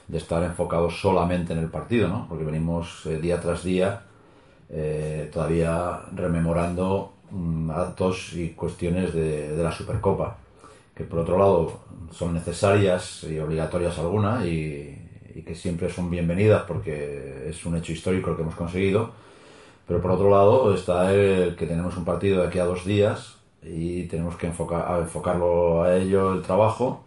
de 0.07 0.19
estar 0.19 0.43
enfocados 0.43 1.01
solamente 1.01 1.53
en 1.53 1.59
el 1.59 1.69
partido, 1.69 2.09
¿no? 2.09 2.27
Porque 2.29 2.45
venimos 2.45 3.07
eh, 3.07 3.19
día 3.19 3.41
tras 3.41 3.65
día 3.65 4.03
eh, 4.71 5.31
todavía 5.33 6.01
rememorando 6.15 7.13
mm, 7.31 7.71
actos 7.71 8.33
y 8.35 8.51
cuestiones 8.51 9.13
de, 9.15 9.57
de 9.57 9.63
la 9.63 9.73
Supercopa, 9.73 10.37
que 10.95 11.05
por 11.05 11.21
otro 11.21 11.39
lado 11.39 11.81
son 12.13 12.35
necesarias 12.35 13.25
y 13.25 13.39
obligatorias 13.39 13.99
algunas 13.99 14.45
y, 14.45 14.99
que 15.47 15.55
siempre 15.55 15.91
son 15.91 16.11
bienvenidas 16.11 16.63
porque 16.69 17.49
es 17.49 17.65
un 17.65 17.75
hecho 17.75 17.91
histórico 17.91 18.31
el 18.31 18.37
que 18.37 18.43
hemos 18.43 18.55
conseguido, 18.55 19.11
pero 19.89 20.01
por 20.01 20.11
otro 20.11 20.31
lado 20.31 20.75
está 20.75 21.13
el 21.13 21.57
que 21.57 21.67
tenemos 21.67 21.97
un 21.97 22.05
partido 22.05 22.43
de 22.43 22.49
aquí 22.49 22.59
a 22.59 22.67
dos 22.67 22.85
días 22.85 23.39
y 23.63 24.05
tenemos 24.05 24.37
que 24.37 24.47
enfocar, 24.47 25.01
enfocarlo 25.01 25.83
a 25.83 25.97
ello 25.97 26.35
el 26.35 26.43
trabajo. 26.43 27.05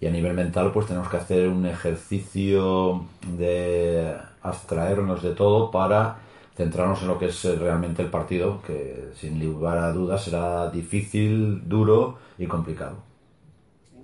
Y 0.00 0.06
a 0.06 0.10
nivel 0.10 0.34
mental 0.34 0.70
pues 0.72 0.86
tenemos 0.86 1.08
que 1.08 1.16
hacer 1.16 1.48
un 1.48 1.66
ejercicio 1.66 3.04
de 3.36 4.14
abstraernos 4.42 5.22
de 5.22 5.30
todo 5.30 5.70
para 5.70 6.18
centrarnos 6.56 7.02
en 7.02 7.08
lo 7.08 7.18
que 7.18 7.26
es 7.26 7.44
eh, 7.44 7.56
realmente 7.56 8.02
el 8.02 8.10
partido, 8.10 8.62
que 8.62 9.10
sin 9.14 9.44
lugar 9.44 9.78
a 9.78 9.92
dudas 9.92 10.24
será 10.24 10.70
difícil, 10.70 11.68
duro 11.68 12.18
y 12.38 12.46
complicado. 12.46 12.96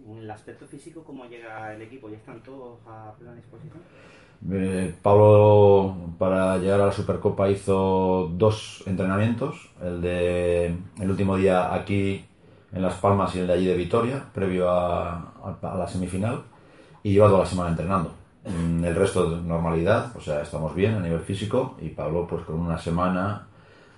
En 0.06 0.16
el 0.18 0.30
aspecto 0.30 0.66
físico, 0.66 1.04
¿cómo 1.04 1.26
llega 1.26 1.74
el 1.74 1.82
equipo? 1.82 2.08
¿Ya 2.08 2.16
están 2.16 2.42
todos 2.42 2.80
a 2.86 3.14
plena 3.18 3.34
disposición? 3.34 3.84
Eh, 4.50 4.94
Pablo 5.02 5.94
para 6.18 6.56
llegar 6.58 6.80
a 6.80 6.86
la 6.86 6.92
Supercopa 6.92 7.50
hizo 7.50 8.30
dos 8.34 8.82
entrenamientos, 8.86 9.70
el 9.82 10.00
de 10.00 10.66
el 10.98 11.10
último 11.10 11.36
día 11.36 11.74
aquí 11.74 12.24
en 12.72 12.82
Las 12.82 12.94
Palmas 12.94 13.34
y 13.36 13.40
el 13.40 13.46
de 13.46 13.52
allí 13.52 13.66
de 13.66 13.76
Vitoria, 13.76 14.24
previo 14.32 14.70
a, 14.70 15.12
a- 15.44 15.58
a 15.62 15.74
la 15.76 15.86
semifinal, 15.88 16.42
y 17.02 17.12
lleva 17.12 17.28
toda 17.28 17.40
la 17.40 17.46
semana 17.46 17.70
entrenando. 17.70 18.12
Mm, 18.44 18.84
El 18.84 18.94
resto 18.96 19.30
de 19.30 19.42
normalidad, 19.42 20.14
o 20.16 20.20
sea, 20.20 20.42
estamos 20.42 20.74
bien 20.74 20.94
a 20.94 21.00
nivel 21.00 21.20
físico 21.20 21.76
y 21.80 21.88
Pablo 21.90 22.26
pues 22.26 22.44
con 22.44 22.58
una 22.58 22.78
semana 22.78 23.46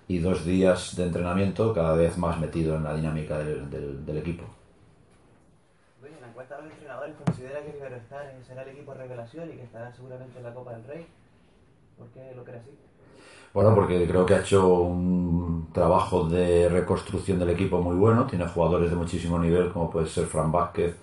y 0.08 0.18
dos 0.18 0.44
días 0.44 0.96
de 0.96 1.04
entrenamiento 1.04 1.72
cada 1.74 1.94
vez 1.96 2.18
más 2.18 2.38
metido 2.40 2.76
en 2.76 2.84
la 2.84 2.94
dinámica 2.94 3.38
del, 3.38 3.70
del- 3.70 4.04
del 4.06 4.18
equipo. 4.18 4.44
Oye, 6.02 6.14
en 6.16 6.20
la 6.20 6.28
encuesta 6.28 6.56
de 6.56 6.62
los 6.64 6.72
entrenadores 6.72 7.14
considera 7.24 7.62
que 7.62 7.70
el 7.70 7.76
Iberostar 7.76 8.34
será 8.46 8.62
el 8.62 8.68
equipo 8.70 8.92
revelación 8.94 9.50
y 9.50 9.54
que 9.56 9.62
estará 9.64 9.90
seguramente 9.94 10.38
en 10.38 10.44
la 10.44 10.52
Copa 10.54 10.72
del 10.72 10.84
Rey. 10.84 11.06
¿Por 11.98 12.08
qué 12.08 12.34
lo 12.36 12.44
cree 12.44 12.58
así? 12.60 12.70
Bueno, 13.54 13.74
porque 13.74 14.06
creo 14.08 14.24
que 14.24 14.34
ha 14.34 14.40
hecho 14.40 14.66
un 14.82 15.68
trabajo 15.72 16.28
de 16.28 16.68
reconstrucción 16.68 17.38
del 17.38 17.50
equipo 17.50 17.82
muy 17.82 17.96
bueno. 17.96 18.26
Tiene 18.26 18.46
jugadores 18.48 18.90
de 18.90 18.96
muchísimo 18.96 19.38
nivel, 19.38 19.72
como 19.72 19.90
puede 19.90 20.06
ser 20.06 20.26
Fran 20.26 20.50
Vázquez, 20.50 20.96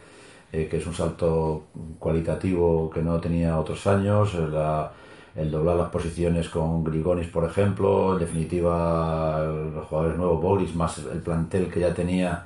eh, 0.51 0.67
que 0.67 0.77
es 0.77 0.87
un 0.87 0.93
salto 0.93 1.65
cualitativo 1.99 2.89
que 2.89 3.01
no 3.01 3.19
tenía 3.19 3.59
otros 3.59 3.85
años. 3.87 4.33
eh, 4.35 4.89
el 5.35 5.51
doblar 5.51 5.77
las 5.77 5.89
posiciones 5.89 6.49
con 6.49 6.83
Grigonis, 6.83 7.27
por 7.27 7.45
ejemplo. 7.45 8.13
En 8.13 8.19
definitiva, 8.19 9.43
los 9.73 9.85
jugadores 9.87 10.17
nuevos, 10.17 10.41
Bolis, 10.41 10.75
más 10.75 10.97
el 10.99 11.19
plantel 11.21 11.69
que 11.69 11.79
ya 11.81 11.93
tenía 11.93 12.45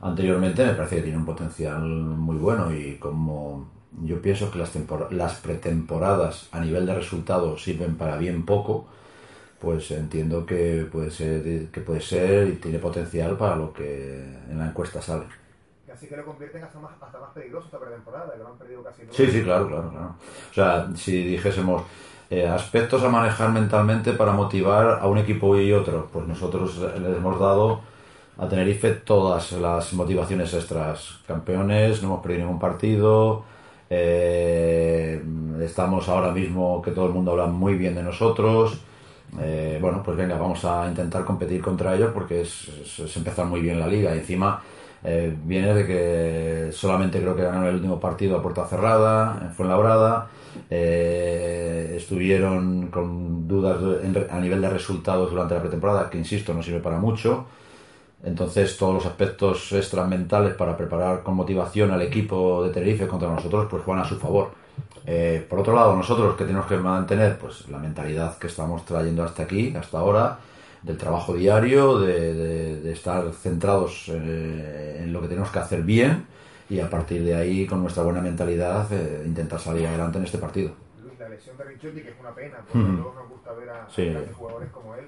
anteriormente, 0.00 0.64
me 0.66 0.74
parece 0.74 0.96
que 0.96 1.02
tiene 1.02 1.18
un 1.18 1.24
potencial 1.24 1.82
muy 1.82 2.36
bueno. 2.36 2.74
Y 2.74 2.96
como 2.96 3.70
yo 4.02 4.20
pienso 4.20 4.50
que 4.50 4.58
las, 4.58 4.72
las 5.10 5.34
pretemporadas 5.36 6.48
a 6.52 6.60
nivel 6.60 6.86
de 6.86 6.94
resultados 6.94 7.62
sirven 7.62 7.96
para 7.96 8.16
bien 8.18 8.44
poco, 8.44 8.86
pues 9.60 9.90
entiendo 9.90 10.44
que 10.46 10.86
puede 10.90 11.10
ser 11.10 11.68
que 11.70 11.80
puede 11.80 12.00
ser 12.00 12.48
y 12.48 12.52
tiene 12.56 12.78
potencial 12.78 13.36
para 13.38 13.56
lo 13.56 13.72
que 13.72 14.22
en 14.50 14.58
la 14.58 14.66
encuesta 14.68 15.00
sale. 15.00 15.45
Así 15.96 16.06
que 16.08 16.16
lo 16.16 16.26
convierten 16.26 16.62
hasta 16.62 16.78
más, 16.78 16.92
hasta 17.00 17.18
más 17.18 17.30
peligroso 17.30 17.66
esta 17.66 17.78
pretemporada, 17.80 18.32
que 18.32 18.38
lo 18.38 18.48
han 18.48 18.58
perdido 18.58 18.82
casi 18.82 19.02
todo. 19.02 19.16
Sí, 19.16 19.26
sí, 19.30 19.42
claro, 19.42 19.66
claro, 19.66 19.90
claro. 19.90 20.14
O 20.50 20.54
sea, 20.54 20.88
si 20.94 21.22
dijésemos 21.24 21.82
eh, 22.28 22.46
aspectos 22.46 23.02
a 23.02 23.08
manejar 23.08 23.50
mentalmente 23.50 24.12
para 24.12 24.32
motivar 24.32 24.98
a 25.00 25.06
un 25.06 25.16
equipo 25.18 25.56
y 25.58 25.72
otro, 25.72 26.08
pues 26.12 26.26
nosotros 26.26 26.76
les 26.78 27.16
hemos 27.16 27.40
dado 27.40 27.80
a 28.38 28.46
Tenerife 28.46 28.90
todas 28.90 29.52
las 29.52 29.94
motivaciones 29.94 30.52
extras. 30.52 31.20
Campeones, 31.26 32.02
no 32.02 32.08
hemos 32.08 32.20
perdido 32.22 32.42
ningún 32.44 32.58
partido, 32.60 33.44
eh, 33.88 35.22
estamos 35.62 36.08
ahora 36.10 36.30
mismo 36.32 36.82
que 36.82 36.90
todo 36.90 37.06
el 37.06 37.12
mundo 37.12 37.30
habla 37.32 37.46
muy 37.46 37.74
bien 37.74 37.94
de 37.94 38.02
nosotros. 38.02 38.80
Eh, 39.40 39.78
bueno, 39.80 40.02
pues 40.04 40.16
venga, 40.16 40.36
vamos 40.38 40.64
a 40.64 40.86
intentar 40.88 41.24
competir 41.24 41.60
contra 41.60 41.94
ellos 41.94 42.10
porque 42.14 42.42
es, 42.42 42.68
es- 42.68 42.98
es 43.00 43.16
empezar 43.16 43.46
muy 43.46 43.60
bien 43.60 43.78
la 43.80 43.86
liga. 43.86 44.14
Y 44.14 44.18
encima 44.18 44.62
eh, 45.04 45.34
viene 45.44 45.74
de 45.74 45.86
que 45.86 46.72
solamente 46.72 47.20
creo 47.20 47.36
que 47.36 47.42
ganaron 47.42 47.66
el 47.66 47.74
último 47.76 48.00
partido 48.00 48.36
a 48.36 48.42
puerta 48.42 48.66
cerrada, 48.66 49.38
en 49.42 49.52
Fuenlabrada, 49.52 50.28
eh, 50.70 51.94
estuvieron 51.96 52.88
con 52.88 53.46
dudas 53.46 53.78
a 54.30 54.40
nivel 54.40 54.60
de 54.60 54.70
resultados 54.70 55.30
durante 55.30 55.54
la 55.54 55.60
pretemporada, 55.60 56.10
que 56.10 56.18
insisto, 56.18 56.54
no 56.54 56.62
sirve 56.62 56.80
para 56.80 56.98
mucho. 56.98 57.46
Entonces 58.24 58.76
todos 58.76 58.94
los 58.94 59.06
aspectos 59.06 59.72
extras 59.72 60.08
mentales 60.08 60.54
para 60.54 60.76
preparar 60.76 61.22
con 61.22 61.34
motivación 61.34 61.90
al 61.92 62.02
equipo 62.02 62.64
de 62.64 62.70
Tenerife 62.70 63.06
contra 63.06 63.28
nosotros 63.28 63.66
pues 63.70 63.82
juegan 63.84 64.04
a 64.04 64.08
su 64.08 64.16
favor. 64.18 64.50
Eh, 65.06 65.46
por 65.48 65.60
otro 65.60 65.74
lado, 65.74 65.94
nosotros 65.94 66.34
que 66.36 66.44
tenemos 66.44 66.66
que 66.66 66.76
mantener 66.76 67.38
pues 67.38 67.68
la 67.68 67.78
mentalidad 67.78 68.36
que 68.38 68.48
estamos 68.48 68.84
trayendo 68.84 69.22
hasta 69.22 69.44
aquí, 69.44 69.74
hasta 69.76 69.98
ahora, 69.98 70.38
del 70.86 70.96
trabajo 70.96 71.34
diario, 71.34 71.98
de, 71.98 72.32
de- 72.34 72.80
de 72.80 72.92
estar 72.92 73.32
centrados 73.32 74.08
eh, 74.08 75.00
en 75.02 75.12
lo 75.12 75.20
que 75.20 75.28
tenemos 75.28 75.50
que 75.50 75.58
hacer 75.58 75.82
bien 75.82 76.24
y 76.70 76.80
a 76.80 76.88
partir 76.88 77.24
de 77.24 77.34
ahí, 77.34 77.66
con 77.66 77.80
nuestra 77.82 78.02
buena 78.04 78.20
mentalidad, 78.20 78.86
eh, 78.92 79.22
intentar 79.26 79.58
salir 79.60 79.86
adelante 79.86 80.18
en 80.18 80.24
este 80.24 80.38
partido. 80.38 80.70
La 81.18 81.28
lesión 81.28 81.56
de 81.58 81.64
Ricciotti, 81.64 82.00
que 82.02 82.10
es 82.10 82.16
una 82.20 82.34
pena, 82.34 82.58
porque 82.70 82.78
a 82.78 83.02
todos 83.02 83.14
nos 83.16 83.28
gusta 83.30 83.52
ver 83.54 83.68
a, 83.70 83.84
a 83.84 83.90
Sí. 83.90 84.04
grandes 84.10 84.34
jugadores 84.36 84.70
como 84.70 84.94
él, 84.94 85.06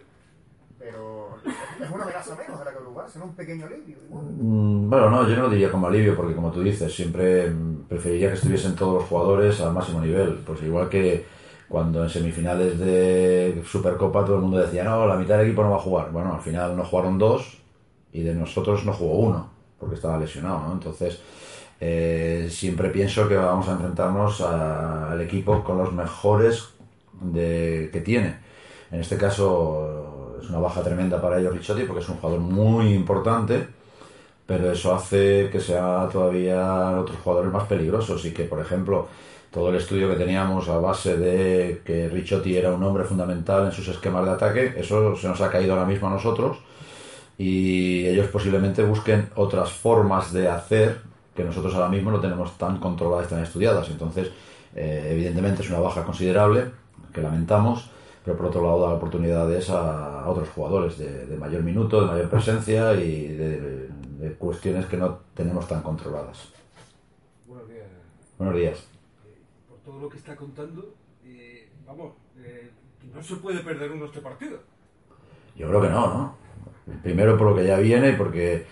pero 0.79 1.37
es 1.83 1.91
una 1.91 2.05
amenaza 2.05 2.37
menos 2.37 2.59
de 2.59 2.65
la 2.65 2.71
que 2.71 2.77
preocuparse, 2.79 3.19
¿no? 3.19 3.25
Un 3.27 3.35
pequeño 3.35 3.67
alivio. 3.67 3.97
igual. 4.09 4.25
Mm, 4.25 4.91
Bueno, 4.91 5.11
no, 5.11 5.29
yo 5.29 5.37
no 5.37 5.43
lo 5.43 5.51
diría 5.51 5.71
como 5.71 5.87
alivio, 5.89 6.17
porque 6.17 6.35
como 6.35 6.51
tú 6.51 6.63
dices, 6.63 6.93
siempre 6.95 7.51
mm, 7.51 7.85
preferiría 7.89 8.29
que 8.29 8.35
estuviesen 8.37 8.75
todos 8.75 8.95
los 8.95 9.05
jugadores 9.05 9.61
al 9.61 9.73
máximo 9.73 10.01
nivel. 10.01 10.41
Pues 10.47 10.63
igual 10.63 10.89
que 10.89 11.25
cuando 11.69 12.03
en 12.05 12.11
semifinales 12.11 12.79
de 12.79 13.63
Supercopa 13.67 14.25
todo 14.25 14.37
el 14.37 14.43
mundo 14.43 14.59
decía, 14.59 14.85
no, 14.85 15.07
la 15.07 15.17
mitad 15.17 15.37
del 15.39 15.47
equipo 15.49 15.63
no 15.63 15.71
va 15.71 15.77
a 15.77 15.81
jugar. 15.81 16.11
Bueno, 16.13 16.35
al 16.35 16.41
final 16.41 16.77
no 16.77 16.85
jugaron 16.85 17.19
dos 17.19 17.59
y 18.13 18.23
de 18.23 18.35
nosotros 18.35 18.85
no 18.87 18.93
jugó 18.93 19.17
uno, 19.19 19.51
porque 19.79 19.97
estaba 19.97 20.19
lesionado, 20.19 20.61
¿no? 20.61 20.73
Entonces, 20.73 21.21
eh, 21.81 22.49
siempre 22.51 22.89
pienso 22.91 23.29
que 23.29 23.37
vamos 23.37 23.69
a 23.69 23.73
enfrentarnos 23.73 24.41
a- 24.41 25.13
al 25.13 25.21
equipo 25.21 25.63
con 25.65 25.79
los 25.79 25.93
mejores 25.93 26.71
de, 27.21 27.91
que 27.93 28.01
tiene. 28.01 28.39
En 28.91 29.01
este 29.01 29.17
caso 29.19 30.37
es 30.43 30.49
una 30.49 30.59
baja 30.59 30.83
tremenda 30.83 31.21
para 31.21 31.39
ellos 31.39 31.53
Ricciotti 31.55 31.85
porque 31.85 32.03
es 32.03 32.09
un 32.09 32.17
jugador 32.17 32.41
muy 32.41 32.93
importante, 32.95 33.69
pero 34.47 34.73
eso 34.73 34.95
hace 34.95 35.49
que 35.53 35.61
sea 35.61 36.09
todavía 36.11 36.99
otros 36.99 37.19
jugadores 37.21 37.53
más 37.53 37.65
peligrosos 37.69 38.25
y 38.25 38.33
que, 38.33 38.45
por 38.45 38.61
ejemplo, 38.61 39.09
todo 39.51 39.71
el 39.71 39.77
estudio 39.77 40.09
que 40.11 40.17
teníamos 40.17 40.69
a 40.69 40.79
base 40.79 41.17
de 41.17 41.83
que 41.85 42.09
Ricciotti 42.09 42.57
era 42.57 42.73
un 42.73 42.83
hombre 42.83 43.05
fundamental 43.05 43.67
en 43.67 43.73
sus 43.73 43.89
esquemas 43.89 44.25
de 44.25 44.31
ataque, 44.33 44.75
eso 44.77 45.17
se 45.17 45.29
nos 45.29 45.41
ha 45.41 45.51
caído 45.51 45.73
ahora 45.73 45.87
mismo 45.87 46.09
a 46.09 46.11
nosotros 46.11 46.59
y 47.39 48.07
ellos 48.07 48.27
posiblemente 48.29 48.83
busquen 48.83 49.31
otras 49.37 49.71
formas 49.73 50.33
de 50.33 50.49
hacer 50.49 51.01
que 51.35 51.45
nosotros 51.45 51.75
ahora 51.75 51.89
mismo 51.89 52.11
no 52.11 52.21
tenemos 52.21 52.59
tan 52.59 52.79
controladas, 52.79 53.29
tan 53.29 53.43
estudiadas. 53.43 53.89
Entonces, 53.91 54.31
eh, 54.75 55.11
evidentemente 55.13 55.63
es 55.63 55.71
una 55.71 55.79
baja 55.79 56.03
considerable 56.05 56.65
que 57.13 57.23
lamentamos, 57.23 57.91
pero 58.25 58.37
por 58.37 58.47
otro 58.47 58.63
lado 58.63 58.81
da 58.81 58.95
oportunidades 58.95 59.71
a, 59.71 60.25
a 60.25 60.29
otros 60.29 60.49
jugadores 60.49 60.99
de, 60.99 61.27
de 61.27 61.37
mayor 61.37 61.63
minuto, 61.63 62.01
de 62.01 62.07
mayor 62.09 62.29
presencia 62.29 62.93
y 62.95 63.29
de, 63.29 63.89
de 64.19 64.33
cuestiones 64.35 64.87
que 64.87 64.97
no 64.97 65.21
tenemos 65.35 65.67
tan 65.69 65.81
controladas. 65.81 66.49
Buenos 67.47 67.69
días. 67.69 67.87
Buenos 68.37 68.57
días. 68.57 68.98
Todo 69.89 70.01
lo 70.01 70.09
que 70.11 70.19
está 70.19 70.37
contando, 70.37 70.95
eh, 71.25 71.67
vamos, 71.87 72.13
no 73.15 73.23
se 73.23 73.37
puede 73.37 73.61
perder 73.61 73.91
uno 73.91 74.05
este 74.05 74.21
partido. 74.21 74.59
Yo 75.57 75.67
creo 75.67 75.81
que 75.81 75.89
no, 75.89 76.07
¿no? 76.09 76.35
Primero 77.03 77.39
por 77.39 77.49
lo 77.49 77.57
que 77.57 77.67
ya 77.67 77.79
viene, 77.79 78.13
porque 78.13 78.67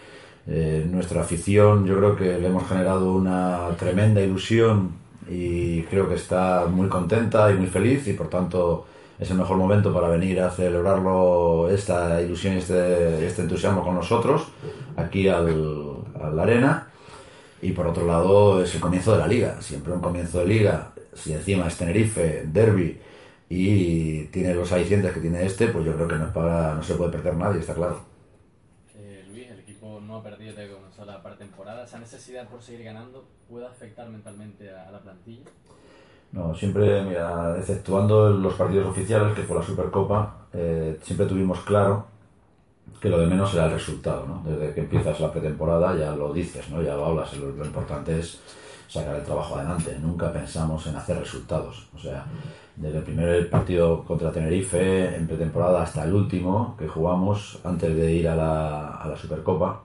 eh, 0.47 0.87
nuestra 0.91 1.23
afición 1.23 1.87
yo 1.87 1.97
creo 1.97 2.17
que 2.17 2.39
le 2.39 2.49
hemos 2.49 2.69
generado 2.69 3.15
una 3.15 3.71
tremenda 3.79 4.21
ilusión 4.21 4.91
y 5.27 5.85
creo 5.85 6.07
que 6.07 6.17
está 6.17 6.67
muy 6.71 6.89
contenta 6.91 7.51
y 7.51 7.55
muy 7.55 7.69
feliz 7.69 8.07
y 8.09 8.13
por 8.13 8.29
tanto 8.29 8.87
es 9.19 9.31
el 9.31 9.39
mejor 9.39 9.57
momento 9.57 9.95
para 9.95 10.09
venir 10.09 10.43
a 10.43 10.51
celebrarlo 10.51 11.71
esta 11.71 12.21
ilusión 12.21 12.57
y 12.57 12.59
este, 12.59 13.27
este 13.27 13.41
entusiasmo 13.41 13.83
con 13.83 13.95
nosotros 13.95 14.49
aquí 14.99 15.29
al, 15.29 15.97
a 16.21 16.29
la 16.29 16.43
arena 16.43 16.89
y 17.63 17.73
por 17.73 17.87
otro 17.87 18.07
lado 18.07 18.63
es 18.63 18.75
el 18.75 18.83
comienzo 18.83 19.15
de 19.15 19.19
la 19.19 19.27
liga 19.27 19.63
siempre 19.63 19.95
un 19.95 20.01
comienzo 20.01 20.41
de 20.41 20.47
liga 20.47 20.93
si 21.17 21.33
encima 21.33 21.67
es 21.67 21.77
Tenerife, 21.77 22.45
Derby 22.47 23.01
y 23.49 24.25
tiene 24.27 24.55
los 24.55 24.71
alicientes 24.73 25.13
que 25.13 25.21
tiene 25.21 25.45
este 25.47 25.69
pues 25.69 25.85
yo 25.85 25.95
creo 25.95 26.09
que 26.09 26.17
no, 26.17 26.27
es 26.27 26.33
para, 26.33 26.75
no 26.75 26.83
se 26.83 26.95
puede 26.95 27.13
perder 27.13 27.37
nadie, 27.37 27.61
está 27.61 27.75
claro 27.75 28.01
Eh, 28.95 29.25
Luis, 29.29 29.49
el 29.51 29.61
equipo 29.61 30.01
no 30.01 30.17
ha 30.17 30.23
perdido 30.23 30.55
desde 30.55 30.69
que 30.69 30.75
comenzó 30.75 31.05
la 31.05 31.23
pretemporada. 31.23 31.85
¿Esa 31.85 31.99
necesidad 31.99 32.49
por 32.49 32.63
seguir 32.63 32.85
ganando 32.85 33.25
puede 33.49 33.67
afectar 33.67 34.09
mentalmente 34.09 34.71
a, 34.71 34.89
a 34.89 34.91
la 34.93 35.01
plantilla? 35.01 35.45
No, 36.33 36.55
siempre, 36.55 37.03
mira, 37.03 37.57
exceptuando 37.59 38.31
los 38.31 38.55
partidos 38.55 38.89
oficiales, 38.89 39.35
que 39.35 39.43
fue 39.43 39.57
la 39.57 39.63
Supercopa, 39.63 40.49
eh, 40.53 40.99
siempre 41.03 41.27
tuvimos 41.27 41.61
claro 41.61 42.07
que 43.01 43.09
lo 43.09 43.19
de 43.21 43.27
menos 43.27 43.55
era 43.55 43.67
el 43.67 43.73
resultado, 43.73 44.27
¿no? 44.27 44.43
Desde 44.45 44.75
que 44.75 44.81
empiezas 44.81 45.21
la 45.21 45.31
pretemporada 45.31 45.97
ya 45.97 46.15
lo 46.17 46.33
dices, 46.33 46.69
¿no? 46.71 46.83
Ya 46.83 46.95
lo 46.97 47.07
hablas, 47.07 47.37
lo, 47.37 47.51
lo 47.53 47.65
importante 47.65 48.19
es 48.19 48.41
sacar 48.89 49.17
el 49.17 49.25
trabajo 49.25 49.57
adelante. 49.57 49.97
Nunca 50.01 50.33
pensamos 50.33 50.87
en 50.87 50.97
hacer 50.97 51.19
resultados. 51.19 51.89
O 51.95 51.99
sea, 51.99 52.25
desde 52.77 52.99
el 52.99 53.05
primer 53.05 53.51
partido 53.51 54.05
contra 54.05 54.31
Tenerife, 54.31 55.17
en 55.17 55.27
pretemporada, 55.27 55.83
hasta 55.83 56.05
el 56.05 56.13
último 56.13 56.77
que 56.79 56.87
jugamos, 56.87 57.59
antes 57.65 57.97
de 57.97 58.13
ir 58.13 58.29
a 58.29 58.37
la, 58.37 59.17
Supercopa, 59.17 59.81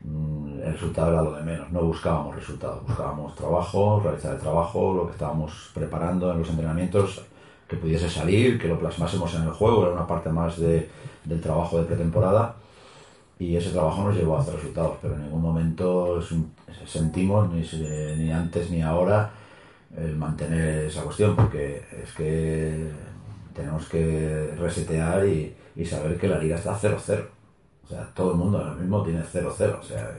mm, 0.00 0.60
el 0.62 0.72
resultado 0.72 1.12
era 1.12 1.22
lo 1.22 1.32
de 1.32 1.42
menos. 1.42 1.70
No 1.72 1.80
buscábamos 1.80 2.36
resultados, 2.36 2.86
buscábamos 2.86 3.34
trabajo, 3.34 4.00
realizar 4.04 4.34
el 4.34 4.40
trabajo, 4.40 4.94
lo 4.94 5.06
que 5.06 5.12
estábamos 5.12 5.70
preparando 5.72 6.30
en 6.32 6.40
los 6.40 6.50
entrenamientos, 6.50 7.22
que 7.66 7.76
pudiese 7.76 8.10
salir, 8.10 8.60
que 8.60 8.68
lo 8.68 8.78
plasmásemos 8.78 9.34
en 9.34 9.42
el 9.42 9.50
juego, 9.50 9.84
era 9.84 9.94
una 9.94 10.06
parte 10.06 10.28
más 10.28 10.58
de, 10.58 10.90
del 11.24 11.40
trabajo 11.40 11.78
de 11.78 11.84
pretemporada. 11.84 12.56
Y 13.38 13.56
ese 13.56 13.70
trabajo 13.70 14.04
nos 14.04 14.16
llevó 14.16 14.36
a 14.36 14.40
hacer 14.40 14.54
resultados, 14.54 14.96
pero 15.02 15.14
en 15.14 15.22
ningún 15.24 15.42
momento 15.42 16.20
sentimos, 16.86 17.50
ni, 17.50 17.62
ni 18.16 18.30
antes 18.32 18.70
ni 18.70 18.80
ahora, 18.82 19.30
mantener 20.16 20.84
esa 20.86 21.02
cuestión, 21.02 21.34
porque 21.36 21.82
es 22.02 22.12
que 22.12 22.88
tenemos 23.54 23.86
que 23.88 24.54
resetear 24.58 25.26
y, 25.26 25.54
y 25.76 25.84
saber 25.84 26.16
que 26.18 26.28
la 26.28 26.38
liga 26.38 26.56
está 26.56 26.76
0-0. 26.78 27.24
O 27.84 27.86
sea, 27.88 28.08
todo 28.14 28.32
el 28.32 28.38
mundo 28.38 28.58
ahora 28.58 28.74
mismo 28.74 29.02
tiene 29.02 29.20
0-0. 29.22 29.78
O 29.78 29.82
sea, 29.82 30.10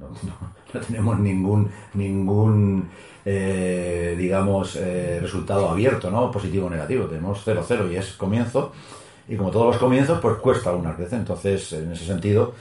no, 0.00 0.08
no- 0.08 0.54
no 0.74 0.80
tenemos 0.80 1.18
ningún, 1.20 1.70
ningún 1.94 2.88
eh, 3.24 4.16
digamos, 4.18 4.76
eh, 4.76 5.18
resultado 5.22 5.68
abierto, 5.70 6.10
¿no? 6.10 6.30
Positivo 6.30 6.66
o 6.66 6.70
negativo. 6.70 7.06
Tenemos 7.06 7.46
0-0 7.46 7.92
y 7.92 7.96
es 7.96 8.12
comienzo. 8.14 8.72
Y 9.28 9.36
como 9.36 9.50
todos 9.50 9.66
los 9.66 9.76
comienzos, 9.78 10.20
pues 10.20 10.36
cuesta 10.36 10.72
una 10.72 10.92
vez. 10.92 11.12
Entonces, 11.12 11.72
en 11.72 11.92
ese 11.92 12.04
sentido, 12.04 12.54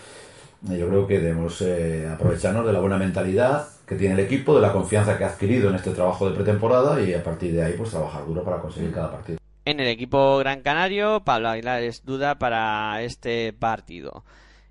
eh, 0.70 0.78
yo 0.78 0.88
creo 0.88 1.08
que 1.08 1.20
debemos 1.20 1.62
eh, 1.62 2.10
aprovecharnos 2.12 2.66
de 2.66 2.74
la 2.74 2.80
buena 2.80 2.98
mentalidad 2.98 3.68
que 3.88 3.96
tiene 3.96 4.14
el 4.14 4.22
equipo, 4.22 4.56
de 4.56 4.62
la 4.62 4.72
confianza 4.72 5.18
que 5.18 5.26
ha 5.26 5.28
adquirido 5.28 5.70
en 5.70 5.76
este 5.76 5.92
trabajo 5.92 6.30
de 6.30 6.36
pretemporada 6.36 7.02
y 7.02 7.14
a 7.14 7.24
partir 7.24 7.54
de 7.54 7.64
ahí, 7.64 7.74
pues 7.78 7.90
trabajar 7.90 8.26
duro 8.26 8.44
para 8.44 8.58
conseguir 8.58 8.92
cada 8.92 9.12
partido. 9.12 9.40
En 9.66 9.80
el 9.80 9.88
equipo 9.88 10.38
Gran 10.40 10.62
Canario, 10.62 11.22
Pablo 11.24 11.50
Aguilar 11.50 11.84
es 11.84 12.04
duda 12.04 12.36
para 12.36 13.02
este 13.02 13.54
partido. 13.54 14.24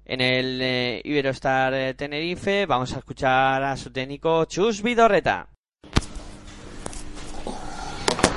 En 0.04 0.20
el 0.20 0.60
eh, 0.60 1.00
Iberostar 1.04 1.72
eh, 1.74 1.94
Tenerife 1.94 2.66
vamos 2.66 2.92
a 2.94 2.98
escuchar 2.98 3.62
a 3.62 3.76
su 3.76 3.90
técnico 3.90 4.44
Chus 4.44 4.82
Vidorreta. 4.82 5.48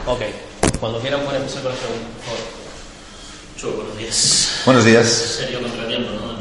Ok, 0.08 0.22
cuando 0.80 1.00
quieran 1.00 1.22
pueden 1.22 1.42
empezar 1.42 1.64
con 1.64 1.72
la 1.72 1.78
pregunta, 1.78 2.55
buenos 3.72 3.98
días. 3.98 4.62
Buenos 4.66 4.86
días. 4.86 5.08
Serio 5.08 5.62
contratiempo, 5.62 6.12
¿no? 6.12 6.36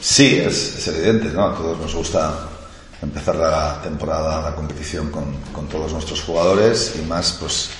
Sí, 0.00 0.36
es, 0.38 0.76
es 0.78 0.88
evidente, 0.88 1.28
¿no? 1.28 1.48
A 1.48 1.56
todos 1.56 1.78
nos 1.78 1.94
gusta 1.94 2.48
empezar 3.02 3.36
la 3.36 3.80
temporada, 3.82 4.40
la 4.42 4.54
competición 4.54 5.10
con, 5.10 5.36
con 5.52 5.68
todos 5.68 5.92
nuestros 5.92 6.22
jugadores 6.22 6.94
y 6.98 7.06
más, 7.06 7.36
pues, 7.40 7.70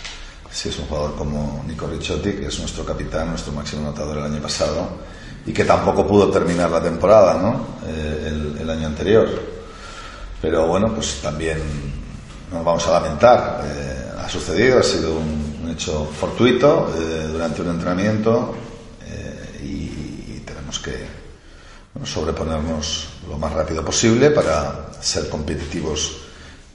si 0.51 0.69
es 0.69 0.79
un 0.79 0.87
jugador 0.87 1.17
como 1.17 1.65
Nico 1.67 1.87
Ricciotti, 1.87 2.33
que 2.33 2.47
es 2.47 2.59
nuestro 2.59 2.85
capitán, 2.85 3.31
nuestro 3.31 3.53
máximo 3.53 3.83
anotador 3.83 4.19
el 4.19 4.25
año 4.25 4.43
pasado 4.43 4.89
y 5.47 5.53
que 5.53 5.65
tampoco 5.65 6.07
pudo 6.07 6.31
terminar 6.31 6.71
la 6.71 6.83
temporada, 6.83 7.35
¿no? 7.35 7.79
Eh, 7.87 8.25
el, 8.29 8.59
el 8.61 8.71
año 8.71 8.87
anterior. 8.89 9.29
Pero 10.41 10.67
bueno, 10.67 10.95
pues 10.95 11.21
también 11.23 11.59
nos 12.53 12.65
vamos 12.65 12.87
a 12.87 12.93
lamentar. 12.93 13.63
Eh, 13.65 14.11
ha 14.19 14.29
sucedido, 14.29 14.81
ha 14.81 14.83
sido 14.83 15.17
un, 15.17 15.48
un 15.69 15.75
hecho 15.75 16.07
fortuito 16.07 16.91
eh, 16.97 17.29
durante 17.31 17.61
un 17.61 17.69
entrenamiento 17.69 18.55
eh, 19.07 19.61
y, 19.63 20.33
y 20.37 20.43
tenemos 20.45 20.79
que 20.79 21.07
bueno, 21.93 22.07
sobreponernos 22.07 23.09
lo 23.29 23.37
más 23.37 23.53
rápido 23.53 23.85
posible 23.85 24.31
para 24.31 24.91
ser 24.99 25.29
competitivos 25.29 26.23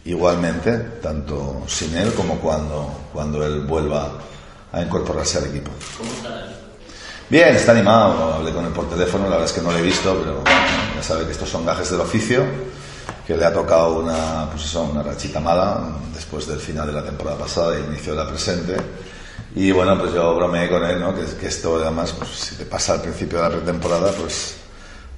igualmente, 0.06 0.78
tanto 1.02 1.64
sin 1.68 1.96
él 1.98 2.14
como 2.14 2.38
cuando, 2.40 3.08
cuando 3.12 3.44
él 3.44 3.62
vuelva 3.62 4.12
a 4.72 4.82
incorporarse 4.82 5.40
al 5.40 5.46
equipo. 5.46 5.72
¿Cómo 5.98 6.12
está 6.12 6.42
él? 6.42 6.56
Bien, 7.30 7.56
está 7.56 7.72
animado. 7.72 8.34
Hablé 8.36 8.54
con 8.54 8.66
él 8.66 8.74
por 8.74 8.88
teléfono, 8.90 9.24
la 9.24 9.38
verdad 9.38 9.46
es 9.46 9.54
que 9.54 9.62
no 9.62 9.72
lo 9.72 9.78
he 9.80 9.82
visto, 9.82 10.16
pero 10.20 10.44
ya 10.96 11.02
sabe 11.02 11.26
que 11.26 11.32
estos 11.32 11.50
son 11.50 11.66
gajes 11.66 11.90
del 11.90 12.02
oficio, 12.02 12.44
que 13.26 13.38
le 13.38 13.46
ha 13.46 13.54
tocado 13.54 14.00
una, 14.00 14.50
pues 14.52 14.66
eso, 14.66 14.84
una 14.84 15.02
rachita 15.02 15.40
mala 15.40 15.98
después 16.14 16.48
del 16.48 16.60
final 16.60 16.88
de 16.88 16.94
la 16.94 17.04
temporada 17.04 17.38
pasada 17.38 17.78
el 17.78 17.86
inicio 17.86 18.14
de 18.14 18.24
la 18.24 18.30
presente. 18.30 18.76
Y 19.56 19.72
bueno, 19.72 19.98
pues 20.00 20.14
yo 20.14 20.36
bromeé 20.36 20.70
con 20.70 20.84
él, 20.84 21.00
¿no? 21.00 21.14
Que, 21.16 21.24
que 21.40 21.48
esto 21.48 21.78
además, 21.82 22.14
pues 22.18 22.30
si 22.32 22.56
te 22.56 22.66
pasa 22.66 22.94
al 22.94 23.02
principio 23.02 23.38
de 23.38 23.44
la 23.44 23.56
pretemporada, 23.56 24.12
pues 24.12 24.56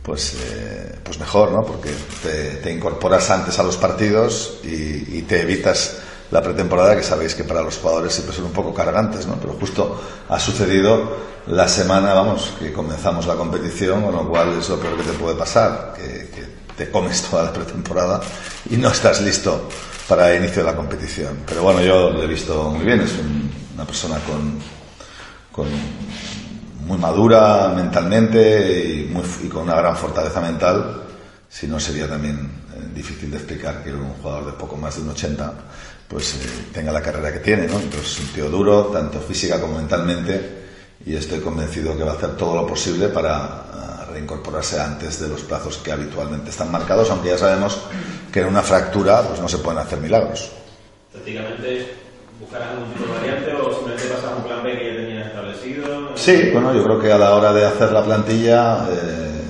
pues, 0.05 0.35
eh, 0.35 0.99
pues 1.03 1.19
mejor, 1.19 1.51
¿no? 1.51 1.65
Porque 1.65 1.89
te, 2.21 2.57
te, 2.57 2.71
incorporas 2.71 3.27
antes 3.31 3.57
a 3.57 3.63
los 3.63 3.75
partidos 3.75 4.59
y, 4.63 5.17
y, 5.17 5.25
te 5.27 5.41
evitas 5.41 5.97
la 6.29 6.43
pretemporada, 6.43 6.95
que 6.95 7.01
sabéis 7.01 7.33
que 7.33 7.43
para 7.43 7.63
los 7.63 7.77
jugadores 7.77 8.13
siempre 8.13 8.35
son 8.35 8.45
un 8.45 8.51
poco 8.51 8.71
cargantes, 8.71 9.25
¿no? 9.25 9.35
Pero 9.41 9.53
justo 9.53 9.99
ha 10.29 10.39
sucedido 10.39 11.17
la 11.47 11.67
semana, 11.67 12.13
vamos, 12.13 12.53
que 12.59 12.71
comenzamos 12.71 13.25
la 13.25 13.33
competición, 13.33 14.03
con 14.03 14.13
lo 14.13 14.29
cual 14.29 14.59
es 14.59 14.69
lo 14.69 14.79
peor 14.79 14.95
que 14.95 15.03
te 15.03 15.13
puede 15.13 15.35
pasar, 15.35 15.95
que 15.95 16.34
te 16.77 16.89
comes 16.89 17.21
toda 17.23 17.43
la 17.43 17.53
pretemporada 17.53 18.21
y 18.69 18.77
no 18.77 18.89
estás 18.89 19.21
listo 19.21 19.69
para 20.07 20.31
el 20.33 20.43
inicio 20.43 20.63
de 20.63 20.71
la 20.71 20.75
competición. 20.75 21.39
Pero 21.45 21.63
bueno, 21.63 21.81
yo 21.81 22.11
lo 22.11 22.23
he 22.23 22.27
visto 22.27 22.69
muy 22.69 22.85
bien, 22.85 23.01
es 23.01 23.13
un, 23.13 23.49
una 23.73 23.85
persona 23.85 24.19
con, 24.19 24.59
con 25.51 25.67
muy 26.85 26.97
madura 26.97 27.69
mentalmente 27.75 28.83
y, 28.85 29.05
muy, 29.05 29.23
y, 29.43 29.47
con 29.47 29.63
una 29.63 29.75
gran 29.75 29.95
fortaleza 29.95 30.41
mental, 30.41 31.03
si 31.49 31.67
no 31.67 31.79
sería 31.79 32.07
también 32.07 32.37
eh, 32.73 32.89
difícil 32.93 33.31
de 33.31 33.37
explicar 33.37 33.83
que 33.83 33.91
un 33.91 34.13
jugador 34.21 34.45
de 34.45 34.51
poco 34.53 34.77
más 34.77 34.95
de 34.95 35.01
un 35.01 35.09
80 35.09 35.53
pues 36.07 36.35
eh, 36.35 36.37
tenga 36.71 36.91
la 36.91 37.01
carrera 37.01 37.33
que 37.33 37.39
tiene, 37.39 37.67
¿no? 37.67 37.79
Entonces 37.79 38.19
un 38.19 38.27
tío 38.27 38.49
duro, 38.49 38.85
tanto 38.93 39.19
física 39.19 39.59
como 39.59 39.77
mentalmente, 39.77 40.65
y 41.05 41.15
estoy 41.15 41.39
convencido 41.39 41.97
que 41.97 42.03
va 42.03 42.11
a 42.11 42.15
hacer 42.15 42.35
todo 42.35 42.55
lo 42.55 42.67
posible 42.67 43.09
para 43.09 43.64
uh, 44.15 44.25
reincorporarse 44.25 44.79
antes 44.79 45.19
de 45.19 45.27
los 45.27 45.41
plazos 45.41 45.77
que 45.77 45.91
habitualmente 45.91 46.49
están 46.49 46.71
marcados, 46.71 47.09
aunque 47.11 47.29
ya 47.29 47.37
sabemos 47.37 47.79
que 48.31 48.39
en 48.41 48.47
una 48.47 48.61
fractura 48.61 49.21
pues 49.21 49.39
no 49.39 49.47
se 49.47 49.57
pueden 49.59 49.79
hacer 49.79 49.99
milagros. 49.99 50.51
Prácticamente 51.11 51.95
buscarás 52.39 52.69
algún 52.69 52.93
tipo 52.93 53.05
de 53.05 53.11
variante 53.11 53.53
o 53.53 53.73
simplemente 53.73 54.07
pasas 54.07 54.31
a 54.31 54.35
un 54.35 54.43
plan 54.43 54.63
B 54.63 54.77
que 54.77 54.85
ya 54.85 54.95
tenías 54.95 55.27
establecido? 55.27 56.17
Sí, 56.17 56.49
bueno, 56.51 56.73
yo 56.73 56.83
creo 56.83 56.99
que 56.99 57.11
a 57.11 57.17
la 57.17 57.35
hora 57.35 57.53
de 57.53 57.65
hacer 57.65 57.91
la 57.91 58.03
plantilla 58.03 58.87
eh, 58.89 59.41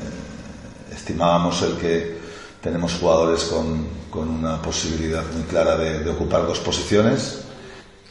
estimábamos 0.94 1.62
el 1.62 1.78
que 1.78 2.16
tenemos 2.62 2.94
jugadores 2.96 3.44
con, 3.46 3.88
con 4.10 4.30
una 4.30 4.62
posibilidad 4.62 5.24
muy 5.34 5.44
clara 5.44 5.78
de, 5.78 6.00
de, 6.00 6.10
ocupar 6.10 6.48
dos 6.48 6.60
posiciones 6.60 7.42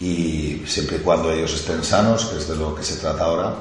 y 0.01 0.63
siempre 0.67 0.99
y 0.99 1.01
cuando 1.01 1.33
ellos 1.33 1.55
estén 1.55 1.83
sanos, 1.83 2.27
que 2.27 2.39
es 2.39 2.49
de 2.49 2.57
lo 2.57 2.75
que 2.75 2.83
se 2.83 2.97
trata 2.97 3.25
ahora, 3.25 3.55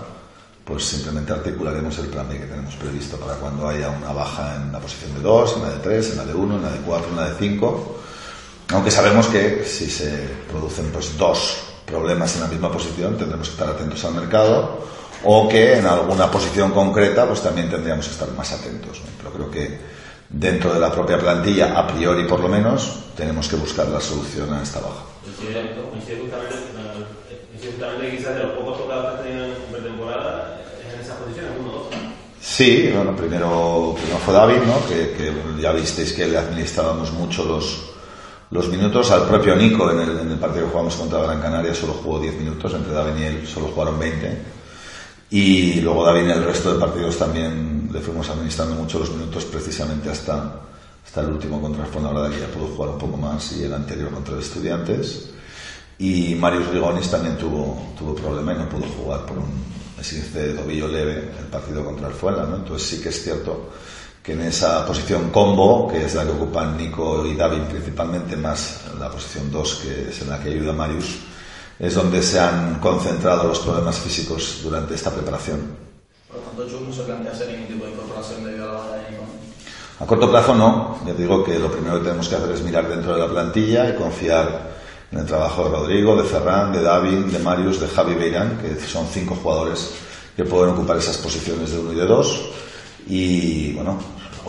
pues 0.66 0.86
simplemente 0.86 1.34
articularemos 1.34 1.98
el 2.00 2.08
plan 2.08 2.28
B 2.30 2.40
que 2.40 2.46
tenemos 2.46 2.76
previsto 2.76 3.18
para 3.18 3.36
cuando 3.36 3.68
haya 3.68 3.90
una 3.90 4.14
baja 4.14 4.56
en 4.56 4.72
la 4.72 4.80
posición 4.80 5.14
de 5.16 5.22
dos, 5.22 5.56
en 5.58 5.64
la 5.64 5.70
de 5.72 5.80
tres, 5.80 6.12
en 6.12 6.18
la 6.18 6.26
de 6.26 6.34
uno, 6.34 6.56
en 6.56 6.64
la 6.64 6.72
de 6.72 6.80
cuatro, 6.80 7.10
en 7.10 7.18
la 7.18 7.30
de 7.30 7.36
cinco. 7.38 7.98
Aunque 8.70 8.90
sabemos 8.90 9.28
que 9.28 9.66
si 9.66 9.90
se 9.90 10.10
producen 10.50 10.90
pues 10.92 11.18
dos 11.18 11.58
problemas 11.86 12.34
en 12.36 12.42
la 12.42 12.48
misma 12.48 12.72
posición 12.72 13.18
tendremos 13.18 13.50
que 13.50 13.54
estar 13.54 13.70
atentos 13.70 14.04
al 14.06 14.14
mercado 14.14 14.86
o 15.26 15.48
que 15.50 15.78
en 15.78 15.86
alguna 15.86 16.32
posición 16.32 16.72
concreta 16.72 17.28
pues 17.28 17.42
también 17.42 17.70
tendríamos 17.70 18.08
que 18.08 18.14
estar 18.14 18.32
más 18.32 18.52
atentos 18.54 19.02
pero 19.18 19.32
creo 19.32 19.52
que 19.52 19.80
dentro 20.30 20.74
de 20.74 20.80
la 20.80 20.92
propia 20.92 21.20
plantilla 21.20 21.78
a 21.78 21.86
priori 21.86 22.24
por 22.26 22.40
lo 22.40 22.48
menos 22.48 23.04
tenemos 23.16 23.48
que 23.48 23.58
buscar 23.58 23.88
la 23.90 24.00
solución 24.00 24.52
a 24.54 24.64
esta 24.64 24.80
baja. 24.80 25.04
Justamente 27.64 28.18
quizás 28.18 28.36
de 28.36 28.44
los 28.44 28.52
pocos 28.54 28.78
tocados 28.78 29.06
que 29.06 29.18
has 29.18 29.24
tenido 29.24 29.46
en 29.46 29.54
pretemporada 29.72 30.62
en 30.84 31.00
esas 31.00 31.16
posiciones 31.18 31.52
uno 31.60 31.70
o 31.70 31.74
dos 31.80 31.88
Sí, 32.54 32.88
bueno, 32.94 33.16
primero, 33.16 33.96
primero 33.98 34.20
fue 34.20 34.32
David, 34.32 34.60
¿no? 34.68 34.86
que, 34.88 35.16
que 35.18 35.34
ya 35.60 35.72
visteis 35.72 36.14
que 36.14 36.28
le 36.28 36.38
administrábamos 36.38 37.12
mucho 37.14 37.44
los, 37.46 37.94
los 38.52 38.68
minutos. 38.70 39.10
Al 39.10 39.24
propio 39.24 39.56
Nico 39.56 39.90
en 39.90 40.02
el, 40.02 40.20
en 40.20 40.32
el, 40.34 40.38
partido 40.38 40.66
que 40.66 40.72
jugamos 40.72 40.96
contra 40.96 41.24
Gran 41.24 41.42
Canaria 41.42 41.74
solo 41.74 41.94
jugó 41.94 42.20
10 42.20 42.36
minutos, 42.36 42.72
entre 42.76 42.94
David 42.94 43.20
y 43.20 43.24
él 43.24 43.48
solo 43.48 43.70
jugaron 43.70 43.98
20 43.98 44.38
y 45.32 45.82
luego 45.82 46.06
David 46.06 46.26
en 46.26 46.30
el 46.30 46.44
resto 46.44 46.76
de 46.76 46.80
partidos 46.80 47.18
también 47.18 47.90
le 47.92 48.00
fuimos 48.02 48.30
administrando 48.30 48.76
mucho 48.76 49.00
los 49.00 49.10
minutos 49.10 49.46
precisamente 49.46 50.12
hasta, 50.12 50.62
hasta 51.04 51.22
el 51.22 51.30
último 51.30 51.60
contra 51.60 51.86
Fuenlabrada 51.86 52.30
que 52.30 52.40
ya 52.40 52.46
pudo 52.50 52.68
jugar 52.68 52.92
un 52.92 53.00
poco 53.00 53.18
más 53.18 53.52
y 53.54 53.64
el 53.64 53.74
anterior 53.74 54.12
contra 54.12 54.36
el 54.36 54.42
Estudiantes. 54.42 55.32
Y 55.98 56.36
Marius 56.36 56.68
Rigonis 56.68 57.10
también 57.10 57.36
tuvo, 57.36 57.94
tuvo 57.98 58.14
problema 58.14 58.54
y 58.54 58.58
no 58.58 58.70
pudo 58.70 58.86
jugar 58.96 59.26
por 59.26 59.40
un 59.40 59.74
esguince 60.04 60.48
de 60.48 60.54
tobillo 60.54 60.88
leve 60.88 61.32
el 61.40 61.46
partido 61.46 61.84
contra 61.84 62.08
el 62.08 62.14
Fuenla, 62.14 62.46
¿no? 62.46 62.58
entonces 62.58 62.88
sí 62.88 63.02
que 63.02 63.10
es 63.10 63.24
cierto 63.24 63.70
que 64.22 64.34
en 64.34 64.42
esa 64.42 64.86
posición 64.86 65.32
combo, 65.32 65.90
que 65.90 66.06
es 66.06 66.16
la 66.16 66.24
que 66.24 66.32
ocupan 66.32 66.78
Nico 66.78 67.26
y 67.26 67.36
David 67.36 67.64
principalmente, 67.70 68.38
más 68.38 68.82
la 68.98 69.10
posición 69.10 69.52
2, 69.52 69.76
que 69.76 70.10
es 70.10 70.22
en 70.22 70.30
la 70.30 70.42
que 70.42 70.50
ayuda 70.50 70.72
Marius, 70.72 71.20
es 71.78 71.94
donde 71.94 72.24
se 72.24 72.40
han 72.40 72.80
concentrado 72.80 73.44
los 73.46 73.60
problemas 73.60 74.00
físicos 74.00 74.62
durante 74.64 74.96
esta 74.96 75.12
preparación. 75.12 75.76
Por 76.30 76.38
lo 76.38 76.44
tanto, 76.44 76.70
Chus 76.70 76.88
no 76.88 76.94
se 76.94 77.04
plantea 77.04 77.34
hacer 77.34 77.50
ningún 77.50 77.68
tipo 77.68 77.86
de 77.86 77.92
incorporación 77.92 78.46
debido 78.46 78.64
a 78.64 78.68
la 78.68 78.80
baja 78.80 78.96
de 78.96 79.12
Nico. 79.12 79.24
A 80.00 80.06
corto 80.06 80.30
plazo 80.30 80.56
no, 80.56 81.00
ya 81.06 81.14
digo 81.14 81.44
que 81.44 81.60
lo 81.60 81.70
primero 81.70 81.98
que 82.00 82.06
tenemos 82.06 82.30
que 82.30 82.36
hacer 82.36 82.52
es 82.52 82.62
mirar 82.62 82.88
dentro 82.88 83.14
de 83.14 83.20
la 83.20 83.30
plantilla 83.30 83.90
y 83.90 83.96
confiar 83.96 84.72
en 85.14 85.20
el 85.20 85.26
trabajo 85.28 85.66
de 85.66 85.70
Rodrigo, 85.70 86.16
de 86.20 86.28
Ferran, 86.28 86.74
de 86.74 86.82
David, 86.82 87.26
de 87.26 87.38
Marius, 87.38 87.80
de 87.80 87.88
Javi 87.88 88.16
Beirán, 88.16 88.58
que 88.58 88.76
son 88.80 89.06
cinco 89.06 89.36
jugadores 89.36 89.94
que 90.36 90.44
pueden 90.44 90.74
ocupar 90.74 90.98
esas 90.98 91.18
posiciones 91.18 91.72
de 91.72 91.80
uno 91.80 91.94
y 91.94 91.96
de 91.96 92.06
dos 92.06 92.50
y 93.08 93.74
bueno, 93.74 94.00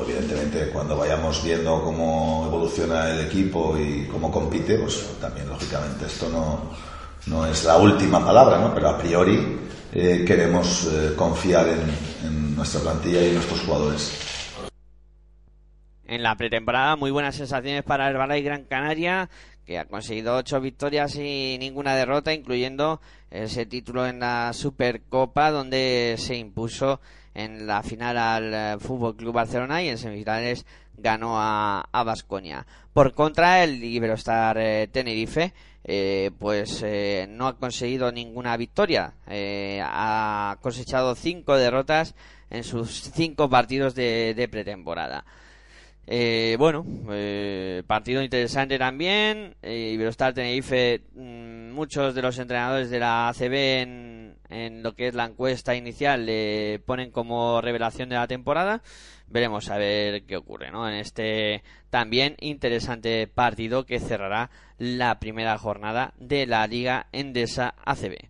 evidentemente 0.00 0.70
cuando 0.72 0.96
vayamos 0.96 1.44
viendo 1.44 1.82
cómo 1.82 2.44
evoluciona 2.46 3.10
el 3.10 3.26
equipo 3.26 3.76
y 3.78 4.06
cómo 4.06 4.30
compite, 4.30 4.78
pues 4.78 5.18
también 5.20 5.46
lógicamente 5.48 6.06
esto 6.06 6.30
no, 6.30 6.70
no 7.26 7.44
es 7.44 7.64
la 7.64 7.76
última 7.76 8.24
palabra, 8.24 8.58
¿no? 8.58 8.74
pero 8.74 8.88
a 8.88 8.96
priori 8.96 9.58
eh, 9.92 10.24
queremos 10.26 10.86
eh, 10.86 11.12
confiar 11.14 11.68
en, 11.68 12.26
en 12.26 12.56
nuestra 12.56 12.80
plantilla 12.80 13.20
y 13.20 13.28
en 13.28 13.34
nuestros 13.34 13.60
jugadores. 13.60 14.18
En 16.06 16.22
la 16.22 16.36
pretemporada, 16.36 16.96
muy 16.96 17.10
buenas 17.10 17.34
sensaciones 17.34 17.82
para 17.82 18.08
el 18.08 18.16
Balay 18.16 18.42
Gran 18.42 18.64
Canaria, 18.64 19.28
que 19.64 19.78
ha 19.78 19.86
conseguido 19.86 20.36
ocho 20.36 20.60
victorias 20.60 21.16
y 21.16 21.56
ninguna 21.58 21.94
derrota, 21.96 22.32
incluyendo 22.32 23.00
ese 23.30 23.66
título 23.66 24.06
en 24.06 24.20
la 24.20 24.52
Supercopa, 24.52 25.50
donde 25.50 26.16
se 26.18 26.36
impuso 26.36 27.00
en 27.34 27.66
la 27.66 27.82
final 27.82 28.16
al 28.16 28.80
Fútbol 28.80 29.16
Club 29.16 29.34
Barcelona 29.34 29.82
y 29.82 29.88
en 29.88 29.98
semifinales 29.98 30.66
ganó 30.96 31.34
a 31.38 32.02
Vasconia. 32.04 32.66
Por 32.92 33.12
contra, 33.14 33.64
el 33.64 33.82
Iberostar 33.82 34.56
eh, 34.58 34.88
Tenerife 34.92 35.52
eh, 35.86 36.30
pues 36.38 36.82
eh, 36.82 37.26
no 37.28 37.46
ha 37.46 37.58
conseguido 37.58 38.10
ninguna 38.10 38.56
victoria. 38.56 39.12
Eh, 39.26 39.82
ha 39.84 40.56
cosechado 40.62 41.14
cinco 41.14 41.56
derrotas 41.56 42.14
en 42.50 42.64
sus 42.64 43.10
cinco 43.12 43.50
partidos 43.50 43.94
de 43.94 44.48
pretemporada. 44.50 45.24
Eh, 46.06 46.56
bueno, 46.58 46.84
eh, 47.10 47.82
partido 47.86 48.22
interesante 48.22 48.78
también. 48.78 49.56
Eh, 49.62 49.90
Iberostar 49.94 50.34
Tenerife, 50.34 51.02
mmm, 51.14 51.72
muchos 51.72 52.14
de 52.14 52.22
los 52.22 52.38
entrenadores 52.38 52.90
de 52.90 52.98
la 52.98 53.28
ACB 53.28 53.54
en, 53.54 54.36
en, 54.50 54.82
lo 54.82 54.94
que 54.94 55.08
es 55.08 55.14
la 55.14 55.24
encuesta 55.24 55.74
inicial 55.74 56.26
le 56.26 56.80
ponen 56.84 57.10
como 57.10 57.60
revelación 57.60 58.08
de 58.08 58.16
la 58.16 58.26
temporada. 58.26 58.82
Veremos 59.28 59.70
a 59.70 59.78
ver 59.78 60.24
qué 60.24 60.36
ocurre, 60.36 60.70
¿no? 60.70 60.86
En 60.88 60.94
este 60.94 61.62
también 61.88 62.36
interesante 62.40 63.26
partido 63.26 63.86
que 63.86 63.98
cerrará 63.98 64.50
la 64.78 65.18
primera 65.18 65.56
jornada 65.58 66.12
de 66.18 66.46
la 66.46 66.66
Liga 66.66 67.06
Endesa 67.12 67.74
ACB. 67.84 68.28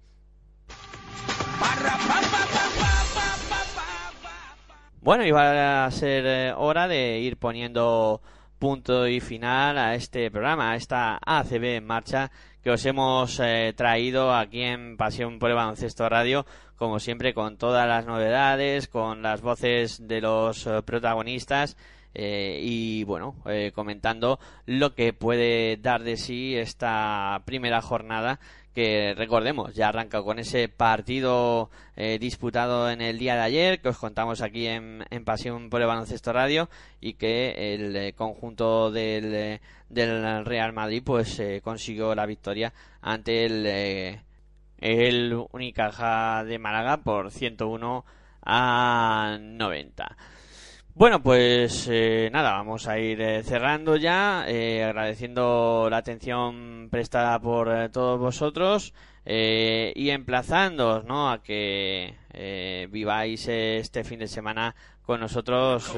Bueno, 5.04 5.26
y 5.26 5.30
va 5.32 5.84
a 5.84 5.90
ser 5.90 6.24
eh, 6.26 6.54
hora 6.56 6.88
de 6.88 7.18
ir 7.18 7.36
poniendo 7.36 8.22
punto 8.58 9.06
y 9.06 9.20
final 9.20 9.76
a 9.76 9.94
este 9.94 10.30
programa, 10.30 10.70
a 10.70 10.76
esta 10.76 11.18
ACB 11.22 11.76
en 11.76 11.86
marcha 11.86 12.30
que 12.62 12.70
os 12.70 12.86
hemos 12.86 13.38
eh, 13.38 13.74
traído 13.76 14.34
aquí 14.34 14.62
en 14.62 14.96
Pasión 14.96 15.38
por 15.38 15.50
el 15.50 15.56
Baloncesto 15.56 16.08
Radio, 16.08 16.46
como 16.76 17.00
siempre 17.00 17.34
con 17.34 17.58
todas 17.58 17.86
las 17.86 18.06
novedades, 18.06 18.88
con 18.88 19.20
las 19.20 19.42
voces 19.42 20.08
de 20.08 20.22
los 20.22 20.66
eh, 20.66 20.80
protagonistas 20.82 21.76
eh, 22.14 22.60
y 22.62 23.02
bueno, 23.04 23.34
eh, 23.46 23.72
comentando 23.74 24.38
lo 24.66 24.94
que 24.94 25.12
puede 25.12 25.76
dar 25.78 26.04
de 26.04 26.16
sí 26.16 26.56
esta 26.56 27.42
primera 27.44 27.82
jornada 27.82 28.38
que 28.74 29.14
recordemos 29.16 29.74
ya 29.74 29.88
arranca 29.88 30.22
con 30.22 30.38
ese 30.38 30.68
partido 30.68 31.70
eh, 31.96 32.18
disputado 32.18 32.90
en 32.90 33.00
el 33.00 33.18
día 33.18 33.36
de 33.36 33.42
ayer 33.42 33.80
que 33.80 33.88
os 33.88 33.98
contamos 33.98 34.42
aquí 34.42 34.66
en, 34.66 35.04
en 35.10 35.24
Pasión 35.24 35.70
por 35.70 35.80
el 35.80 35.86
Baloncesto 35.86 36.32
Radio 36.32 36.68
y 37.00 37.14
que 37.14 37.74
el 37.74 37.94
eh, 37.96 38.12
conjunto 38.14 38.90
del, 38.90 39.34
eh, 39.34 39.60
del, 39.88 40.44
Real 40.44 40.72
Madrid 40.72 41.02
pues 41.04 41.40
consiguió 41.62 42.14
la 42.14 42.26
victoria 42.26 42.72
ante 43.00 43.46
el 43.46 44.20
el 44.78 45.46
Unicaja 45.52 46.44
de 46.44 46.58
Málaga 46.58 46.98
por 46.98 47.30
101 47.30 48.04
a 48.44 49.38
90. 49.40 50.16
Bueno, 50.96 51.20
pues 51.20 51.88
eh, 51.90 52.30
nada, 52.32 52.52
vamos 52.52 52.86
a 52.86 53.00
ir 53.00 53.20
eh, 53.20 53.42
cerrando 53.42 53.96
ya, 53.96 54.44
eh, 54.46 54.84
agradeciendo 54.84 55.88
la 55.90 55.96
atención 55.96 56.86
prestada 56.88 57.36
por 57.40 57.68
eh, 57.68 57.88
todos 57.88 58.20
vosotros 58.20 58.94
y 59.26 60.10
emplazándoos 60.10 61.04
¿no? 61.04 61.30
a 61.30 61.42
que 61.42 62.14
viváis 62.90 63.48
este 63.48 64.04
fin 64.04 64.18
de 64.18 64.28
semana 64.28 64.76
con 65.02 65.18
nosotros 65.18 65.90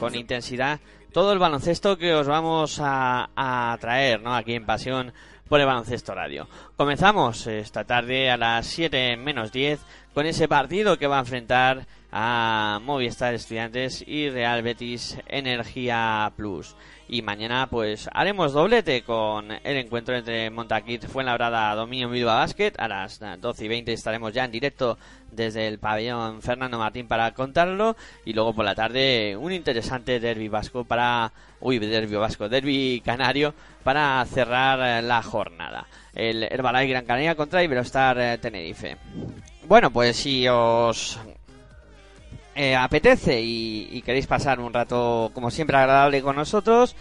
con 0.00 0.14
intensidad 0.14 0.80
todo 1.12 1.34
el 1.34 1.38
baloncesto 1.38 1.98
que 1.98 2.14
os 2.14 2.26
vamos 2.26 2.80
a, 2.82 3.28
a 3.36 3.76
traer 3.82 4.22
¿no? 4.22 4.34
aquí 4.34 4.54
en 4.54 4.64
Pasión 4.64 5.12
por 5.46 5.60
el 5.60 5.66
Baloncesto 5.66 6.14
Radio. 6.14 6.48
Comenzamos 6.76 7.46
esta 7.48 7.84
tarde 7.84 8.30
a 8.30 8.38
las 8.38 8.66
7 8.68 9.18
menos 9.18 9.52
10 9.52 9.78
con 10.14 10.24
ese 10.24 10.48
partido 10.48 10.96
que 10.96 11.06
va 11.06 11.18
a 11.18 11.20
enfrentar 11.20 11.86
a 12.12 12.80
Movistar 12.82 13.34
Estudiantes 13.34 14.04
y 14.06 14.28
Real 14.30 14.62
Betis 14.62 15.18
Energía 15.26 16.32
Plus. 16.36 16.74
Y 17.08 17.22
mañana 17.22 17.66
pues 17.68 18.08
haremos 18.12 18.52
doblete 18.52 19.02
con 19.02 19.50
el 19.50 19.76
encuentro 19.76 20.16
entre 20.16 20.48
Montaquit 20.50 21.06
Fuenlabrada 21.06 21.74
Dominio 21.74 22.08
Bilbao 22.08 22.36
Basket. 22.36 22.72
A 22.78 22.86
las 22.86 23.18
12 23.18 23.64
y 23.64 23.68
20 23.68 23.92
estaremos 23.92 24.32
ya 24.32 24.44
en 24.44 24.52
directo 24.52 24.96
desde 25.32 25.66
el 25.66 25.78
pabellón 25.80 26.40
Fernando 26.40 26.78
Martín 26.78 27.08
para 27.08 27.32
contarlo. 27.34 27.96
Y 28.24 28.32
luego 28.32 28.54
por 28.54 28.64
la 28.64 28.76
tarde 28.76 29.36
un 29.36 29.52
interesante 29.52 30.20
derby 30.20 30.48
vasco 30.48 30.84
para... 30.84 31.32
Uy, 31.60 31.78
derby 31.78 32.14
vasco, 32.14 32.48
derby 32.48 33.02
canario 33.04 33.54
para 33.82 34.24
cerrar 34.26 35.02
la 35.02 35.22
jornada. 35.22 35.88
El 36.14 36.44
Herbalife 36.44 36.90
Gran 36.90 37.04
Canaria 37.06 37.34
contra 37.34 37.62
Iberostar 37.62 38.18
eh, 38.18 38.38
Tenerife. 38.38 38.96
Bueno, 39.66 39.90
pues 39.90 40.16
si 40.16 40.48
os 40.48 41.18
eh, 42.54 42.74
apetece 42.76 43.40
y, 43.40 44.02
queréis 44.02 44.26
pasar 44.26 44.60
un 44.60 44.72
rato 44.72 45.30
como 45.34 45.50
siempre 45.50 45.76
agradable 45.76 46.22
con 46.22 46.36
nosotros, 46.36 46.96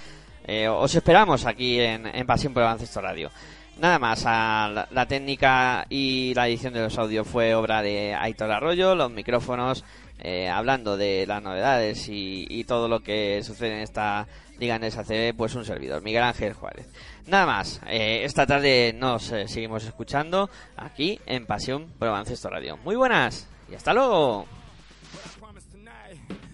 eh, 0.46 0.68
os 0.68 0.94
esperamos 0.96 1.46
aquí 1.46 1.80
en, 1.80 2.26
Pasión 2.26 2.54
por 2.54 2.64
Radio. 2.64 3.32
Nada 3.80 3.98
más, 3.98 4.24
la, 4.24 4.88
la 4.92 5.06
técnica 5.06 5.86
y 5.90 6.34
la 6.34 6.48
edición 6.48 6.74
de 6.74 6.82
los 6.82 6.98
audios 6.98 7.28
fue 7.28 7.56
obra 7.56 7.82
de 7.82 8.14
Aitor 8.14 8.52
Arroyo, 8.52 8.94
los 8.94 9.12
micrófonos 9.12 9.86
eh, 10.22 10.50
hablando 10.50 10.98
de 10.98 11.26
las 11.26 11.42
novedades 11.42 12.10
y, 12.10 12.46
y 12.50 12.66
todo 12.66 12.90
lo 12.90 13.00
que 13.00 13.42
sucede 13.42 13.76
en 13.76 13.84
esta 13.84 14.28
liga 14.60 14.76
en 14.76 14.92
SACB, 14.92 15.34
pues 15.36 15.56
un 15.56 15.64
servidor, 15.64 16.02
Miguel 16.02 16.24
Ángel 16.24 16.54
Juárez. 16.54 16.88
Nada 17.28 17.46
más, 17.46 17.80
eh, 17.88 18.26
esta 18.26 18.46
tarde 18.46 18.94
nos 18.94 19.32
eh, 19.32 19.48
seguimos 19.48 19.86
escuchando 19.86 20.50
aquí 20.76 21.22
en 21.26 21.46
Pasión 21.46 21.88
por 21.98 22.10
Baloncesto 22.10 22.50
Radio. 22.50 22.78
Muy 22.84 22.98
buenas 22.98 23.48
y 23.72 23.76
hasta 23.76 23.94
luego. 23.94 24.59